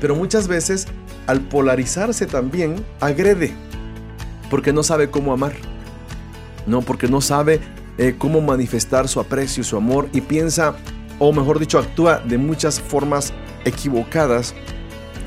Pero 0.00 0.14
muchas 0.14 0.46
veces 0.46 0.86
al 1.26 1.40
polarizarse 1.40 2.26
también 2.26 2.76
agrede 3.00 3.52
porque 4.50 4.72
no 4.72 4.82
sabe 4.82 5.10
cómo 5.10 5.32
amar. 5.32 5.54
No, 6.66 6.82
porque 6.82 7.08
no 7.08 7.20
sabe 7.20 7.60
eh, 7.98 8.14
cómo 8.18 8.40
manifestar 8.40 9.08
su 9.08 9.20
aprecio 9.20 9.60
y 9.62 9.64
su 9.64 9.76
amor 9.76 10.08
y 10.12 10.20
piensa, 10.20 10.74
o 11.18 11.32
mejor 11.32 11.58
dicho, 11.58 11.78
actúa 11.78 12.18
de 12.18 12.38
muchas 12.38 12.80
formas 12.80 13.32
equivocadas 13.64 14.54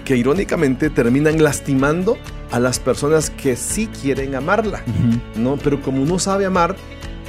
que 0.06 0.16
irónicamente 0.18 0.90
terminan 0.90 1.42
lastimando 1.44 2.18
a 2.52 2.60
las 2.60 2.80
personas 2.80 3.30
que 3.30 3.56
sí 3.56 3.88
quieren 4.02 4.34
amarla. 4.36 4.82
¿no? 5.36 5.58
Pero 5.58 5.82
como 5.82 6.02
uno 6.02 6.18
sabe 6.18 6.46
amar, 6.46 6.76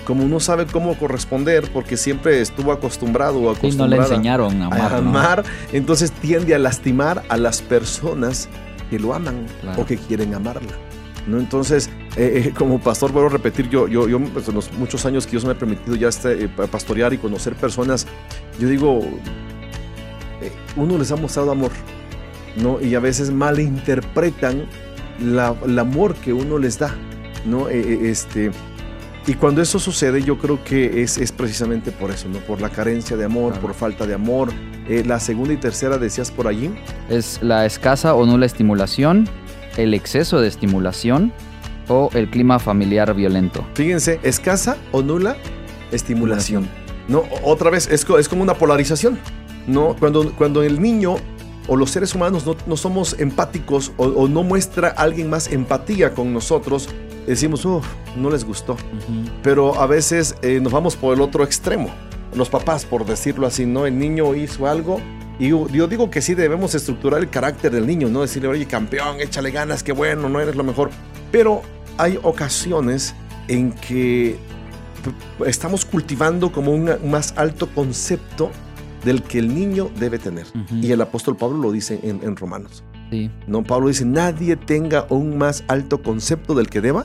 como 0.06 0.24
uno 0.24 0.40
sabe 0.40 0.64
cómo 0.66 0.96
corresponder, 0.98 1.70
porque 1.72 1.96
siempre 1.98 2.40
estuvo 2.40 2.72
acostumbrado 2.72 3.42
o 3.42 3.54
Sí, 3.54 3.76
no 3.76 3.86
le 3.86 3.96
acostumbrada 3.96 4.02
enseñaron 4.14 4.62
a 4.62 4.66
amar. 4.66 4.80
a 4.94 5.00
¿no? 5.02 5.08
amar, 5.10 5.44
entonces 5.72 6.10
tiende 6.10 6.54
a 6.54 6.58
lastimar 6.58 7.22
a 7.28 7.36
las 7.36 7.60
personas 7.60 8.48
que 8.88 8.98
lo 8.98 9.12
aman 9.14 9.46
Claro. 9.60 9.82
o 9.82 9.86
que 9.86 9.96
quieren 9.98 10.34
amarla. 10.34 10.72
¿no? 11.26 11.38
Entonces, 11.38 11.90
eh, 12.16 12.44
eh, 12.46 12.52
como 12.56 12.78
pastor, 12.80 13.12
vuelvo 13.12 13.28
a 13.28 13.32
repetir, 13.32 13.68
yo, 13.68 13.86
yo, 13.88 14.08
yo 14.08 14.18
pues, 14.20 14.48
en 14.48 14.54
los 14.54 14.72
muchos 14.72 15.06
años 15.06 15.26
que 15.26 15.32
Dios 15.32 15.44
me 15.44 15.52
ha 15.52 15.58
permitido 15.58 15.94
ya 15.96 16.08
este, 16.08 16.44
eh, 16.44 16.48
pa- 16.48 16.66
pastorear 16.66 17.12
y 17.12 17.18
conocer 17.18 17.54
personas, 17.54 18.06
yo 18.58 18.68
digo, 18.68 19.00
eh, 20.40 20.50
uno 20.76 20.98
les 20.98 21.10
ha 21.12 21.16
mostrado 21.16 21.50
amor, 21.52 21.70
¿no? 22.62 22.80
Y 22.80 22.94
a 22.94 23.00
veces 23.00 23.30
malinterpretan 23.30 24.66
la- 25.24 25.54
el 25.64 25.78
amor 25.78 26.14
que 26.16 26.32
uno 26.32 26.58
les 26.58 26.78
da, 26.78 26.94
¿no? 27.46 27.68
Eh, 27.68 27.80
eh, 27.80 27.98
este, 28.10 28.50
y 29.26 29.34
cuando 29.34 29.60
eso 29.62 29.78
sucede, 29.78 30.22
yo 30.22 30.38
creo 30.38 30.62
que 30.64 31.02
es, 31.02 31.18
es 31.18 31.30
precisamente 31.30 31.92
por 31.92 32.10
eso, 32.10 32.28
¿no? 32.28 32.38
Por 32.40 32.60
la 32.60 32.70
carencia 32.70 33.16
de 33.16 33.24
amor, 33.24 33.52
Claro. 33.52 33.66
por 33.68 33.74
falta 33.74 34.06
de 34.06 34.14
amor. 34.14 34.48
Eh, 34.88 35.04
la 35.06 35.20
segunda 35.20 35.52
y 35.52 35.56
tercera 35.58 35.98
decías 35.98 36.30
por 36.32 36.48
allí. 36.48 36.70
Es 37.08 37.38
la 37.42 37.64
escasa 37.66 38.14
o 38.14 38.26
nula 38.26 38.46
estimulación, 38.46 39.28
el 39.76 39.94
exceso 39.94 40.40
de 40.40 40.48
estimulación 40.48 41.32
o 41.90 42.08
el 42.14 42.30
clima 42.30 42.58
familiar 42.58 43.12
violento. 43.14 43.66
Fíjense, 43.74 44.20
escasa 44.22 44.78
o 44.92 45.02
nula 45.02 45.36
estimulación. 45.92 46.68
No, 47.08 47.24
otra 47.42 47.68
vez, 47.68 47.88
es, 47.90 48.06
es 48.08 48.28
como 48.28 48.42
una 48.42 48.54
polarización. 48.54 49.18
¿no? 49.66 49.96
Cuando, 49.98 50.32
cuando 50.32 50.62
el 50.62 50.80
niño 50.80 51.16
o 51.66 51.76
los 51.76 51.90
seres 51.90 52.14
humanos 52.14 52.46
no, 52.46 52.56
no 52.66 52.76
somos 52.76 53.18
empáticos 53.18 53.92
o, 53.96 54.06
o 54.06 54.28
no 54.28 54.42
muestra 54.42 54.88
alguien 54.88 55.28
más 55.28 55.52
empatía 55.52 56.14
con 56.14 56.32
nosotros, 56.32 56.88
decimos, 57.26 57.64
uff, 57.64 57.86
no 58.16 58.30
les 58.30 58.44
gustó. 58.44 58.76
Pero 59.42 59.80
a 59.80 59.86
veces 59.86 60.36
eh, 60.42 60.60
nos 60.60 60.72
vamos 60.72 60.96
por 60.96 61.14
el 61.14 61.20
otro 61.20 61.44
extremo. 61.44 61.90
Los 62.34 62.48
papás, 62.48 62.84
por 62.84 63.04
decirlo 63.04 63.46
así, 63.46 63.66
¿no? 63.66 63.86
El 63.86 63.98
niño 63.98 64.34
hizo 64.34 64.66
algo. 64.66 65.00
Y 65.38 65.48
yo 65.48 65.68
yo 65.68 65.88
digo 65.88 66.10
que 66.10 66.20
sí 66.20 66.34
debemos 66.34 66.74
estructurar 66.74 67.20
el 67.20 67.30
carácter 67.30 67.72
del 67.72 67.86
niño, 67.86 68.08
¿no? 68.08 68.22
Decirle, 68.22 68.48
oye, 68.48 68.66
campeón, 68.66 69.20
échale 69.20 69.50
ganas, 69.50 69.82
qué 69.82 69.92
bueno, 69.92 70.28
no 70.28 70.40
eres 70.40 70.54
lo 70.54 70.64
mejor. 70.64 70.90
Pero 71.32 71.62
hay 72.00 72.18
ocasiones 72.22 73.14
en 73.48 73.72
que 73.72 74.36
estamos 75.46 75.84
cultivando 75.84 76.52
como 76.52 76.72
un 76.72 76.90
más 77.10 77.34
alto 77.36 77.68
concepto 77.68 78.50
del 79.04 79.22
que 79.22 79.38
el 79.38 79.54
niño 79.54 79.90
debe 79.98 80.18
tener. 80.18 80.46
Ujú. 80.48 80.76
Y 80.76 80.92
el 80.92 81.00
apóstol 81.00 81.36
Pablo 81.36 81.58
lo 81.58 81.72
dice 81.72 82.00
en, 82.02 82.20
en 82.22 82.36
Romanos. 82.36 82.84
Sí. 83.10 83.30
No, 83.46 83.62
Pablo 83.64 83.88
dice, 83.88 84.04
nadie 84.04 84.56
tenga 84.56 85.06
un 85.08 85.36
más 85.38 85.64
alto 85.68 86.02
concepto 86.02 86.54
del 86.54 86.68
que 86.68 86.80
deba 86.80 87.04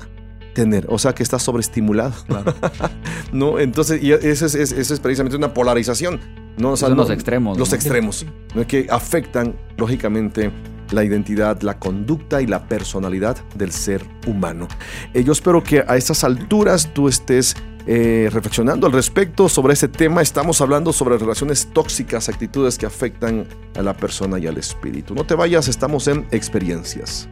tener. 0.54 0.86
O 0.90 1.00
sea, 1.00 1.14
que 1.16 1.24
está 1.24 1.40
sobreestimulado. 1.40 2.14
no, 3.32 3.60
entonces, 3.60 4.04
y 4.04 4.12
eso 4.12 4.46
es, 4.46 4.56
es- 4.56 4.72
eso 4.72 4.94
es 4.94 5.00
precisamente 5.00 5.36
una 5.38 5.54
polarización. 5.54 6.20
No, 6.58 6.72
o 6.72 6.78
sea, 6.78 6.88
Son 6.90 6.98
no- 6.98 7.04
los 7.04 7.12
extremos. 7.12 7.58
Los 7.58 7.70
¿no? 7.72 7.76
extremos, 7.76 8.26
¿no? 8.54 8.68
que 8.68 8.88
afectan, 8.90 9.56
lógicamente, 9.78 10.52
la 10.92 11.04
identidad, 11.04 11.62
la 11.62 11.80
conducta 11.80 12.42
y 12.42 12.48
la 12.48 12.68
personalidad 12.68 13.38
del 13.56 13.72
ser 13.72 14.04
humano. 14.28 14.68
Eh, 15.14 15.24
yo 15.24 15.32
espero 15.32 15.64
que 15.64 15.84
a 15.88 15.98
estas 15.98 16.24
alturas 16.24 16.92
tú 16.94 17.08
estés 17.08 17.56
eh, 17.88 18.30
reflexionando 18.32 18.88
al 18.88 18.94
respecto 18.94 19.48
sobre 19.48 19.74
este 19.74 19.88
tema. 19.88 20.22
Estamos 20.22 20.60
hablando 20.62 20.92
sobre 20.92 21.18
relaciones 21.18 21.68
tóxicas, 21.72 22.30
actitudes 22.30 22.78
que 22.78 22.88
afectan 22.88 23.46
a 23.76 23.84
la 23.84 23.94
persona 23.94 24.40
y 24.40 24.48
al 24.48 24.58
espíritu. 24.58 25.14
No 25.14 25.26
te 25.26 25.36
vayas, 25.36 25.68
estamos 25.68 26.08
en 26.08 26.26
experiencias. 26.32 27.28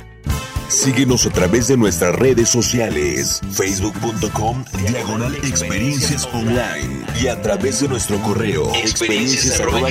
Síguenos 0.74 1.28
a 1.28 1.30
través 1.30 1.68
de 1.68 1.78
nuestras 1.78 2.16
redes 2.16 2.50
sociales, 2.50 3.42
facebook.com 3.52 4.66
diagonal 4.88 5.36
experiencias 5.36 6.28
online 6.34 7.06
y 7.22 7.28
a 7.28 7.40
través 7.44 7.82
de 7.82 7.88
nuestro 7.88 8.20
correo 8.22 8.74
experiencias 8.74 9.60
arroba 9.62 9.90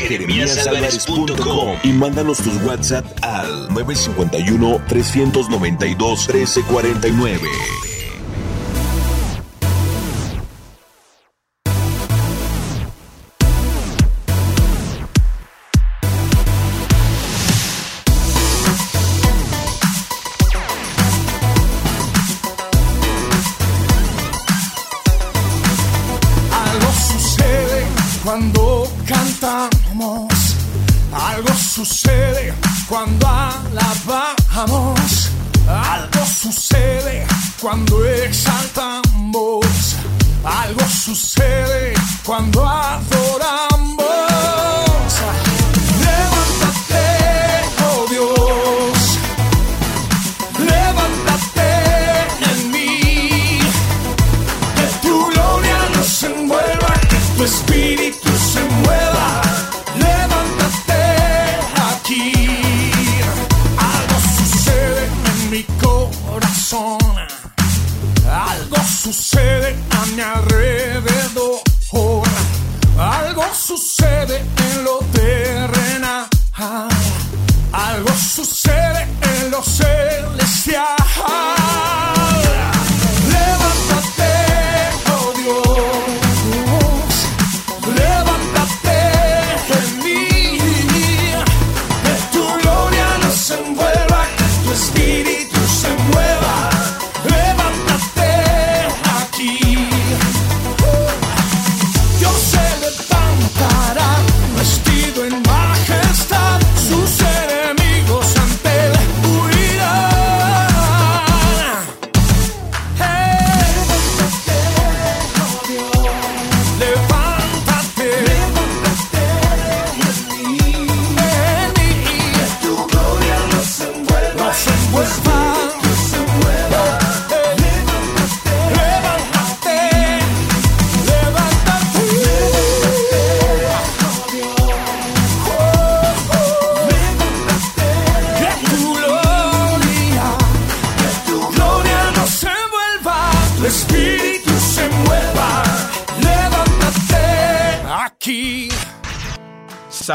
y 1.84 1.92
mándanos 1.92 2.38
tus 2.38 2.60
WhatsApp 2.64 3.06
al 3.22 3.68
951 3.72 4.82
392 4.88 6.28
1349. 6.28 7.91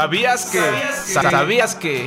¿Sabías 0.08 0.46
que? 0.46 1.12
¿Sabías 1.12 1.74
que? 1.74 2.06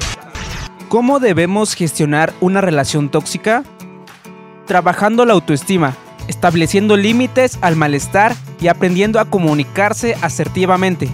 ¿Cómo 0.89 1.19
debemos 1.19 1.75
gestionar 1.75 2.33
una 2.41 2.59
relación 2.59 3.09
tóxica? 3.09 3.63
Trabajando 4.65 5.23
la 5.23 5.33
autoestima, 5.33 5.95
estableciendo 6.27 6.97
límites 6.97 7.59
al 7.61 7.75
malestar 7.75 8.33
y 8.59 8.69
aprendiendo 8.69 9.19
a 9.19 9.25
comunicarse 9.25 10.17
asertivamente. 10.23 11.09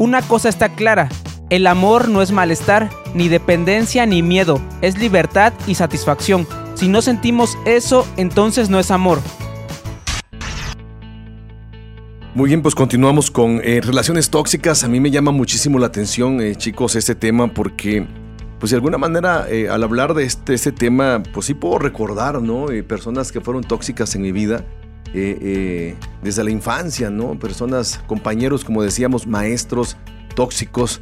Una 0.00 0.20
cosa 0.20 0.48
está 0.48 0.70
clara, 0.70 1.08
el 1.48 1.64
amor 1.68 2.08
no 2.08 2.22
es 2.22 2.32
malestar, 2.32 2.90
ni 3.14 3.28
dependencia 3.28 4.04
ni 4.04 4.20
miedo, 4.20 4.60
es 4.82 4.98
libertad 4.98 5.52
y 5.68 5.76
satisfacción. 5.76 6.44
Si 6.74 6.88
no 6.88 7.02
sentimos 7.02 7.56
eso, 7.66 8.04
entonces 8.16 8.68
no 8.68 8.80
es 8.80 8.90
amor. 8.90 9.20
Muy 12.36 12.48
bien, 12.48 12.60
pues 12.60 12.74
continuamos 12.74 13.30
con 13.30 13.62
eh, 13.64 13.80
relaciones 13.82 14.28
tóxicas. 14.28 14.84
A 14.84 14.88
mí 14.88 15.00
me 15.00 15.10
llama 15.10 15.30
muchísimo 15.30 15.78
la 15.78 15.86
atención, 15.86 16.42
eh, 16.42 16.54
chicos, 16.54 16.94
este 16.94 17.14
tema 17.14 17.48
porque, 17.48 18.06
pues 18.60 18.72
de 18.72 18.76
alguna 18.76 18.98
manera, 18.98 19.46
eh, 19.48 19.70
al 19.70 19.82
hablar 19.82 20.12
de 20.12 20.24
este, 20.24 20.52
este 20.52 20.70
tema, 20.70 21.22
pues 21.32 21.46
sí 21.46 21.54
puedo 21.54 21.78
recordar, 21.78 22.42
¿no? 22.42 22.70
Eh, 22.70 22.82
personas 22.82 23.32
que 23.32 23.40
fueron 23.40 23.64
tóxicas 23.64 24.14
en 24.16 24.20
mi 24.20 24.32
vida 24.32 24.66
eh, 25.14 25.38
eh, 25.40 25.94
desde 26.22 26.44
la 26.44 26.50
infancia, 26.50 27.08
¿no? 27.08 27.38
Personas, 27.38 28.02
compañeros, 28.06 28.66
como 28.66 28.82
decíamos, 28.82 29.26
maestros 29.26 29.96
tóxicos. 30.34 31.00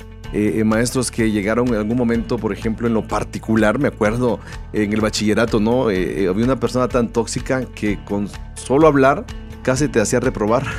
maestros 0.65 1.11
que 1.11 1.33
llegaron 1.33 1.67
en 1.69 1.75
algún 1.75 1.97
momento, 1.97 2.39
por 2.39 2.53
ejemplo, 2.53 2.87
en 2.87 2.95
lo 2.95 3.07
particular, 3.09 3.81
me 3.81 3.89
acuerdo 3.89 4.39
en 4.73 4.93
el 4.93 5.01
bachillerato, 5.01 5.59
¿no? 5.59 5.89
Había 5.89 6.45
una 6.45 6.61
persona 6.61 6.87
tan 6.87 7.09
tóxica 7.09 7.65
que 7.75 7.99
con 8.05 8.29
solo 8.55 8.87
hablar 8.87 9.25
casi 9.65 9.89
te 9.89 10.01
hacía 10.01 10.21
reprobar. 10.21 10.65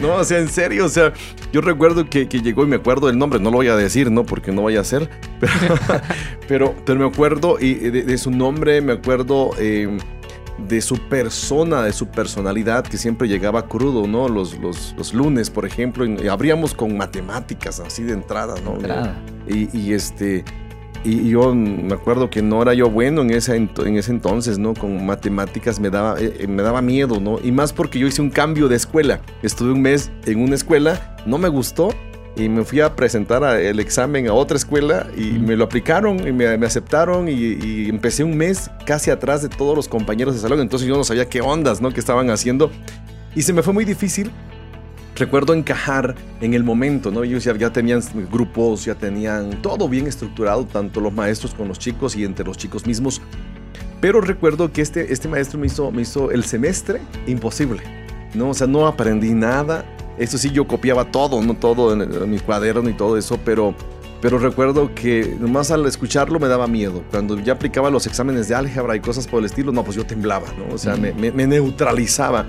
no, 0.00 0.14
o 0.14 0.24
sea, 0.24 0.38
en 0.38 0.48
serio, 0.48 0.86
o 0.86 0.88
sea, 0.88 1.12
yo 1.52 1.60
recuerdo 1.60 2.08
que, 2.08 2.28
que 2.28 2.40
llegó 2.40 2.64
y 2.64 2.66
me 2.66 2.76
acuerdo 2.76 3.08
del 3.08 3.18
nombre, 3.18 3.38
no 3.38 3.50
lo 3.50 3.58
voy 3.58 3.68
a 3.68 3.76
decir, 3.76 4.10
¿no? 4.10 4.24
Porque 4.24 4.52
no 4.52 4.62
vaya 4.62 4.80
a 4.80 4.84
ser, 4.84 5.10
pero, 5.40 5.74
pero, 6.48 6.74
pero 6.86 7.00
me 7.00 7.06
acuerdo 7.06 7.58
y 7.60 7.74
de, 7.74 8.02
de 8.02 8.18
su 8.18 8.30
nombre, 8.30 8.80
me 8.80 8.94
acuerdo 8.94 9.50
eh, 9.58 9.98
de 10.58 10.80
su 10.80 10.96
persona, 10.96 11.82
de 11.82 11.92
su 11.92 12.08
personalidad, 12.08 12.86
que 12.86 12.96
siempre 12.96 13.28
llegaba 13.28 13.68
crudo, 13.68 14.06
¿no? 14.06 14.28
Los, 14.28 14.58
los, 14.58 14.94
los 14.96 15.12
lunes, 15.12 15.50
por 15.50 15.66
ejemplo, 15.66 16.06
y, 16.06 16.28
abríamos 16.28 16.72
con 16.72 16.96
matemáticas 16.96 17.80
así 17.80 18.02
de 18.02 18.14
entrada, 18.14 18.54
¿no? 18.64 18.76
Entrada. 18.76 19.20
Y, 19.46 19.76
y 19.76 19.92
este... 19.92 20.44
Y 21.08 21.28
yo 21.30 21.54
me 21.54 21.94
acuerdo 21.94 22.28
que 22.30 22.42
no 22.42 22.60
era 22.62 22.74
yo 22.74 22.90
bueno 22.90 23.22
en 23.22 23.30
ese, 23.30 23.54
en 23.56 23.96
ese 23.96 24.10
entonces, 24.10 24.58
¿no? 24.58 24.74
Con 24.74 25.06
matemáticas 25.06 25.78
me 25.78 25.88
daba, 25.88 26.20
eh, 26.20 26.34
eh, 26.40 26.46
me 26.48 26.62
daba 26.64 26.82
miedo, 26.82 27.20
¿no? 27.20 27.38
Y 27.42 27.52
más 27.52 27.72
porque 27.72 27.98
yo 28.00 28.08
hice 28.08 28.22
un 28.22 28.30
cambio 28.30 28.66
de 28.68 28.74
escuela. 28.74 29.20
Estuve 29.42 29.70
un 29.72 29.82
mes 29.82 30.10
en 30.24 30.40
una 30.40 30.56
escuela, 30.56 31.16
no 31.24 31.38
me 31.38 31.48
gustó 31.48 31.90
y 32.36 32.48
me 32.48 32.64
fui 32.64 32.80
a 32.80 32.96
presentar 32.96 33.44
a- 33.44 33.60
el 33.60 33.78
examen 33.78 34.26
a 34.26 34.32
otra 34.32 34.56
escuela 34.56 35.06
y 35.16 35.38
me 35.38 35.54
lo 35.56 35.64
aplicaron 35.64 36.26
y 36.26 36.32
me, 36.32 36.58
me 36.58 36.66
aceptaron 36.66 37.28
y, 37.28 37.32
y 37.32 37.88
empecé 37.88 38.24
un 38.24 38.36
mes 38.36 38.68
casi 38.84 39.10
atrás 39.12 39.42
de 39.42 39.48
todos 39.48 39.76
los 39.76 39.86
compañeros 39.88 40.34
de 40.34 40.40
salón. 40.40 40.60
Entonces 40.60 40.88
yo 40.88 40.96
no 40.96 41.04
sabía 41.04 41.28
qué 41.28 41.40
ondas, 41.40 41.80
¿no? 41.80 41.90
Que 41.92 42.00
estaban 42.00 42.30
haciendo. 42.30 42.70
Y 43.36 43.42
se 43.42 43.52
me 43.52 43.62
fue 43.62 43.72
muy 43.72 43.84
difícil 43.84 44.32
recuerdo 45.16 45.54
encajar 45.54 46.14
en 46.40 46.54
el 46.54 46.62
momento, 46.62 47.10
¿no? 47.10 47.24
Ellos 47.24 47.44
ya, 47.44 47.56
ya 47.56 47.72
tenían 47.72 48.00
grupos, 48.30 48.84
ya 48.84 48.94
tenían 48.94 49.62
todo 49.62 49.88
bien 49.88 50.06
estructurado, 50.06 50.64
tanto 50.66 51.00
los 51.00 51.12
maestros 51.12 51.54
con 51.54 51.68
los 51.68 51.78
chicos 51.78 52.14
y 52.16 52.24
entre 52.24 52.44
los 52.44 52.56
chicos 52.56 52.86
mismos. 52.86 53.20
Pero 54.00 54.20
recuerdo 54.20 54.70
que 54.72 54.82
este, 54.82 55.12
este 55.12 55.26
maestro 55.28 55.58
me 55.58 55.66
hizo, 55.66 55.90
me 55.90 56.02
hizo 56.02 56.30
el 56.30 56.44
semestre 56.44 57.00
imposible, 57.26 57.82
¿no? 58.34 58.50
O 58.50 58.54
sea, 58.54 58.66
no 58.66 58.86
aprendí 58.86 59.32
nada. 59.32 59.84
Eso 60.18 60.38
sí, 60.38 60.50
yo 60.50 60.66
copiaba 60.66 61.10
todo, 61.10 61.42
no 61.42 61.54
todo 61.54 61.92
en, 61.92 62.02
en 62.02 62.30
mi 62.30 62.38
cuaderno 62.38 62.88
y 62.88 62.94
todo 62.94 63.16
eso, 63.18 63.38
pero, 63.44 63.74
pero 64.22 64.38
recuerdo 64.38 64.94
que 64.94 65.36
nomás 65.40 65.70
al 65.70 65.84
escucharlo 65.86 66.38
me 66.38 66.48
daba 66.48 66.66
miedo. 66.66 67.02
Cuando 67.10 67.38
ya 67.40 67.54
aplicaba 67.54 67.90
los 67.90 68.06
exámenes 68.06 68.48
de 68.48 68.54
álgebra 68.54 68.96
y 68.96 69.00
cosas 69.00 69.26
por 69.26 69.40
el 69.40 69.46
estilo, 69.46 69.72
no, 69.72 69.82
pues 69.82 69.96
yo 69.96 70.04
temblaba, 70.06 70.46
¿no? 70.58 70.74
O 70.74 70.78
sea, 70.78 70.96
me, 70.96 71.12
me- 71.12 71.32
me 71.32 71.46
neutralizaba. 71.46 72.46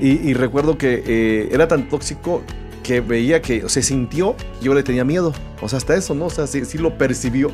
Y, 0.00 0.28
y 0.28 0.34
recuerdo 0.34 0.76
que 0.76 1.02
eh, 1.06 1.48
era 1.52 1.68
tan 1.68 1.88
tóxico 1.88 2.42
que 2.82 3.00
veía 3.00 3.40
que 3.42 3.68
se 3.68 3.82
sintió, 3.82 4.36
yo 4.60 4.74
le 4.74 4.82
tenía 4.82 5.04
miedo. 5.04 5.32
O 5.60 5.68
sea, 5.68 5.78
hasta 5.78 5.96
eso, 5.96 6.14
¿no? 6.14 6.26
O 6.26 6.30
sea, 6.30 6.46
sí, 6.46 6.64
sí 6.64 6.78
lo 6.78 6.96
percibió. 6.98 7.50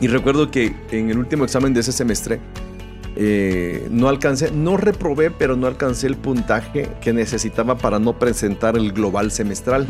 Y 0.00 0.08
recuerdo 0.08 0.50
que 0.50 0.74
en 0.90 1.10
el 1.10 1.18
último 1.18 1.44
examen 1.44 1.72
de 1.72 1.80
ese 1.80 1.92
semestre 1.92 2.40
eh, 3.16 3.86
no 3.90 4.08
alcancé, 4.08 4.50
no 4.50 4.76
reprobé, 4.76 5.30
pero 5.30 5.56
no 5.56 5.66
alcancé 5.66 6.08
el 6.08 6.16
puntaje 6.16 6.88
que 7.00 7.12
necesitaba 7.12 7.78
para 7.78 7.98
no 8.00 8.18
presentar 8.18 8.76
el 8.76 8.92
global 8.92 9.30
semestral. 9.30 9.86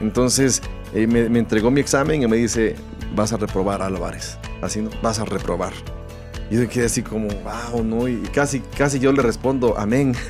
Entonces 0.00 0.62
eh, 0.94 1.06
me, 1.06 1.28
me 1.28 1.38
entregó 1.38 1.70
mi 1.70 1.80
examen 1.80 2.22
y 2.22 2.26
me 2.26 2.36
dice, 2.36 2.74
vas 3.14 3.32
a 3.32 3.36
reprobar 3.36 3.82
Álvarez. 3.82 4.38
Así, 4.62 4.80
¿no? 4.80 4.90
Vas 5.02 5.18
a 5.18 5.26
reprobar. 5.26 5.72
Y 6.50 6.54
yo 6.54 6.60
me 6.60 6.68
quedé 6.68 6.86
así 6.86 7.02
como, 7.02 7.28
wow, 7.28 7.82
¿no? 7.82 8.06
Y 8.06 8.16
casi, 8.32 8.60
casi 8.60 8.98
yo 8.98 9.12
le 9.12 9.22
respondo, 9.22 9.78
amén. 9.78 10.14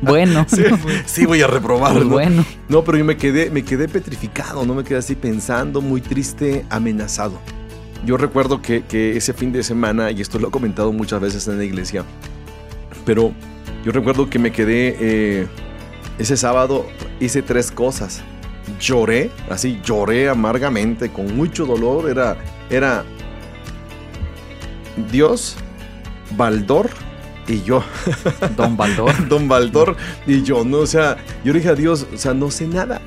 Bueno, 0.00 0.44
sí, 0.48 0.62
sí 1.06 1.24
voy 1.24 1.40
a 1.40 1.46
reprobar, 1.46 1.92
pues 1.94 2.04
¿no? 2.04 2.10
bueno. 2.10 2.44
No, 2.68 2.84
pero 2.84 2.98
yo 2.98 3.04
me 3.06 3.16
quedé, 3.16 3.50
me 3.50 3.64
quedé 3.64 3.88
petrificado, 3.88 4.66
no 4.66 4.74
me 4.74 4.84
quedé 4.84 4.98
así 4.98 5.14
pensando, 5.14 5.80
muy 5.80 6.02
triste, 6.02 6.66
amenazado. 6.68 7.38
Yo 8.04 8.18
recuerdo 8.18 8.60
que, 8.60 8.82
que 8.84 9.16
ese 9.16 9.32
fin 9.32 9.50
de 9.52 9.62
semana, 9.62 10.10
y 10.10 10.20
esto 10.20 10.38
lo 10.38 10.48
he 10.48 10.50
comentado 10.50 10.92
muchas 10.92 11.20
veces 11.20 11.48
en 11.48 11.56
la 11.56 11.64
iglesia, 11.64 12.04
pero 13.06 13.32
yo 13.84 13.92
recuerdo 13.92 14.28
que 14.28 14.38
me 14.38 14.52
quedé 14.52 14.96
eh, 15.00 15.46
ese 16.18 16.36
sábado, 16.36 16.86
hice 17.20 17.42
tres 17.42 17.70
cosas. 17.70 18.22
Lloré, 18.80 19.30
así 19.50 19.80
lloré 19.84 20.28
amargamente, 20.28 21.10
con 21.10 21.36
mucho 21.36 21.66
dolor. 21.66 22.08
Era, 22.08 22.36
era 22.70 23.04
Dios, 25.10 25.56
Baldor 26.36 26.90
y 27.46 27.62
yo. 27.62 27.82
Don 28.56 28.76
Baldor. 28.76 29.28
Don 29.28 29.48
Baldor 29.48 29.96
y 30.26 30.42
yo, 30.42 30.64
¿no? 30.64 30.78
O 30.78 30.86
sea, 30.86 31.16
yo 31.44 31.52
dije 31.52 31.68
a 31.68 31.74
Dios, 31.74 32.06
o 32.12 32.16
sea, 32.16 32.34
no 32.34 32.50
sé 32.50 32.66
nada. 32.66 33.00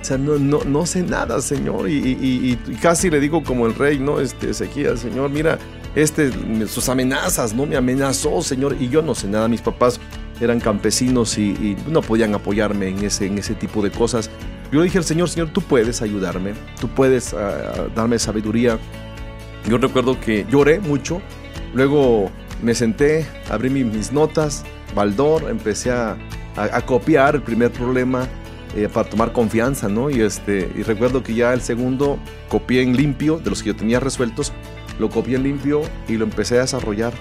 O 0.00 0.04
sea, 0.04 0.16
no, 0.16 0.38
no, 0.38 0.60
no 0.64 0.86
sé 0.86 1.02
nada, 1.02 1.40
Señor. 1.42 1.88
Y, 1.90 1.94
y- 1.98 2.18
y- 2.66 2.72
y 2.72 2.74
casi 2.76 3.10
le 3.10 3.20
digo 3.20 3.42
como 3.44 3.66
el 3.66 3.74
rey, 3.74 3.98
¿no? 3.98 4.18
Este, 4.20 4.50
Ezequías, 4.50 5.00
Señor, 5.00 5.28
mira, 5.30 5.58
este, 5.94 6.30
sus 6.66 6.88
amenazas, 6.88 7.52
¿no? 7.54 7.66
Me 7.66 7.76
amenazó, 7.76 8.40
Señor. 8.42 8.76
Y 8.80 8.88
yo 8.88 9.02
no 9.02 9.14
sé 9.14 9.28
nada. 9.28 9.46
Mis 9.48 9.60
papás 9.60 10.00
eran 10.40 10.58
campesinos 10.58 11.36
y, 11.36 11.76
no 11.86 12.00
podían 12.00 12.34
apoyarme 12.34 12.88
en 12.88 13.04
ese, 13.04 13.26
en 13.26 13.36
ese 13.38 13.54
tipo 13.54 13.82
de 13.82 13.90
cosas. 13.90 14.30
Yo 14.72 14.78
le 14.78 14.84
dije 14.84 14.96
al 14.98 15.04
Señor, 15.04 15.28
Señor, 15.28 15.50
tú 15.50 15.60
puedes 15.60 16.00
ayudarme. 16.00 16.54
Tú 16.80 16.88
puedes 16.88 17.34
ah, 17.34 17.88
darme 17.94 18.18
sabiduría. 18.18 18.78
Yo 19.68 19.78
recuerdo 19.78 20.18
que 20.20 20.46
lloré 20.50 20.80
mucho. 20.80 21.20
Luego 21.74 22.30
me 22.62 22.74
senté, 22.74 23.26
abrí 23.50 23.70
mi- 23.70 23.84
mis 23.84 24.12
notas, 24.12 24.64
Baldor, 24.94 25.48
empecé 25.50 25.90
a, 25.92 26.16
a- 26.56 26.76
a 26.76 26.80
copiar 26.86 27.36
el 27.36 27.42
primer 27.42 27.70
problema 27.70 28.26
eh, 28.76 28.88
para 28.92 29.08
tomar 29.08 29.32
confianza, 29.32 29.88
¿no? 29.88 30.10
Y, 30.10 30.20
este, 30.20 30.70
y 30.76 30.82
recuerdo 30.82 31.22
que 31.22 31.34
ya 31.34 31.52
el 31.54 31.60
segundo 31.60 32.18
copié 32.48 32.82
en 32.82 32.96
limpio, 32.96 33.38
de 33.38 33.50
los 33.50 33.62
que 33.62 33.68
yo 33.68 33.76
tenía 33.76 34.00
resueltos, 34.00 34.52
lo 34.98 35.08
copié 35.10 35.36
en 35.36 35.44
limpio 35.44 35.82
y 36.08 36.14
lo 36.16 36.24
empecé 36.24 36.58
a 36.58 36.62
desarrollar. 36.62 37.12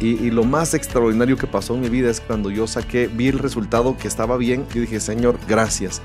Y, 0.00 0.14
y 0.24 0.30
lo 0.30 0.44
más 0.44 0.72
extraordinario 0.74 1.36
que 1.36 1.46
pasó 1.46 1.74
en 1.74 1.82
mi 1.82 1.88
vida 1.90 2.10
es 2.10 2.20
cuando 2.20 2.50
yo 2.50 2.66
saqué, 2.66 3.06
vi 3.12 3.28
el 3.28 3.38
resultado 3.38 3.96
que 3.98 4.08
estaba 4.08 4.36
bien 4.36 4.64
y 4.74 4.78
dije, 4.80 4.98
Señor, 4.98 5.38
gracias. 5.46 6.00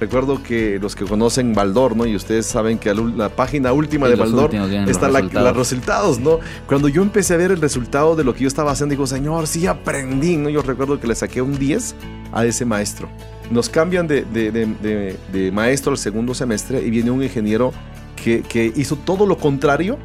Recuerdo 0.00 0.42
que 0.42 0.78
los 0.80 0.96
que 0.96 1.04
conocen 1.04 1.52
Baldor, 1.54 1.94
¿no? 1.94 2.06
Y 2.06 2.16
ustedes 2.16 2.46
saben 2.46 2.78
que 2.78 2.94
la, 2.94 3.28
página 3.28 3.72
última 3.74 4.06
Sí, 4.06 4.12
de 4.12 4.18
Baldor 4.18 4.52
los 4.54 4.88
está 4.88 5.08
la- 5.10 5.18
resultados. 5.20 5.48
los 5.48 5.56
resultados, 5.56 6.18
¿no? 6.20 6.38
Cuando 6.66 6.88
yo 6.88 7.02
empecé 7.02 7.34
a 7.34 7.36
ver 7.36 7.50
el 7.50 7.60
resultado 7.60 8.16
de 8.16 8.24
lo 8.24 8.32
que 8.34 8.40
yo 8.40 8.48
estaba 8.48 8.72
haciendo, 8.72 8.92
digo, 8.94 9.06
Señor, 9.06 9.46
sí 9.46 9.66
aprendí, 9.66 10.36
¿no? 10.38 10.48
Yo 10.48 10.62
recuerdo 10.62 10.98
que 10.98 11.06
le 11.06 11.14
saqué 11.14 11.42
un 11.42 11.58
10 11.58 11.94
a 12.32 12.46
ese 12.46 12.64
maestro. 12.64 13.08
Nos 13.50 13.68
cambian 13.68 14.06
de, 14.06 14.22
de- 14.22 14.50
de- 14.50 14.66
de- 14.66 15.16
de 15.32 15.52
maestro 15.52 15.92
al 15.92 15.98
segundo 15.98 16.32
semestre 16.34 16.80
y 16.82 16.88
viene 16.88 17.10
un 17.10 17.22
ingeniero 17.22 17.72
que, 18.16 18.40
que 18.42 18.72
hizo 18.76 18.96
todo 18.96 19.26
lo 19.26 19.36
contrario 19.36 19.98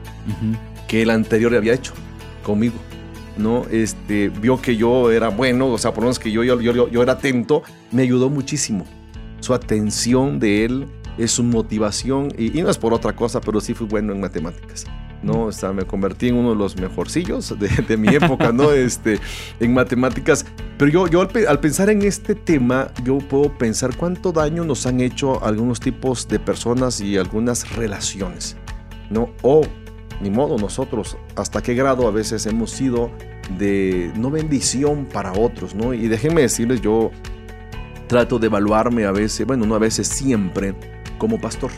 que 0.88 1.04
el 1.04 1.10
anterior 1.10 1.56
había 1.56 1.74
hecho 1.74 1.93
conmigo. 2.43 2.76
¿no? 3.38 3.66
Este, 3.70 4.30
vio 4.30 4.62
que 4.62 4.78
yo 4.78 5.12
era 5.12 5.28
bueno, 5.28 5.68
o 5.68 5.78
sea, 5.78 5.91
por 5.93 6.04
lo 6.04 6.08
menos 6.08 6.20
que 6.20 6.32
yo, 6.32 6.43
yo, 6.46 6.60
yo, 6.62 6.88
yo 6.89 7.04
era 7.04 7.14
atento, 7.14 7.64
me 7.91 8.02
ayudó 8.04 8.30
muchísimo. 8.30 8.86
Su 9.46 9.54
atención 9.54 10.39
de 10.39 10.66
él 10.66 10.88
es 11.20 11.30
su 11.32 11.43
motivación, 11.43 12.34
y, 12.36 12.58
y 12.58 12.64
no 12.64 12.70
es 12.72 12.80
por 12.80 12.96
otra 12.96 13.16
cosa, 13.16 13.39
pero 13.41 13.62
sí 13.62 13.76
fui 13.76 13.86
bueno 13.86 14.12
en 14.12 14.20
matemáticas. 14.20 14.86
¿no? 15.22 15.43
O 15.46 15.52
sea, 15.52 15.72
me 15.72 15.86
convertí 15.86 16.30
en 16.30 16.36
uno 16.36 16.50
de 16.50 16.56
los 16.56 16.76
mejorcillos 16.78 17.54
de, 17.60 17.68
de 17.88 17.96
mi 17.98 18.08
época, 18.10 18.52
¿no? 18.52 18.72
Este, 18.88 19.20
en 19.60 19.74
matemáticas. 19.74 20.46
Pero 20.80 20.91
yo, 20.91 21.08
yo 21.08 21.22
al, 21.22 21.28
pe- 21.28 21.48
al 21.48 21.60
pensar 21.60 21.91
en 21.91 22.02
este 22.02 22.34
tema, 22.34 22.89
yo 23.04 23.20
puedo 23.20 23.56
pensar 23.56 23.96
cuánto 23.96 24.32
daño 24.32 24.66
nos 24.66 24.88
han 24.88 25.00
hecho 25.00 25.43
algunos 25.43 25.80
tipos 25.80 26.28
de 26.28 26.39
personas 26.39 27.00
y 27.02 27.18
algunas 27.18 27.76
relaciones, 27.76 28.58
¿no? 29.12 29.30
O, 29.43 29.62
ni 30.22 30.32
modo, 30.32 30.58
nosotros, 30.58 31.18
hasta 31.36 31.62
qué 31.62 31.76
grado 31.76 32.08
a 32.08 32.12
veces 32.12 32.48
hemos 32.48 32.72
sido 32.72 33.12
de 33.60 34.12
no 34.18 34.32
bendición 34.32 35.06
para 35.06 35.34
otros, 35.34 35.76
¿no? 35.76 35.93
Y 35.93 36.08
déjenme 36.08 36.41
decirles, 36.41 36.82
yo 36.82 37.12
trato 38.08 38.39
de 38.39 38.47
evaluarme 38.47 39.06
a 39.06 39.12
veces, 39.12 39.45
bueno, 39.45 39.66
no 39.66 39.76
a 39.76 39.80
veces, 39.80 40.08
siempre, 40.08 40.74
como 41.18 41.39
pastor, 41.39 41.72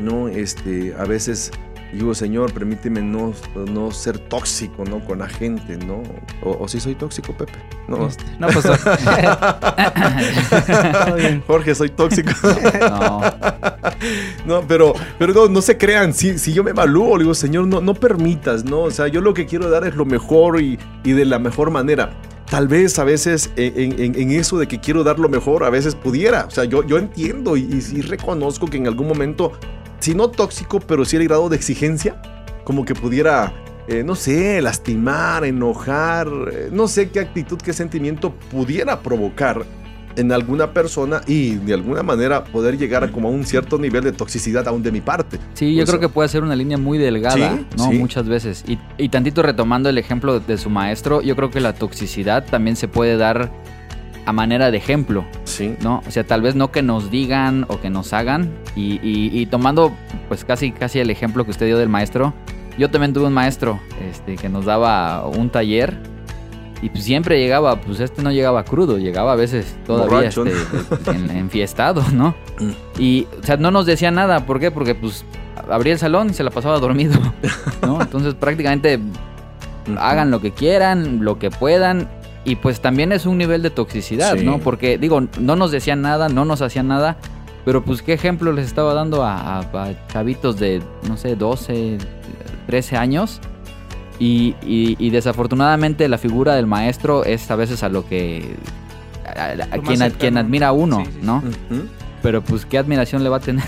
¿no? 0.00 0.28
Este, 0.28 0.94
a 0.98 1.04
veces 1.04 1.52
digo, 1.92 2.14
Señor, 2.14 2.52
permíteme 2.52 3.00
no, 3.00 3.32
no 3.54 3.90
ser 3.90 4.18
tóxico, 4.18 4.84
¿no? 4.84 5.02
Con 5.04 5.20
la 5.20 5.28
gente, 5.28 5.78
¿no? 5.78 6.02
O, 6.42 6.58
o 6.60 6.68
si 6.68 6.80
soy 6.80 6.94
tóxico, 6.94 7.32
Pepe. 7.32 7.54
No. 7.88 8.06
Este, 8.06 8.24
no, 8.38 8.48
pues. 8.48 8.66
Jorge, 11.46 11.74
soy 11.74 11.90
tóxico. 11.90 12.30
No, 12.86 13.20
No, 14.44 14.62
pero, 14.66 14.92
pero 15.18 15.32
no, 15.32 15.48
no 15.48 15.62
se 15.62 15.78
crean, 15.78 16.12
si, 16.12 16.38
si 16.38 16.52
yo 16.52 16.62
me 16.62 16.70
evalúo, 16.70 17.16
le 17.16 17.24
digo, 17.24 17.34
Señor, 17.34 17.66
no, 17.66 17.80
no 17.80 17.94
permitas, 17.94 18.64
¿no? 18.64 18.82
O 18.82 18.90
sea, 18.90 19.08
yo 19.08 19.20
lo 19.20 19.34
que 19.34 19.46
quiero 19.46 19.70
dar 19.70 19.86
es 19.86 19.94
lo 19.94 20.04
mejor 20.04 20.60
y, 20.60 20.78
y 21.04 21.12
de 21.12 21.24
la 21.24 21.38
mejor 21.38 21.70
manera. 21.70 22.10
Tal 22.50 22.68
vez 22.68 22.98
a 22.98 23.04
veces 23.04 23.50
en, 23.56 24.30
eso 24.30 24.58
de 24.58 24.68
que 24.68 24.78
quiero 24.78 25.02
dar 25.02 25.18
lo 25.18 25.28
mejor, 25.28 25.64
a 25.64 25.70
veces 25.70 25.94
pudiera. 25.94 26.44
O 26.46 26.50
sea, 26.50 26.64
yo, 26.64 26.84
yo 26.84 26.98
entiendo 26.98 27.56
y, 27.56 27.62
y 27.62 27.80
sí 27.80 28.02
reconozco 28.02 28.66
que 28.66 28.76
en 28.76 28.86
algún 28.86 29.08
momento, 29.08 29.52
si 29.98 30.14
no 30.14 30.28
tóxico, 30.28 30.78
pero 30.80 31.04
sí 31.04 31.16
el 31.16 31.24
grado 31.24 31.48
de 31.48 31.56
exigencia, 31.56 32.20
como 32.66 32.84
que 32.84 32.94
pudiera, 32.94 33.52
eh, 33.86 34.02
no 34.02 34.16
sé, 34.16 34.60
lastimar, 34.60 35.44
enojar, 35.44 36.28
eh, 36.52 36.68
no 36.72 36.88
sé 36.88 37.10
qué 37.10 37.20
actitud, 37.20 37.58
qué 37.58 37.72
sentimiento 37.72 38.34
pudiera 38.50 39.00
provocar 39.02 39.64
en 40.16 40.32
alguna 40.32 40.72
persona 40.72 41.20
y 41.26 41.56
de 41.56 41.74
alguna 41.74 42.02
manera 42.02 42.44
poder 42.44 42.78
llegar 42.78 43.04
a 43.04 43.12
como 43.12 43.28
a 43.28 43.30
un 43.30 43.44
cierto 43.44 43.78
nivel 43.78 44.02
de 44.04 44.12
toxicidad 44.12 44.66
aún 44.68 44.82
de 44.82 44.90
mi 44.92 45.00
parte. 45.00 45.38
Sí, 45.54 45.74
yo 45.74 45.84
creo 45.84 46.00
que 46.00 46.08
puede 46.08 46.28
ser 46.28 46.42
una 46.42 46.56
línea 46.56 46.78
muy 46.78 46.98
delgada, 46.98 47.36
Sí, 47.56 47.66
¿no? 47.76 47.90
sí. 47.90 47.98
Muchas 47.98 48.26
veces. 48.28 48.64
Y, 48.66 48.78
y 48.98 49.08
tantito 49.10 49.42
retomando 49.42 49.88
el 49.88 49.98
ejemplo 49.98 50.40
de 50.40 50.58
su 50.58 50.70
maestro, 50.70 51.20
yo 51.22 51.36
creo 51.36 51.50
que 51.50 51.60
la 51.60 51.74
toxicidad 51.74 52.44
también 52.46 52.76
se 52.76 52.88
puede 52.88 53.16
dar 53.16 53.50
a 54.24 54.32
manera 54.32 54.70
de 54.72 54.76
ejemplo, 54.78 55.24
Sí. 55.44 55.76
¿no? 55.82 56.02
O 56.06 56.10
sea, 56.10 56.24
tal 56.24 56.42
vez 56.42 56.56
no 56.56 56.72
que 56.72 56.82
nos 56.82 57.10
digan 57.12 57.64
o 57.68 57.80
que 57.80 57.90
nos 57.90 58.12
hagan. 58.12 58.50
Y, 58.74 58.94
y- 59.02 59.30
y 59.32 59.46
tomando, 59.46 59.92
pues 60.28 60.44
casi, 60.44 60.72
casi 60.72 60.98
el 60.98 61.10
ejemplo 61.10 61.44
que 61.44 61.52
usted 61.52 61.66
dio 61.66 61.78
del 61.78 61.88
maestro, 61.88 62.34
yo 62.78 62.90
también 62.90 63.12
tuve 63.12 63.26
un 63.26 63.32
maestro 63.34 63.78
este, 64.10 64.34
que 64.36 64.48
nos 64.48 64.64
daba 64.64 65.26
un 65.28 65.48
taller. 65.50 65.96
Y 66.82 66.90
pues 66.90 67.04
siempre 67.04 67.38
llegaba, 67.40 67.80
pues 67.80 68.00
este 68.00 68.22
no 68.22 68.30
llegaba 68.30 68.62
crudo, 68.64 68.98
llegaba 68.98 69.32
a 69.32 69.36
veces 69.36 69.76
todavía 69.86 70.28
este, 70.28 70.52
en, 71.10 71.30
enfiestado, 71.30 72.02
¿no? 72.12 72.34
Mm. 72.58 72.70
Y, 72.98 73.26
o 73.38 73.44
sea, 73.44 73.58
no 73.58 73.70
nos 73.70 73.84
decía 73.84 74.10
nada, 74.10 74.46
¿por 74.46 74.58
qué? 74.60 74.70
Porque 74.70 74.94
pues 74.94 75.26
abría 75.70 75.92
el 75.92 75.98
salón 75.98 76.30
y 76.30 76.32
se 76.32 76.42
la 76.42 76.50
pasaba 76.50 76.78
dormido, 76.78 77.18
¿no? 77.82 78.00
Entonces 78.00 78.32
prácticamente 78.34 78.98
hagan 79.98 80.30
lo 80.30 80.40
que 80.40 80.52
quieran, 80.52 81.22
lo 81.24 81.38
que 81.38 81.50
puedan. 81.50 82.08
Y 82.46 82.56
pues 82.56 82.80
también 82.80 83.12
es 83.12 83.26
un 83.26 83.36
nivel 83.38 83.60
de 83.62 83.70
toxicidad, 83.70 84.36
Sí. 84.38 84.44
¿no? 84.44 84.58
Porque 84.58 84.96
digo, 84.98 85.20
no 85.38 85.56
nos 85.56 85.70
decían 85.70 86.00
nada, 86.00 86.28
no 86.30 86.44
nos 86.46 86.62
hacían 86.62 86.88
nada. 86.88 87.16
Pero 87.66 87.84
pues 87.84 88.00
qué 88.02 88.12
ejemplo 88.14 88.52
les 88.52 88.64
estaba 88.66 88.94
dando 88.94 89.22
a, 89.24 89.58
a- 89.58 89.60
a 89.60 90.06
chavitos 90.08 90.58
de, 90.58 90.80
no 91.08 91.16
sé, 91.16 91.34
12, 91.36 91.98
13 92.68 92.96
años. 92.96 93.40
Y, 94.18 94.54
y- 94.66 94.96
y 94.98 95.10
desafortunadamente 95.10 96.08
la 96.08 96.18
figura 96.18 96.54
del 96.54 96.66
maestro 96.66 97.24
es 97.24 97.50
a 97.50 97.56
veces 97.56 97.82
a 97.82 97.88
lo 97.88 98.06
que... 98.08 98.56
A, 99.26 99.40
a- 99.40 99.44
a 99.50 99.76
Lo 99.76 99.82
más 99.82 99.96
quien, 99.98 100.10
quien 100.12 100.38
admira 100.38 100.68
a 100.68 100.72
uno, 100.72 101.00
Sí, 101.00 101.06
sí, 101.06 101.18
sí. 101.20 101.26
¿no? 101.26 101.42
Pero 102.22 102.42
pues 102.42 102.64
qué 102.64 102.78
admiración 102.78 103.22
le 103.22 103.28
va 103.28 103.36
a 103.36 103.40
tener 103.40 103.64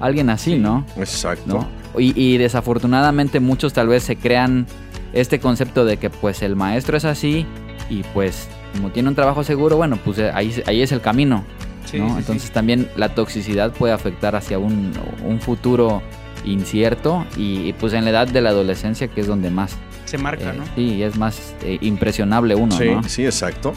a 0.00 0.04
alguien 0.04 0.28
así, 0.30 0.52
Sí. 0.54 0.58
¿no? 0.58 0.84
Exacto. 0.96 1.46
¿no? 1.94 2.00
Y, 2.00 2.12
y 2.20 2.36
desafortunadamente 2.36 3.40
muchos 3.40 3.72
tal 3.72 3.88
vez 3.88 4.02
se 4.02 4.16
crean 4.16 4.66
este 5.14 5.40
concepto 5.40 5.84
de 5.86 5.96
que 5.96 6.10
pues 6.10 6.42
el 6.42 6.56
maestro 6.56 6.96
es 6.98 7.06
así 7.06 7.46
y 7.88 8.02
pues 8.12 8.48
como 8.74 8.90
tiene 8.90 9.08
un 9.08 9.14
trabajo 9.14 9.42
seguro, 9.44 9.76
bueno, 9.78 9.98
pues 10.04 10.18
ahí, 10.18 10.52
ahí 10.66 10.82
es 10.82 10.92
el 10.92 11.00
camino, 11.00 11.42
Sí, 11.86 11.98
¿no? 11.98 12.08
sí, 12.08 12.12
sí. 12.12 12.18
Entonces 12.18 12.50
también 12.50 12.88
la 12.96 13.14
toxicidad 13.14 13.72
puede 13.72 13.94
afectar 13.94 14.36
hacia 14.36 14.58
un, 14.58 14.92
un 15.24 15.40
futuro 15.40 16.02
incierto 16.44 17.24
y, 17.36 17.68
y, 17.68 17.72
pues 17.72 17.92
en 17.94 18.04
la 18.04 18.10
edad 18.10 18.28
de 18.28 18.40
la 18.40 18.50
adolescencia 18.50 19.08
que 19.08 19.20
es 19.20 19.26
donde 19.26 19.50
más, 19.50 19.76
se 20.06 20.18
marca, 20.18 20.50
eh, 20.50 20.56
¿no? 20.56 20.64
sí, 20.74 21.02
es 21.02 21.16
más 21.16 21.54
eh, 21.62 21.78
impresionable 21.80 22.54
uno, 22.54 22.76
Sí, 22.76 22.84
¿no? 22.90 23.02
sí, 23.04 23.24
exacto. 23.24 23.72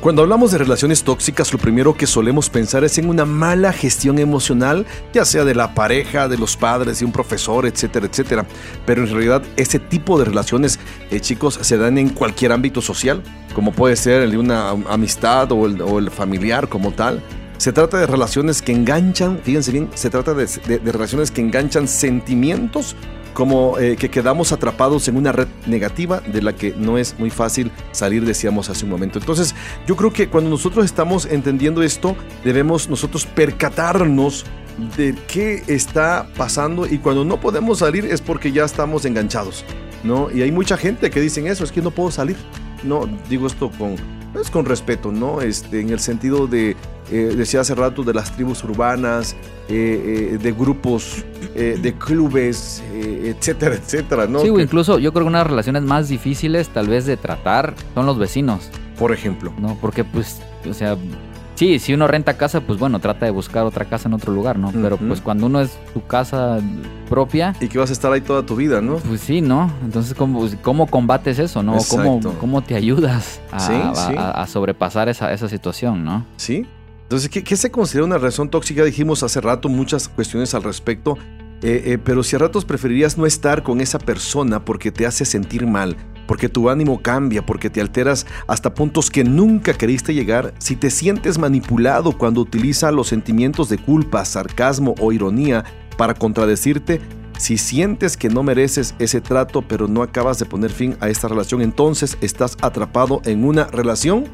Cuando 0.00 0.20
hablamos 0.22 0.52
de 0.52 0.58
relaciones 0.58 1.02
tóxicas, 1.02 1.50
lo 1.52 1.58
primero 1.58 1.94
que 1.96 2.06
solemos 2.06 2.50
pensar 2.50 2.84
es 2.84 2.98
en 2.98 3.08
una 3.08 3.24
mala 3.24 3.72
gestión 3.72 4.18
emocional, 4.18 4.84
ya 5.14 5.24
sea 5.24 5.42
de 5.44 5.54
la 5.54 5.74
pareja, 5.74 6.28
de 6.28 6.36
los 6.36 6.54
padres, 6.56 6.98
de 7.00 7.06
un 7.06 7.12
profesor, 7.12 7.64
etcétera, 7.66 8.06
etcétera. 8.06 8.46
Pero 8.84 9.02
en 9.04 9.10
realidad 9.10 9.42
ese 9.56 9.78
tipo 9.78 10.18
de 10.18 10.26
relaciones, 10.26 10.78
eh, 11.10 11.18
chicos, 11.20 11.58
se 11.62 11.78
dan 11.78 11.96
en 11.96 12.10
cualquier 12.10 12.52
ámbito 12.52 12.82
social, 12.82 13.22
como 13.54 13.72
puede 13.72 13.96
ser 13.96 14.20
el 14.22 14.32
de 14.32 14.38
una 14.38 14.68
amistad 14.70 15.50
o 15.52 15.64
el, 15.66 15.80
o 15.80 15.98
el 15.98 16.10
familiar 16.10 16.68
como 16.68 16.92
tal. 16.92 17.22
Se 17.56 17.72
trata 17.72 17.96
de 17.96 18.06
relaciones 18.06 18.60
que 18.60 18.72
enganchan, 18.72 19.40
fíjense 19.42 19.72
bien, 19.72 19.88
se 19.94 20.10
trata 20.10 20.34
de, 20.34 20.46
de- 20.68 20.78
de 20.78 20.92
relaciones 20.92 21.30
que 21.30 21.40
enganchan 21.40 21.88
sentimientos 21.88 22.94
como 23.36 23.78
eh, 23.78 23.96
que 23.96 24.08
quedamos 24.08 24.50
atrapados 24.52 25.08
en 25.08 25.16
una 25.18 25.30
red 25.30 25.46
negativa 25.66 26.20
de 26.20 26.40
la 26.40 26.54
que 26.54 26.74
no 26.74 26.96
es 26.96 27.18
muy 27.18 27.28
fácil 27.28 27.70
salir, 27.92 28.24
decíamos 28.24 28.70
hace 28.70 28.86
un 28.86 28.90
momento. 28.90 29.18
Entonces, 29.18 29.54
yo 29.86 29.94
creo 29.94 30.10
que 30.10 30.28
cuando 30.28 30.48
nosotros 30.48 30.86
estamos 30.86 31.26
entendiendo 31.26 31.82
esto, 31.82 32.16
debemos 32.44 32.88
nosotros 32.88 33.26
percatarnos 33.26 34.46
de 34.96 35.14
qué 35.28 35.62
está 35.66 36.26
pasando 36.34 36.86
y 36.86 36.96
cuando 36.96 37.26
no 37.26 37.38
podemos 37.38 37.80
salir 37.80 38.06
es 38.06 38.22
porque 38.22 38.52
ya 38.52 38.64
estamos 38.64 39.04
enganchados, 39.04 39.66
¿no? 40.02 40.30
Y 40.30 40.40
hay 40.40 40.50
mucha 40.50 40.78
gente 40.78 41.10
que 41.10 41.20
dicen 41.20 41.46
eso, 41.46 41.62
es 41.62 41.72
que 41.72 41.82
no 41.82 41.90
puedo 41.90 42.10
salir. 42.10 42.36
No, 42.84 43.06
digo 43.28 43.46
esto 43.46 43.70
con, 43.76 43.96
es 44.40 44.50
con 44.50 44.64
respeto, 44.64 45.12
¿no? 45.12 45.40
Este, 45.40 45.80
en 45.80 45.90
el 45.90 46.00
sentido 46.00 46.46
de, 46.46 46.76
eh, 47.10 47.34
decía 47.36 47.60
hace 47.60 47.74
rato, 47.74 48.02
de 48.02 48.14
las 48.14 48.32
tribus 48.34 48.62
urbanas, 48.64 49.36
eh, 49.68 50.32
eh, 50.34 50.38
de 50.38 50.52
grupos, 50.52 51.24
de 51.54 51.94
clubes, 51.94 52.82
etcétera, 52.92 53.76
etcétera, 53.76 54.26
¿no? 54.26 54.40
Sí, 54.40 54.50
o 54.50 54.60
incluso 54.60 54.98
yo 54.98 55.12
creo 55.12 55.24
que 55.24 55.28
una 55.28 55.38
de 55.38 55.44
las 55.44 55.50
relaciones 55.50 55.82
más 55.84 56.08
difíciles 56.08 56.68
tal 56.68 56.88
vez 56.88 57.06
de 57.06 57.16
tratar 57.16 57.74
son 57.94 58.04
los 58.04 58.18
vecinos, 58.18 58.68
por 58.98 59.12
ejemplo. 59.12 59.52
¿no? 59.58 59.78
Porque 59.80 60.04
pues, 60.04 60.40
o 60.68 60.74
sea, 60.74 60.96
sí, 61.56 61.78
si 61.80 61.92
uno 61.92 62.06
renta 62.06 62.36
casa, 62.36 62.60
pues 62.60 62.78
bueno, 62.78 63.00
trata 63.00 63.26
de 63.26 63.32
buscar 63.32 63.64
otra 63.64 63.84
casa 63.86 64.08
en 64.08 64.14
otro 64.14 64.32
lugar, 64.32 64.58
¿no? 64.58 64.70
Pero 64.72 64.96
pues 64.96 65.20
cuando 65.20 65.46
uno 65.46 65.60
es 65.60 65.76
su 65.92 66.04
casa 66.06 66.60
propia, 67.08 67.54
Y 67.60 67.68
que 67.68 67.78
vas 67.78 67.90
a 67.90 67.92
estar 67.92 68.12
ahí 68.12 68.20
toda 68.20 68.44
tu 68.44 68.54
vida, 68.56 68.80
¿no? 68.80 68.96
pues 68.98 69.20
sí, 69.20 69.40
¿no? 69.40 69.70
Entonces, 69.84 70.14
¿cómo, 70.14 70.48
cómo 70.62 70.86
combates 70.86 71.38
eso, 71.38 71.62
no? 71.62 71.76
¿Cómo. 71.88 72.20
¿Cómo 72.40 72.62
te 72.62 72.74
ayudas 72.76 73.40
a, 73.50 73.58
Sí, 73.60 73.72
a- 73.74 73.94
sí. 73.94 74.14
a- 74.16 74.30
a 74.42 74.46
sobrepasar 74.46 75.08
esa, 75.08 75.32
esa 75.32 75.48
situación, 75.48 76.04
¿no? 76.04 76.24
¿Sí? 76.36 76.66
Entonces, 77.02 77.28
¿qué, 77.28 77.44
qué 77.44 77.56
se 77.56 77.70
considera 77.70 78.04
una 78.04 78.18
relación 78.18 78.48
tóxica? 78.48 78.82
Dijimos 78.84 79.22
hace 79.22 79.40
rato 79.40 79.68
muchas 79.68 80.08
cuestiones 80.08 80.54
al 80.54 80.64
respecto, 80.64 81.16
eh, 81.62 81.82
eh, 81.86 81.98
pero 82.02 82.22
si 82.24 82.34
a 82.36 82.40
ratos 82.40 82.64
preferirías 82.64 83.16
no 83.16 83.24
estar 83.26 83.62
con 83.62 83.80
esa 83.80 83.98
persona 83.98 84.64
porque 84.64 84.90
te 84.90 85.06
hace 85.06 85.24
sentir 85.24 85.66
mal, 85.66 85.96
porque 86.26 86.48
tu 86.48 86.68
ánimo 86.68 87.00
cambia, 87.02 87.44
porque 87.44 87.70
te 87.70 87.80
alteras 87.80 88.26
hasta 88.46 88.74
puntos 88.74 89.10
que 89.10 89.24
nunca 89.24 89.74
queriste 89.74 90.14
llegar, 90.14 90.54
si 90.58 90.76
te 90.76 90.90
sientes 90.90 91.38
manipulado 91.38 92.16
cuando 92.16 92.40
utiliza 92.40 92.90
los 92.90 93.08
sentimientos 93.08 93.68
de 93.68 93.78
culpa, 93.78 94.24
sarcasmo 94.24 94.94
o 95.00 95.12
ironía 95.12 95.64
para 95.96 96.14
contradecirte, 96.14 97.00
si 97.38 97.58
sientes 97.58 98.16
que 98.16 98.28
no 98.28 98.42
mereces 98.42 98.94
ese 98.98 99.20
trato 99.20 99.62
pero 99.62 99.88
no 99.88 100.02
acabas 100.02 100.38
de 100.38 100.46
poner 100.46 100.70
fin 100.70 100.96
a 101.00 101.08
esta 101.08 101.28
relación, 101.28 101.62
entonces 101.62 102.16
estás 102.20 102.56
atrapado 102.62 103.20
en 103.24 103.44
una 103.44 103.64
relación 103.64 104.24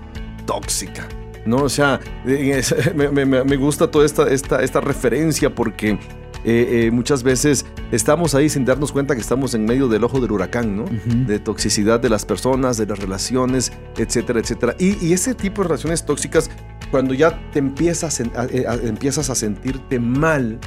tóxica. 0.47 1.09
¿no? 1.45 1.57
O 1.57 1.69
sea, 1.69 2.01
me 2.95 3.57
gusta 3.57 3.91
toda 3.91 4.07
esta, 4.07 4.29
esta, 4.29 4.63
esta 4.63 4.81
referencia 4.81 5.55
porque 5.55 5.99
eh, 6.45 6.87
eh, 6.87 6.91
muchas 6.91 7.23
veces 7.23 7.65
estamos 7.93 8.35
ahí 8.35 8.49
sin 8.49 8.65
darnos 8.65 8.91
cuenta 8.93 9.15
que 9.15 9.21
estamos 9.21 9.55
en 9.55 9.65
medio 9.65 9.89
del 9.89 10.03
ojo 10.05 10.21
del 10.21 10.33
huracán, 10.33 10.77
¿no? 10.77 10.85
De 11.27 11.39
toxicidad 11.39 12.01
de 12.01 12.09
las 12.09 12.25
personas, 12.25 12.77
de 12.77 12.87
las 12.87 12.99
relaciones, 12.99 13.73
etcétera, 13.97 14.41
etcétera. 14.41 14.75
Y, 14.79 15.05
y 15.07 15.13
ese 15.13 15.35
tipo 15.35 15.63
de 15.63 15.69
relaciones 15.69 16.05
tóxicas, 16.05 16.51
cuando 16.91 17.15
ya 17.15 17.39
te 17.53 17.59
empiezas, 17.61 18.21
a, 18.21 18.45
eh, 18.47 18.65
a- 18.67 18.75
empiezas 18.75 19.31
a 19.31 19.35
sentirte 19.35 19.99
mal 20.01 20.59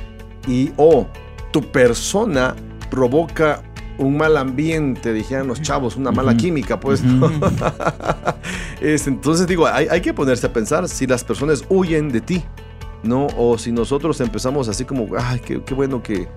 y 0.47 0.71
o 0.77 1.07
tu 1.51 1.61
persona 1.71 2.55
provoca 2.89 3.61
un 3.97 4.17
mal 4.17 4.35
ambiente, 4.37 5.13
dijeran 5.13 5.47
los 5.47 5.61
chavos, 5.61 5.95
una 5.95 6.11
mala 6.11 6.35
química, 6.35 6.79
pues. 6.79 7.01
¿no? 7.03 7.31
Entonces 8.81 9.47
digo, 9.47 9.67
hay, 9.67 9.87
hay 9.89 10.01
que 10.01 10.13
ponerse 10.13 10.47
a 10.47 10.53
pensar 10.53 10.87
si 10.89 11.07
las 11.07 11.23
personas 11.23 11.63
huyen 11.69 12.09
de 12.09 12.21
ti, 12.21 12.43
¿no? 13.03 13.27
O 13.37 13.57
si 13.57 13.71
nosotros 13.71 14.19
empezamos 14.21 14.67
así 14.67 14.85
como, 14.85 15.07
ay, 15.17 15.39
qué, 15.39 15.61
qué 15.63 15.73
bueno 15.73 16.01
que, 16.01 16.27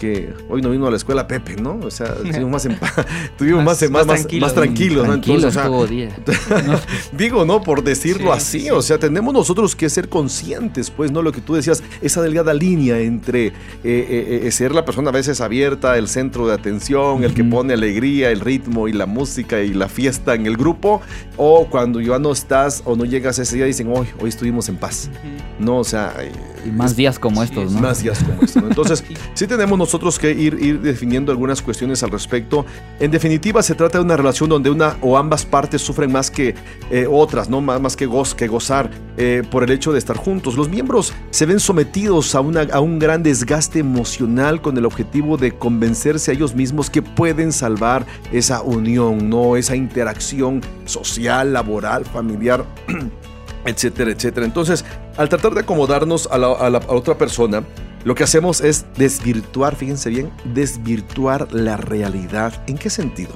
que 0.00 0.32
hoy 0.48 0.62
no 0.62 0.70
vino 0.70 0.86
a 0.86 0.90
la 0.90 0.96
escuela 0.96 1.26
Pepe, 1.28 1.56
¿no? 1.56 1.78
O 1.82 1.90
sea, 1.90 2.06
estuvimos 2.24 2.50
más, 2.50 2.64
en 2.66 2.72
estuvimos 2.72 3.64
más, 3.64 3.82
Más- 3.82 3.90
más, 3.90 4.06
más 4.06 4.16
tranquilos. 4.16 4.46
más 4.48 4.54
tranquilos, 4.54 5.06
¿no? 5.06 5.14
Entonces, 5.14 5.44
o 5.44 5.50
sea, 5.50 5.86
día. 5.86 6.08
Digo, 7.12 7.44
¿no? 7.44 7.62
Por 7.62 7.84
decirlo 7.84 8.32
Sí, 8.32 8.36
así, 8.38 8.58
sí, 8.60 8.64
sí. 8.64 8.70
o 8.70 8.80
sea, 8.82 8.98
tenemos 8.98 9.32
nosotros 9.34 9.76
que 9.76 9.88
ser 9.90 10.08
conscientes, 10.08 10.90
pues, 10.90 11.12
¿no? 11.12 11.20
Lo 11.22 11.32
que 11.32 11.40
tú 11.40 11.54
decías, 11.54 11.82
esa 12.00 12.22
delgada 12.22 12.54
línea 12.54 12.98
entre 12.98 13.48
eh, 13.48 13.52
eh, 13.84 14.40
eh, 14.44 14.50
ser 14.50 14.72
la 14.74 14.84
persona 14.84 15.10
a 15.10 15.12
veces 15.12 15.40
abierta, 15.40 15.96
el 15.98 16.08
centro 16.08 16.46
de 16.46 16.54
atención, 16.54 17.22
el 17.24 17.34
que 17.34 17.44
pone 17.44 17.74
alegría, 17.74 18.30
el 18.30 18.40
ritmo 18.40 18.88
y 18.88 18.92
la 18.92 19.04
música 19.06 19.60
y 19.60 19.74
la 19.74 19.88
fiesta 19.88 20.34
en 20.34 20.46
el 20.46 20.56
grupo, 20.56 21.02
o 21.36 21.66
cuando 21.68 22.00
ya 22.00 22.18
no 22.18 22.32
estás 22.32 22.82
o 22.86 22.96
no 22.96 23.04
llegas 23.04 23.38
ese 23.38 23.56
día 23.56 23.66
dicen, 23.66 23.88
hoy, 23.94 24.06
hoy 24.20 24.28
estuvimos 24.30 24.68
en 24.70 24.76
paz, 24.76 25.10
¿no? 25.58 25.78
O 25.78 25.84
sea, 25.84 26.14
eh, 26.20 26.32
Y 26.64 26.70
más 26.70 26.96
días 26.96 27.18
como 27.18 27.42
estos, 27.42 27.72
¿no? 27.72 27.80
más 27.80 28.02
días 28.02 28.22
como 28.22 28.42
esto. 28.42 28.60
¿no? 28.60 28.68
Entonces, 28.68 29.04
sí 29.34 29.46
tenemos 29.46 29.78
nosotros 29.78 30.18
que 30.18 30.32
ir, 30.32 30.54
ir 30.60 30.80
definiendo 30.80 31.32
algunas 31.32 31.62
cuestiones 31.62 32.02
al 32.02 32.10
respecto. 32.10 32.66
En 32.98 33.10
definitiva, 33.10 33.62
se 33.62 33.74
trata 33.74 33.98
de 33.98 34.04
una 34.04 34.16
relación 34.16 34.48
donde 34.48 34.70
una 34.70 34.96
o 35.00 35.16
ambas 35.16 35.44
partes 35.44 35.82
sufren 35.82 36.12
más 36.12 36.30
que 36.30 36.54
eh, 36.90 37.06
otras, 37.08 37.48
¿no? 37.48 37.60
Más, 37.60 37.80
más 37.80 37.96
que, 37.96 38.06
goz, 38.06 38.34
que 38.34 38.48
gozar 38.48 38.90
eh, 39.16 39.42
por 39.50 39.64
el 39.64 39.70
hecho 39.70 39.92
de 39.92 39.98
estar 39.98 40.16
juntos. 40.16 40.56
Los 40.56 40.68
miembros 40.68 41.12
se 41.30 41.46
ven 41.46 41.60
sometidos 41.60 42.34
a, 42.34 42.40
una, 42.40 42.62
a 42.72 42.80
un 42.80 42.98
gran 42.98 43.22
desgaste 43.22 43.78
emocional 43.78 44.60
con 44.60 44.76
el 44.76 44.84
objetivo 44.84 45.36
de 45.36 45.52
convencerse 45.52 46.30
a 46.30 46.34
ellos 46.34 46.54
mismos 46.54 46.90
que 46.90 47.02
pueden 47.02 47.52
salvar 47.52 48.06
esa 48.32 48.62
unión, 48.62 49.28
¿no? 49.28 49.56
Esa 49.56 49.76
interacción 49.76 50.60
social, 50.84 51.52
laboral, 51.52 52.04
familiar 52.04 52.64
etcétera, 53.64 54.10
etcétera. 54.10 54.46
Entonces, 54.46 54.84
al 55.20 55.28
tratar 55.28 55.52
de 55.52 55.60
acomodarnos 55.60 56.30
a 56.32 56.38
la, 56.38 56.80
otra 56.88 57.18
persona, 57.18 57.62
lo 58.04 58.14
que 58.14 58.24
hacemos 58.24 58.62
es 58.62 58.86
desvirtuar, 58.96 59.76
fíjense 59.76 60.08
bien, 60.08 60.32
desvirtuar 60.54 61.52
la 61.52 61.76
realidad. 61.76 62.64
¿En 62.66 62.78
qué 62.78 62.88
sentido? 62.88 63.32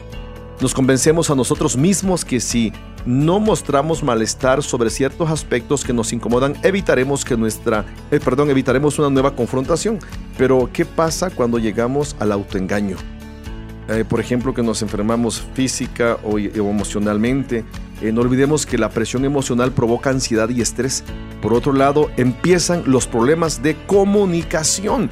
Nos 0.62 0.72
convencemos 0.72 1.28
a 1.28 1.35
nosotros 1.35 1.76
mismos 1.76 2.24
que 2.24 2.41
si 2.41 2.72
no 3.05 3.39
mostramos 3.39 4.03
malestar 4.03 4.62
sobre 4.62 4.89
ciertos 4.89 5.30
aspectos 5.30 5.85
que 5.85 5.93
nos 5.93 6.14
incomodan, 6.14 6.57
evitaremos 6.62 7.22
que 7.22 7.37
nuestra, 7.37 7.85
eh, 8.11 8.18
perdón, 8.18 8.49
evitaremos 8.49 8.99
una 8.99 9.11
nueva 9.11 9.37
confrontación. 9.37 9.99
Pero 10.39 10.70
¿qué 10.72 10.87
pasa 10.87 11.28
cuando 11.28 11.59
llegamos 11.59 12.16
al 12.18 12.32
autoengaño? 12.32 12.97
Eh, 13.89 14.05
por 14.09 14.18
ejemplo, 14.18 14.55
que 14.55 14.62
nos 14.62 14.80
enfermamos 14.82 15.45
física 15.55 16.18
o, 16.22 16.37
o 16.37 16.39
emocionalmente. 16.39 17.64
Eh, 18.01 18.12
no 18.12 18.22
olvidemos 18.22 18.66
que 18.66 18.78
la 18.78 18.91
presión 18.91 19.24
emocional 19.24 19.72
provoca 19.72 20.11
ansiedad 20.11 20.49
y 20.49 20.61
estrés. 20.61 21.05
Por 21.41 21.53
otro 21.53 21.72
lado, 21.72 22.11
empiezan 22.16 22.82
los 22.87 23.07
problemas 23.07 23.62
de 23.62 23.76
comunicación. 23.87 25.11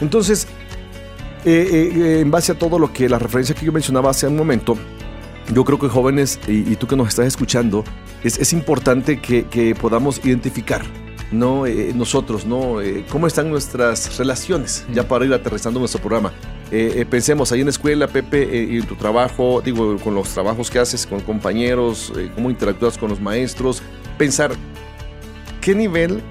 Entonces, 0.00 0.46
eh, 1.44 1.92
eh, 1.94 2.20
en 2.20 2.30
base 2.30 2.52
a 2.52 2.58
todo 2.58 2.78
lo 2.78 2.92
que 2.92 3.08
la 3.08 3.18
referencia 3.18 3.54
que 3.54 3.66
yo 3.66 3.72
mencionaba 3.72 4.10
hace 4.10 4.26
un 4.26 4.36
momento, 4.36 4.76
yo 5.52 5.64
creo 5.64 5.78
que 5.78 5.88
jóvenes 5.88 6.40
y, 6.48 6.70
y 6.72 6.76
tú 6.76 6.86
que 6.86 6.96
nos 6.96 7.08
estás 7.08 7.26
escuchando, 7.26 7.84
es, 8.22 8.38
es 8.38 8.52
importante 8.54 9.20
que, 9.20 9.44
que 9.44 9.74
podamos 9.74 10.24
identificar, 10.24 10.82
¿no? 11.30 11.64
Nosotros, 11.94 12.46
¿no? 12.46 12.76
¿Cómo 13.10 13.26
están 13.26 13.50
nuestras 13.50 14.16
relaciones? 14.16 14.86
Ya 14.94 15.06
para 15.06 15.26
ir 15.26 15.34
aterrizando 15.34 15.78
nuestro 15.78 16.00
programa. 16.00 16.32
Eh, 16.70 16.92
eh, 16.96 17.06
pensemos 17.06 17.52
ahí 17.52 17.60
en 17.60 17.66
la 17.66 17.70
escuela, 17.70 18.06
Pepe, 18.08 18.42
eh, 18.42 18.68
y 18.70 18.76
en 18.78 18.86
tu 18.86 18.96
trabajo, 18.96 19.60
digo, 19.64 19.96
con 19.98 20.14
los 20.14 20.28
trabajos 20.30 20.70
que 20.70 20.78
haces 20.78 21.06
con 21.06 21.20
compañeros, 21.20 22.12
eh, 22.16 22.30
cómo 22.34 22.50
interactúas 22.50 22.98
con 22.98 23.10
los 23.10 23.20
maestros, 23.20 23.82
pensar 24.18 24.52
qué 25.60 25.74
nivel, 25.74 26.22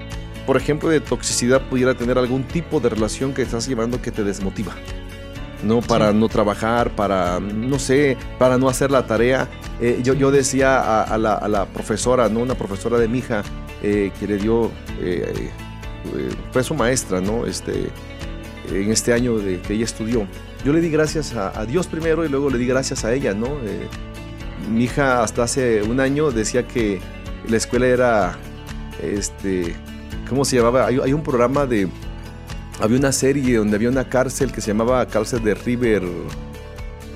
por 0.46 0.58
ejemplo, 0.58 0.90
de 0.90 1.00
toxicidad 1.00 1.62
pudiera 1.70 1.94
tener 1.94 2.18
algún 2.18 2.44
tipo 2.44 2.80
de 2.80 2.90
relación 2.90 3.34
que 3.34 3.44
estás 3.44 3.68
llevando 3.68 4.02
que 4.02 4.12
te 4.12 4.24
desmotiva. 4.24 4.74
No 5.64 5.80
para 5.80 6.12
no 6.12 6.28
trabajar, 6.28 6.94
para, 6.94 7.40
no 7.40 7.80
sé, 7.80 8.18
para 8.38 8.58
no 8.58 8.68
hacer 8.68 8.92
la 8.92 9.08
tarea. 9.08 9.48
Eh, 9.80 10.02
yo, 10.04 10.14
yo 10.14 10.30
decía 10.30 10.78
a, 10.78 11.04
a 11.04 11.18
la, 11.18 11.36
a 11.36 11.48
la 11.48 11.66
profesora, 11.68 12.28
¿no? 12.28 12.42
Una 12.42 12.56
profesora 12.56 12.98
de 12.98 13.08
mi 13.08 13.20
hija 13.20 13.44
eh, 13.82 14.12
que 14.20 14.28
le 14.28 14.38
dio, 14.38 14.72
eh, 15.00 15.50
fue 16.52 16.64
su 16.64 16.74
maestra, 16.76 17.22
¿no? 17.22 17.46
Este, 17.46 17.88
en 18.70 18.92
este 18.92 19.14
año 19.14 19.38
de 19.38 19.62
que 19.62 19.74
ella 19.74 19.86
estudió. 19.86 20.28
Yo 20.66 20.74
le 20.74 20.82
di 20.82 20.90
gracias 20.90 21.34
a, 21.36 21.66
Dios 21.66 21.88
primero 21.88 22.26
y 22.26 22.30
luego 22.30 22.50
le 22.50 22.58
di 22.58 22.66
gracias 22.66 23.04
a 23.04 23.14
ella, 23.14 23.34
¿no? 23.34 23.48
Eh, 23.66 23.88
mi 24.72 24.86
hija 24.86 25.24
hasta 25.24 25.44
hace 25.44 25.82
un 25.84 26.00
año 26.00 26.32
decía 26.32 26.66
que 26.68 27.02
la 27.48 27.58
escuela 27.58 27.88
era, 27.88 28.38
este, 29.02 29.76
¿cómo 30.30 30.46
se 30.46 30.56
llamaba? 30.56 30.88
Hay, 30.88 31.12
un 31.14 31.22
programa 31.22 31.66
de, 31.66 31.90
había 32.80 32.98
una 32.98 33.12
serie 33.12 33.58
donde 33.58 33.76
había 33.76 33.90
una 33.90 34.08
cárcel 34.08 34.52
que 34.54 34.62
se 34.62 34.68
llamaba 34.68 35.06
Cárcel 35.08 35.44
de 35.44 35.54
River. 35.54 36.04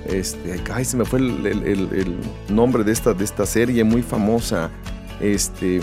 Este, 0.05 0.61
ay, 0.73 0.85
se 0.85 0.97
me 0.97 1.05
fue 1.05 1.19
el- 1.19 1.45
el 1.45 2.15
nombre 2.49 2.83
de 2.83 2.91
esta, 2.91 3.13
de 3.13 3.23
esta 3.23 3.45
serie 3.45 3.83
muy 3.83 4.01
famosa. 4.01 4.69
este, 5.21 5.79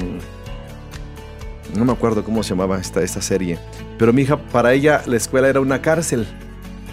no 1.74 1.84
me 1.84 1.92
acuerdo 1.92 2.22
cómo 2.22 2.42
se 2.42 2.50
llamaba 2.50 2.78
esta, 2.78 3.02
esta 3.02 3.20
serie, 3.20 3.58
pero 3.98 4.12
mi 4.12 4.22
hija, 4.22 4.36
para 4.36 4.72
ella 4.72 5.02
la 5.06 5.16
escuela 5.16 5.48
era 5.48 5.60
una 5.60 5.80
cárcel. 5.82 6.26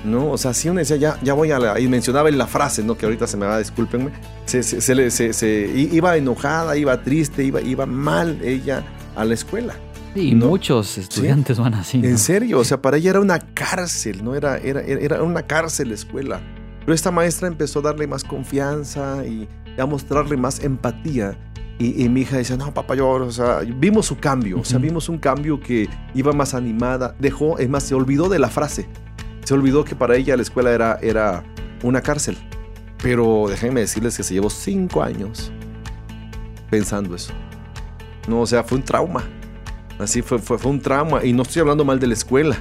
¿no? 0.04 0.32
O 0.32 0.38
sea, 0.40 0.52
si 0.56 0.68
uno 0.68 0.80
decía, 0.80 0.96
ya, 0.98 1.20
ya 1.22 1.34
voy 1.34 1.52
a 1.52 1.60
la... 1.60 1.80
Y 1.80 1.88
mencionaba 1.88 2.28
en 2.28 2.40
la 2.40 2.48
frase, 2.48 2.84
¿no? 2.84 2.98
Que 2.98 3.06
ahorita 3.06 3.28
se 3.28 3.38
me 3.38 3.46
va, 3.46 3.60
discúlpenme. 3.60 4.10
Se, 4.46 4.64
se, 4.64 4.82
se, 4.82 5.32
se- 5.34 5.72
iba 5.92 6.18
enojada, 6.18 6.76
iba 6.76 7.00
triste, 7.04 7.44
iba, 7.44 7.62
iba 7.62 7.86
mal 7.86 8.40
ella 8.44 8.84
a 9.16 9.24
la 9.26 9.36
escuela. 9.36 9.76
Sí, 10.16 10.34
No. 10.34 10.48
muchos 10.48 10.98
estudiantes 10.98 11.60
van 11.60 11.76
así. 11.76 12.00
¿no? 12.00 12.08
En 12.08 12.18
serio, 12.18 12.58
o 12.58 12.64
sea, 12.64 12.82
para 12.82 12.98
ella 12.98 13.12
era 13.12 13.20
una 13.20 13.38
cárcel, 13.54 14.24
¿no? 14.24 14.34
Era, 14.34 14.58
era, 14.58 14.82
era 14.82 15.22
una 15.22 15.44
cárcel 15.44 15.90
la 15.90 15.94
escuela. 15.94 16.42
Pero 16.80 16.94
esta 16.96 17.12
maestra 17.12 17.48
empezó 17.48 17.78
a 17.78 17.84
darle 17.84 18.08
más 18.08 18.24
confianza 18.24 19.24
y 19.24 19.48
a 19.80 19.86
mostrarle 19.86 20.36
más 20.36 20.64
empatía. 20.64 21.38
Y, 21.82 22.04
y 22.04 22.10
mi 22.10 22.22
hija 22.22 22.38
decía, 22.38 22.58
no, 22.58 22.72
papá, 22.72 22.94
yo, 22.94 23.10
o 23.10 23.32
sea, 23.32 23.62
vimos 23.62 24.06
su 24.06 24.20
cambio, 24.20 24.60
o 24.60 24.64
sea, 24.64 24.78
vimos 24.78 25.10
un 25.10 25.18
cambio 25.18 25.60
que 25.60 25.90
iba 26.14 26.32
más 26.32 26.54
animada, 26.54 27.16
dejó, 27.18 27.58
es 27.58 27.68
más, 27.70 27.82
se 27.82 27.96
olvidó 27.96 28.30
de 28.30 28.38
la 28.38 28.50
frase, 28.50 28.88
se 29.44 29.56
olvidó 29.56 29.84
que 29.84 29.96
para 29.96 30.16
ella 30.16 30.36
la 30.36 30.44
escuela 30.44 30.72
era, 30.74 31.00
era 31.02 31.44
una 31.82 32.02
cárcel. 32.02 32.38
Pero 33.02 33.48
déjenme 33.50 33.80
decirles 33.80 34.16
que 34.16 34.22
se 34.22 34.36
llevó 34.36 34.52
cinco 34.52 35.02
años 35.02 35.52
pensando 36.70 37.16
eso. 37.16 37.34
No, 38.28 38.42
o 38.42 38.46
sea, 38.46 38.64
fue 38.64 38.78
un 38.78 38.84
trauma. 38.84 39.24
Así 39.98 40.22
fue, 40.22 40.38
fue, 40.38 40.60
fue 40.60 40.70
un 40.70 40.80
trauma. 40.80 41.26
Y 41.26 41.34
no 41.34 41.42
estoy 41.42 41.62
hablando 41.62 41.84
mal 41.84 42.00
de 42.00 42.06
la 42.06 42.14
escuela. 42.14 42.58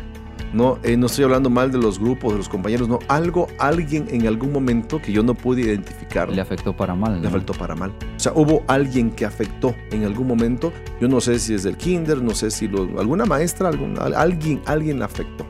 No, 0.53 0.79
eh, 0.83 0.97
no 0.97 1.07
estoy 1.07 1.25
hablando 1.25 1.49
mal 1.49 1.71
de 1.71 1.79
los 1.79 1.99
grupos, 2.01 2.33
de 2.33 2.39
los 2.39 2.49
compañeros. 2.49 2.89
No, 2.89 2.99
algo, 3.09 3.47
alguien 3.59 4.07
en 4.11 4.27
algún 4.27 4.53
momento 4.53 5.01
que 5.01 5.13
yo 5.13 5.23
no 5.23 5.35
pude 5.35 5.61
identificar 5.63 6.29
Le 6.29 6.41
afectó 6.41 6.77
para 6.77 6.95
mal. 6.95 7.15
le 7.17 7.21
¿no? 7.21 7.29
afectó 7.29 7.53
para 7.53 7.77
mal. 7.77 7.91
O 8.17 8.19
sea, 8.21 8.33
hubo 8.35 8.65
alguien 8.67 9.11
que 9.11 9.25
afectó 9.25 9.75
en 9.93 10.05
algún 10.05 10.27
momento. 10.27 10.73
Yo 11.01 11.07
no 11.09 11.21
sé 11.21 11.39
si 11.39 11.55
es 11.55 11.63
del 11.63 11.77
kinder, 11.77 12.21
no 12.21 12.35
sé 12.35 12.51
si 12.51 12.67
lo- 12.67 12.99
alguna 12.99 13.27
maestra, 13.27 13.69
algún, 13.69 13.97
al- 13.99 14.15
alguien, 14.15 14.61
alguien 14.67 14.99
la 14.99 15.05
afectó. 15.05 15.47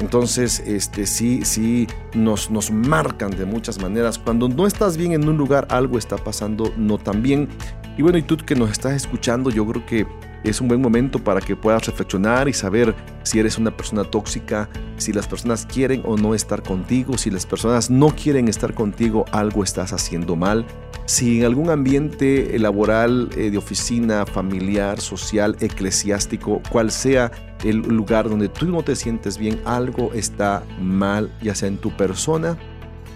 Entonces, 0.00 0.60
este, 0.64 1.06
sí, 1.06 1.40
sí, 1.44 1.88
nos, 2.14 2.50
nos 2.52 2.70
marcan 2.70 3.30
de 3.32 3.44
muchas 3.44 3.82
maneras. 3.82 4.16
Cuando 4.18 4.48
no 4.48 4.66
estás 4.68 4.96
bien 4.96 5.12
en 5.12 5.28
un 5.28 5.36
lugar, 5.36 5.66
algo 5.70 5.98
está 5.98 6.16
pasando 6.16 6.72
no 6.76 6.98
tan 6.98 7.20
bien. 7.22 7.48
Y 7.96 8.02
bueno, 8.02 8.16
y 8.18 8.22
tú 8.22 8.36
que 8.36 8.54
nos 8.54 8.70
estás 8.70 8.92
escuchando, 8.92 9.50
yo 9.50 9.66
creo 9.66 9.84
que 9.84 10.06
es 10.44 10.60
un 10.60 10.68
buen 10.68 10.80
momento 10.80 11.18
para 11.18 11.40
que 11.40 11.56
puedas 11.56 11.86
reflexionar 11.86 12.48
y 12.48 12.52
saber 12.52 12.94
si 13.22 13.38
eres 13.38 13.58
una 13.58 13.76
persona 13.76 14.04
tóxica, 14.04 14.68
si 14.96 15.12
las 15.12 15.26
personas 15.26 15.66
quieren 15.66 16.02
o 16.04 16.16
no 16.16 16.34
estar 16.34 16.62
contigo, 16.62 17.18
si 17.18 17.30
las 17.30 17.46
personas 17.46 17.90
no 17.90 18.08
quieren 18.10 18.48
estar 18.48 18.74
contigo, 18.74 19.24
algo 19.32 19.64
estás 19.64 19.92
haciendo 19.92 20.36
mal. 20.36 20.64
Si 21.06 21.38
en 21.38 21.46
algún 21.46 21.70
ambiente 21.70 22.58
laboral, 22.58 23.30
eh, 23.36 23.50
de 23.50 23.58
oficina, 23.58 24.26
familiar, 24.26 25.00
social, 25.00 25.56
eclesiástico, 25.60 26.62
cual 26.70 26.90
sea 26.90 27.32
el 27.64 27.78
lugar 27.78 28.28
donde 28.28 28.48
tú 28.48 28.66
no 28.66 28.82
te 28.82 28.94
sientes 28.94 29.38
bien, 29.38 29.60
algo 29.64 30.12
está 30.12 30.62
mal, 30.80 31.32
ya 31.42 31.54
sea 31.54 31.68
en 31.68 31.78
tu 31.78 31.90
persona 31.96 32.56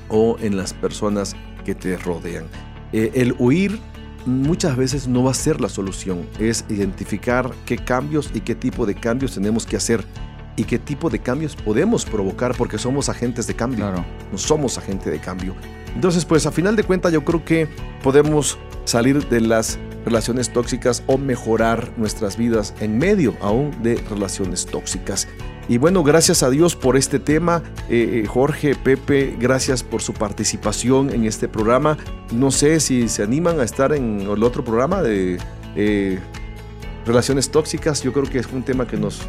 o 0.08 0.36
en 0.40 0.56
las 0.56 0.72
personas 0.72 1.36
que 1.64 1.74
te 1.74 1.96
rodean. 1.96 2.46
Eh, 2.92 3.10
el 3.14 3.34
huir 3.38 3.78
muchas 4.26 4.76
veces 4.76 5.08
no 5.08 5.24
va 5.24 5.32
a 5.32 5.34
ser 5.34 5.60
la 5.60 5.68
solución, 5.68 6.26
es 6.38 6.64
identificar 6.68 7.50
qué 7.66 7.78
cambios 7.78 8.30
y 8.34 8.40
qué 8.40 8.54
tipo 8.54 8.86
de 8.86 8.94
cambios 8.94 9.34
tenemos 9.34 9.66
que 9.66 9.76
hacer 9.76 10.04
y 10.56 10.64
qué 10.64 10.78
tipo 10.78 11.08
de 11.10 11.18
cambios 11.18 11.56
podemos 11.56 12.04
provocar 12.04 12.54
porque 12.56 12.78
somos 12.78 13.08
agentes 13.08 13.46
de 13.46 13.54
cambio 13.54 13.78
Claro. 13.86 14.04
no 14.30 14.38
somos 14.38 14.78
agente 14.78 15.10
de 15.10 15.18
cambio. 15.18 15.54
Entonces, 15.94 16.24
pues 16.24 16.46
a 16.46 16.52
final 16.52 16.76
de 16.76 16.84
cuentas 16.84 17.12
yo 17.12 17.24
creo 17.24 17.44
que 17.44 17.68
podemos 18.02 18.58
salir 18.84 19.28
de 19.28 19.40
las 19.40 19.78
relaciones 20.04 20.52
tóxicas 20.52 21.02
o 21.06 21.18
mejorar 21.18 21.92
nuestras 21.96 22.36
vidas 22.36 22.74
en 22.80 22.98
medio 22.98 23.36
aún 23.40 23.70
de 23.82 23.96
relaciones 24.10 24.66
tóxicas. 24.66 25.28
Y 25.68 25.78
bueno, 25.78 26.02
gracias 26.02 26.42
a 26.42 26.50
Dios 26.50 26.74
por 26.76 26.96
este 26.96 27.18
tema. 27.18 27.62
Eh, 27.88 28.22
eh, 28.24 28.26
Jorge, 28.26 28.74
Pepe, 28.74 29.36
gracias 29.38 29.82
por 29.82 30.02
su 30.02 30.12
participación 30.12 31.10
en 31.10 31.24
este 31.24 31.48
programa. 31.48 31.96
No 32.32 32.50
sé 32.50 32.80
si 32.80 33.08
se 33.08 33.22
animan 33.22 33.60
a 33.60 33.64
estar 33.64 33.92
en 33.92 34.20
el 34.20 34.42
otro 34.42 34.64
programa 34.64 35.02
de 35.02 35.38
eh, 35.76 36.18
relaciones 37.06 37.50
tóxicas. 37.50 38.02
Yo 38.02 38.12
creo 38.12 38.24
que 38.24 38.38
es 38.38 38.46
un 38.52 38.62
tema 38.62 38.86
que 38.86 38.96
nos 38.96 39.22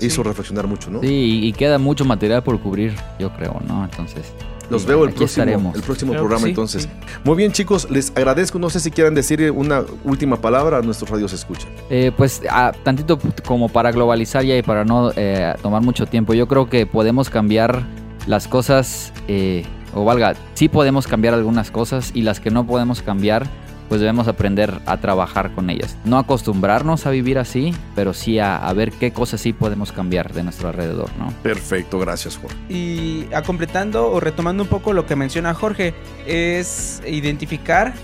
hizo 0.00 0.22
reflexionar 0.22 0.66
mucho, 0.68 0.90
¿no? 0.90 1.00
Sí, 1.00 1.08
y 1.08 1.48
y 1.48 1.52
queda 1.52 1.78
mucho 1.78 2.04
material 2.04 2.42
por 2.44 2.60
cubrir, 2.60 2.94
yo 3.18 3.32
creo, 3.34 3.60
¿no? 3.66 3.84
Entonces. 3.84 4.32
Los 4.70 4.82
sí, 4.82 4.88
veo 4.88 5.04
el 5.04 5.12
próximo, 5.12 5.44
estaremos. 5.44 5.76
el 5.76 5.82
próximo 5.82 6.12
Claro 6.12 6.24
programa 6.24 6.44
sí, 6.44 6.50
entonces. 6.50 6.82
sí. 6.82 6.88
Muy 7.24 7.36
bien 7.36 7.52
chicos, 7.52 7.90
les 7.90 8.10
agradezco. 8.14 8.58
No 8.58 8.70
sé 8.70 8.80
si 8.80 8.90
quieran 8.90 9.14
decir 9.14 9.50
una 9.50 9.82
última 10.04 10.40
palabra 10.40 10.78
a 10.78 10.82
nuestros 10.82 11.10
radios 11.10 11.32
escucha. 11.32 11.66
Eh, 11.90 12.12
pues 12.16 12.42
ah, 12.50 12.72
tantito 12.82 13.18
como 13.46 13.68
para 13.68 13.90
globalizar 13.92 14.44
ya 14.44 14.56
y 14.56 14.62
para 14.62 14.84
no 14.84 15.10
eh, 15.16 15.54
tomar 15.62 15.82
mucho 15.82 16.06
tiempo, 16.06 16.34
yo 16.34 16.48
creo 16.48 16.68
que 16.68 16.86
podemos 16.86 17.30
cambiar 17.30 17.84
las 18.26 18.46
cosas, 18.46 19.12
eh, 19.26 19.64
o 19.94 20.04
valga, 20.04 20.34
sí 20.54 20.68
podemos 20.68 21.06
cambiar 21.06 21.32
algunas 21.34 21.70
cosas 21.70 22.10
y 22.14 22.22
las 22.22 22.40
que 22.40 22.50
no 22.50 22.66
podemos 22.66 23.00
cambiar, 23.00 23.46
pues 23.88 24.00
debemos 24.00 24.28
aprender 24.28 24.80
a 24.86 24.98
trabajar 24.98 25.52
con 25.52 25.70
ellas. 25.70 25.96
No 26.04 26.18
acostumbrarnos 26.18 27.06
a 27.06 27.10
vivir 27.10 27.38
así, 27.38 27.74
pero 27.94 28.14
sí 28.14 28.38
a, 28.38 28.56
a 28.56 28.72
ver 28.72 28.92
qué 28.92 29.12
cosas 29.12 29.40
sí 29.40 29.52
podemos 29.52 29.92
cambiar 29.92 30.32
de 30.32 30.42
nuestro 30.42 30.68
alrededor, 30.68 31.10
¿no? 31.18 31.32
Perfecto, 31.42 31.98
gracias 31.98 32.36
Jorge. 32.36 32.56
Y 32.68 33.28
a 33.34 33.42
completando 33.42 34.10
o 34.10 34.20
retomando 34.20 34.62
un 34.62 34.68
poco 34.68 34.92
lo 34.92 35.06
que 35.06 35.16
menciona 35.16 35.54
Jorge, 35.54 35.94
es 36.26 37.02
identificar 37.06 37.94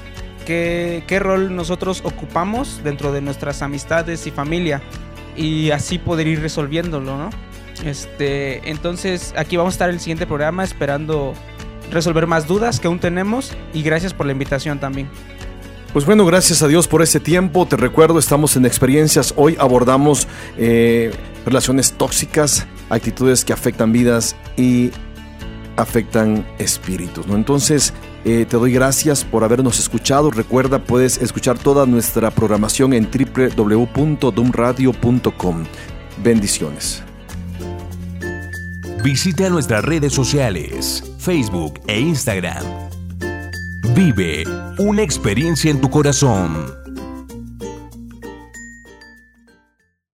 qué, 0.46 1.04
qué 1.06 1.18
rol 1.18 1.54
nosotros 1.54 2.02
ocupamos 2.04 2.80
dentro 2.82 3.12
de 3.12 3.20
nuestras 3.20 3.62
amistades 3.62 4.26
y 4.26 4.30
familia 4.30 4.82
y 5.36 5.70
así 5.70 5.98
poder 5.98 6.26
ir 6.26 6.40
resolviéndolo, 6.40 7.16
¿no? 7.16 7.30
Este, 7.84 8.68
entonces 8.70 9.34
aquí 9.36 9.56
vamos 9.56 9.72
a 9.72 9.74
estar 9.74 9.88
en 9.88 9.96
el 9.96 10.00
siguiente 10.00 10.26
programa 10.26 10.64
esperando 10.64 11.34
resolver 11.90 12.26
más 12.26 12.46
dudas 12.46 12.80
que 12.80 12.86
aún 12.86 12.98
tenemos 12.98 13.52
y 13.72 13.82
gracias 13.82 14.14
por 14.14 14.26
la 14.26 14.32
invitación 14.32 14.78
también. 14.78 15.08
Pues 15.94 16.04
bueno, 16.06 16.26
gracias 16.26 16.62
a 16.62 16.66
Dios 16.66 16.88
por 16.88 17.02
ese 17.02 17.20
tiempo. 17.20 17.66
Te 17.66 17.76
recuerdo, 17.76 18.18
estamos 18.18 18.56
en 18.56 18.66
experiencias. 18.66 19.32
Hoy 19.36 19.54
abordamos 19.60 20.26
eh, 20.58 21.12
relaciones 21.46 21.92
tóxicas, 21.92 22.66
actitudes 22.90 23.44
que 23.44 23.52
afectan 23.52 23.92
vidas 23.92 24.34
y 24.56 24.90
afectan 25.76 26.44
espíritus. 26.58 27.28
¿no? 27.28 27.36
Entonces, 27.36 27.94
eh, 28.24 28.44
te 28.44 28.56
doy 28.56 28.72
gracias 28.72 29.24
por 29.24 29.44
habernos 29.44 29.78
escuchado. 29.78 30.32
Recuerda, 30.32 30.80
puedes 30.80 31.18
escuchar 31.18 31.60
toda 31.60 31.86
nuestra 31.86 32.32
programación 32.32 32.92
en 32.92 33.08
www.dumradio.com. 33.08 35.64
Bendiciones. 36.24 37.04
Visita 39.04 39.48
nuestras 39.48 39.84
redes 39.84 40.12
sociales, 40.12 41.04
Facebook 41.20 41.78
e 41.86 42.00
Instagram. 42.00 42.83
Vive 43.92 44.44
una 44.78 45.02
experiencia 45.02 45.70
en 45.70 45.80
tu 45.80 45.90
corazón. 45.90 46.83